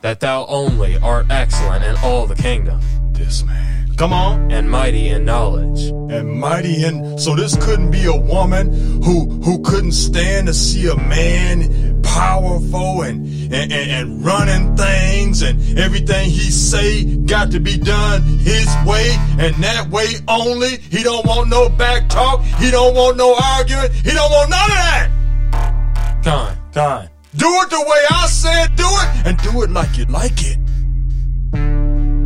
[0.00, 2.80] that thou only art excellent in all the kingdom.
[3.12, 3.94] This man.
[3.96, 4.50] Come on.
[4.50, 5.88] And mighty in knowledge.
[6.10, 10.88] And mighty in so this couldn't be a woman who who couldn't stand to see
[10.88, 17.60] a man powerful and and, and, and running things and everything he say got to
[17.60, 20.76] be done his way and that way only.
[20.76, 22.42] He don't want no back talk.
[22.42, 23.92] He don't want no arguing.
[23.92, 26.20] He don't want none of that.
[26.24, 26.56] Con.
[26.72, 27.08] Con.
[27.36, 30.58] Do it the way I said do it and do it like you like it.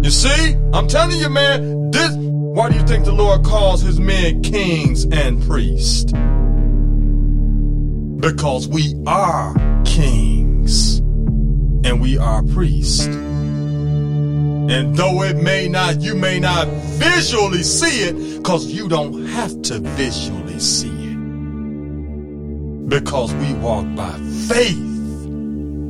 [0.04, 4.00] You see, I'm telling you, man, this why do you think the Lord calls his
[4.00, 6.12] men kings and priests?
[8.22, 9.52] Because we are
[9.84, 10.98] kings
[11.84, 13.06] and we are priests.
[13.06, 19.60] And though it may not, you may not visually see it, because you don't have
[19.62, 21.18] to visually see it.
[22.88, 24.16] Because we walk by
[24.48, 24.78] faith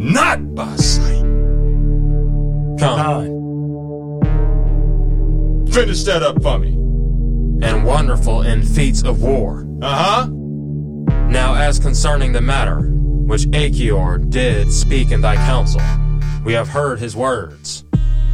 [0.02, 1.20] not by sight.
[2.80, 2.98] Come.
[2.98, 3.26] On.
[5.70, 6.70] Finish that up for me.
[7.62, 9.66] And wonderful in feats of war.
[9.82, 10.28] Uh huh.
[11.30, 15.80] Now, as concerning the matter which Achior did speak in thy council,
[16.44, 17.84] we have heard his words.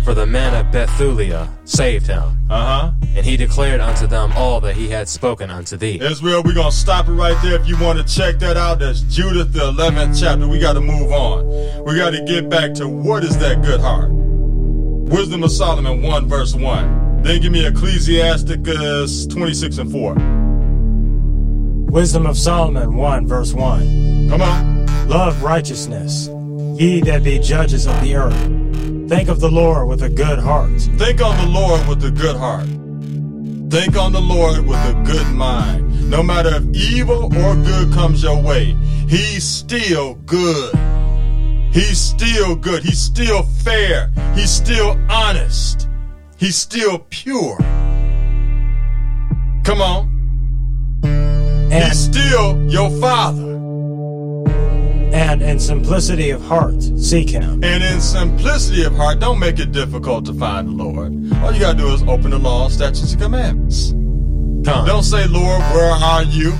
[0.05, 2.23] For the men of Bethulia saved him.
[2.49, 2.93] Uh huh.
[3.15, 6.01] And he declared unto them all that he had spoken unto thee.
[6.01, 7.61] Israel, we're going to stop it right there.
[7.61, 10.49] If you want to check that out, that's Judith, the 11th chapter.
[10.49, 11.85] We got to move on.
[11.85, 14.11] We got to get back to what is that good heart?
[14.11, 17.23] Wisdom of Solomon 1, verse 1.
[17.23, 20.48] Then give me Ecclesiasticus 26 and 4.
[21.89, 24.29] Wisdom of Solomon 1, verse 1.
[24.29, 25.09] Come on.
[25.09, 26.29] Love righteousness,
[26.79, 29.09] ye that be judges of the earth.
[29.09, 30.71] Think of the Lord with a good heart.
[30.79, 32.67] Think on the Lord with a good heart.
[33.71, 36.11] Think on the Lord with a good mind.
[36.11, 38.77] No matter if evil or good comes your way,
[39.09, 40.75] He's still good.
[41.73, 42.83] He's still good.
[42.83, 44.13] He's still fair.
[44.35, 45.89] He's still honest.
[46.37, 47.57] He's still pure.
[49.65, 50.18] Come on.
[51.71, 53.57] And, He's still your father.
[55.13, 57.63] and in simplicity of heart, seek him.
[57.65, 61.13] And in simplicity of heart, don't make it difficult to find the Lord.
[61.43, 63.91] All you gotta do is open the law, statutes, and commandments.
[64.65, 64.87] Come.
[64.87, 66.53] Don't say, Lord, where are you?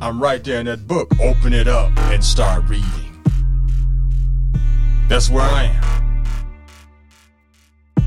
[0.00, 1.08] I'm right there in that book.
[1.20, 2.88] Open it up and start reading.
[5.08, 6.24] That's where I am.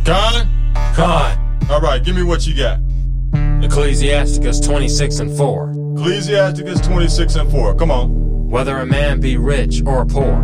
[0.03, 0.47] Con?
[0.95, 1.67] Con.
[1.69, 2.79] All right, give me what you got.
[3.63, 5.84] Ecclesiasticus 26 and 4.
[5.97, 7.75] Ecclesiasticus 26 and 4.
[7.75, 8.49] Come on.
[8.49, 10.43] Whether a man be rich or poor,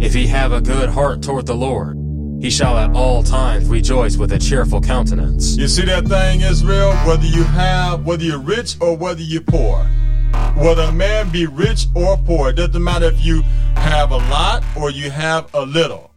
[0.00, 1.98] if he have a good heart toward the Lord,
[2.40, 5.54] he shall at all times rejoice with a cheerful countenance.
[5.54, 6.92] You see that thing, Israel?
[7.06, 9.84] Whether you have, whether you're rich or whether you're poor.
[10.56, 13.42] Whether a man be rich or poor, it doesn't matter if you
[13.76, 16.10] have a lot or you have a little.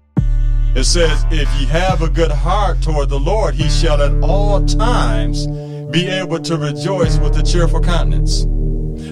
[0.73, 4.65] It says, if ye have a good heart toward the Lord, he shall at all
[4.65, 5.47] times
[5.91, 8.45] be able to rejoice with a cheerful countenance.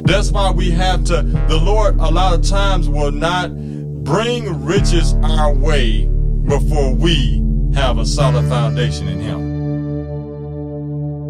[0.03, 3.56] That's why we have to, the Lord a lot of times will not
[4.03, 6.07] bring riches our way
[6.45, 7.44] before we
[7.74, 9.48] have a solid foundation in Him.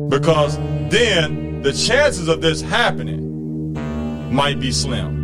[0.09, 0.57] Because
[0.89, 3.73] then the chances of this happening
[4.33, 5.17] might be slim.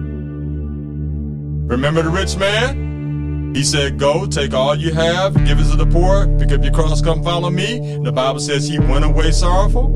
[1.67, 3.53] Remember the rich man?
[3.55, 6.73] He said, Go, take all you have, give it to the poor, pick up your
[6.73, 7.97] cross, come follow me.
[8.03, 9.89] The Bible says he went away sorrowful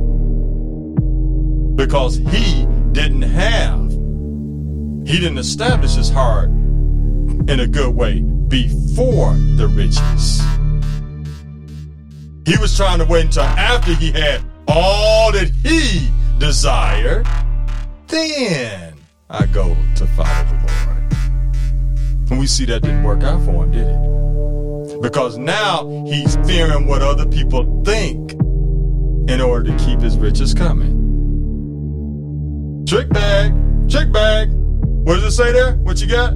[1.76, 3.92] because he didn't have,
[5.08, 10.42] he didn't establish his heart in a good way before the riches.
[12.46, 16.10] He was trying to wait until after he had all that he
[16.40, 17.28] desired.
[18.08, 18.96] Then
[19.30, 20.98] I go to follow the Lord.
[22.30, 25.02] And we see that didn't work out for him, did it?
[25.02, 28.34] Because now he's fearing what other people think
[29.30, 30.97] in order to keep his riches coming.
[32.88, 33.52] Trick bag,
[33.90, 34.50] trick bag.
[34.50, 35.76] What does it say there?
[35.76, 36.32] What you got?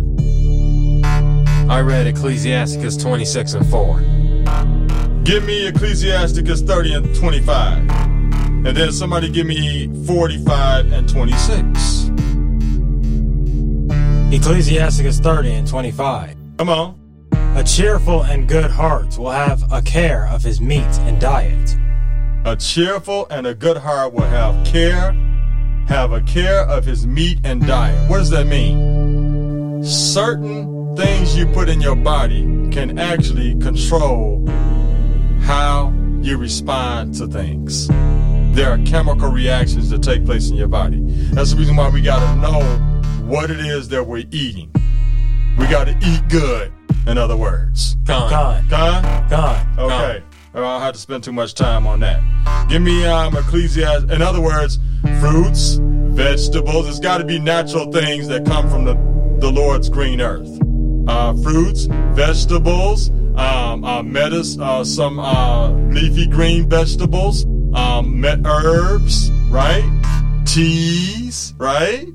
[1.72, 5.23] I read Ecclesiasticus 26 and 4.
[5.23, 7.78] Give me Ecclesiasticus 30 and 25.
[8.65, 12.11] And then somebody give me 45 and 26.
[14.36, 16.36] Ecclesiasticus 30 and 25.
[16.57, 16.99] Come on.
[17.56, 21.78] A cheerful and good heart will have a care of his meat and diet.
[22.44, 25.15] A cheerful and a good heart will have care,
[25.87, 28.09] have a care of his meat and diet.
[28.09, 29.83] What does that mean?
[29.83, 34.47] Certain things you put in your body can actually control
[35.41, 37.87] how you respond to things.
[38.55, 41.01] There are chemical reactions that take place in your body.
[41.31, 42.61] That's the reason why we gotta know
[43.25, 44.71] what it is that we're eating.
[45.57, 46.71] We gotta eat good,
[47.07, 47.95] in other words.
[48.05, 48.29] Con.
[48.29, 48.67] Con.
[48.69, 49.29] Con?
[49.29, 49.79] Con.
[49.79, 50.23] Okay.
[50.53, 52.21] I don't have to spend too much time on that.
[52.67, 54.11] Give me um Ecclesiastes.
[54.11, 54.79] In other words,
[55.19, 56.88] fruits, vegetables.
[56.88, 58.94] It's got to be natural things that come from the,
[59.40, 60.49] the Lord's green earth.
[61.07, 69.32] Uh, fruits, vegetables, um, uh, metas, uh, some uh, leafy green vegetables, um, met herbs,
[69.49, 69.84] right?
[70.45, 72.07] Teas, right?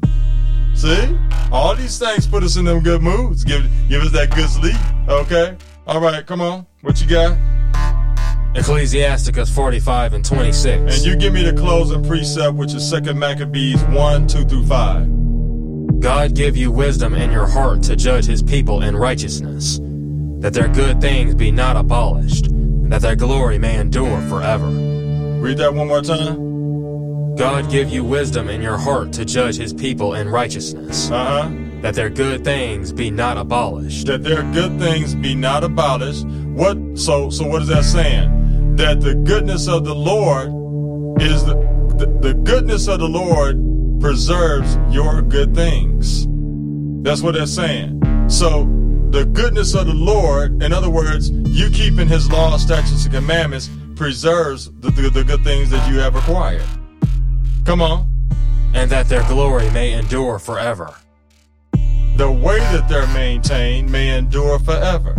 [0.75, 1.19] See,
[1.51, 3.45] all these things put us in them good moods.
[3.45, 4.77] Give give us that good sleep.
[5.09, 5.57] Okay.
[5.87, 6.27] All right.
[6.27, 6.67] Come on.
[6.83, 7.56] What you got?
[8.57, 10.95] Ecclesiasticus 45 and 26.
[10.97, 16.01] And you give me the closing precept, which is Second Maccabees 1, 2 through 5.
[16.01, 19.78] God give you wisdom in your heart to judge his people in righteousness,
[20.41, 24.66] that their good things be not abolished, and that their glory may endure forever.
[24.69, 27.37] Read that one more time.
[27.37, 31.51] God give you wisdom in your heart to judge his people in righteousness, Uh huh.
[31.83, 36.24] that their good things be not abolished, That their good things be not abolished.
[36.27, 36.78] What?
[36.95, 38.33] So, so what is that saying?
[38.77, 40.48] That the goodness of the Lord
[41.23, 41.55] is the,
[41.97, 43.57] the, the goodness of the Lord
[44.01, 46.27] preserves your good things.
[47.03, 48.03] That's what they're saying.
[48.28, 48.65] So,
[49.11, 53.70] the goodness of the Lord, in other words, you keeping His law, statutes, and commandments
[53.94, 56.62] preserves the, the, the good things that you have acquired.
[57.65, 58.09] Come on.
[58.74, 60.94] and that their glory may endure forever.
[62.16, 65.15] the way that they're maintained may endure forever.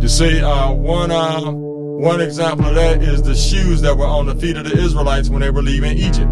[0.00, 1.52] You see, uh, one uh,
[1.96, 5.30] one example of that is the shoes that were on the feet of the Israelites
[5.30, 6.30] when they were leaving Egypt.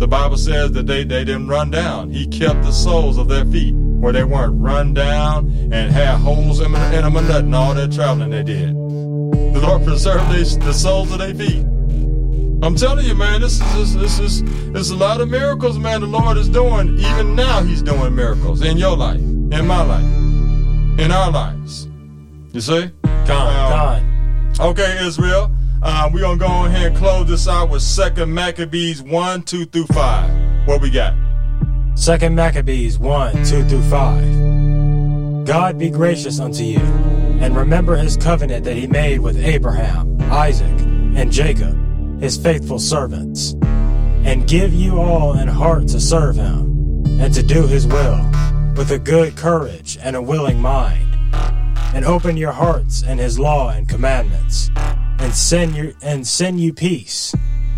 [0.00, 2.10] The Bible says that they, they didn't run down.
[2.10, 6.60] He kept the soles of their feet where they weren't run down and had holes
[6.60, 8.74] in them, in them and nothing, all that traveling they did.
[8.74, 11.64] The Lord preserved they, the soles of their feet.
[12.60, 14.42] I'm telling you, man, this is this is
[14.72, 16.00] this is a lot of miracles, man.
[16.00, 16.98] The Lord is doing.
[16.98, 21.88] Even now, He's doing miracles in your life, in my life, in our lives.
[22.52, 22.90] You see?
[23.04, 23.26] Gone.
[23.26, 24.17] Gone.
[24.60, 25.50] Okay, Israel.
[25.80, 29.86] Uh, we're gonna go ahead and close this out with Second Maccabees one, two through
[29.86, 30.30] five.
[30.66, 31.14] What we got?
[31.98, 35.44] Second Maccabees 1, 2 through 5.
[35.44, 40.78] God be gracious unto you, and remember his covenant that he made with Abraham, Isaac,
[41.16, 43.54] and Jacob, his faithful servants,
[44.24, 48.24] and give you all an heart to serve him, and to do his will,
[48.76, 51.08] with a good courage and a willing mind,
[51.94, 56.72] and open your hearts and his law and commandments, and send you and send you
[56.72, 57.34] peace,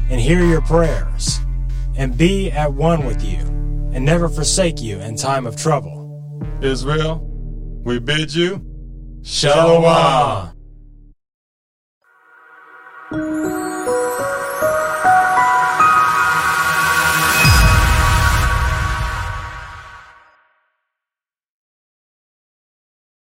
[0.08, 1.40] and hear your prayers,
[1.96, 3.38] and be at one with you
[3.92, 5.98] and never forsake you in time of trouble.
[6.62, 7.20] Israel,
[7.84, 8.64] we bid you
[9.22, 10.59] Shalom.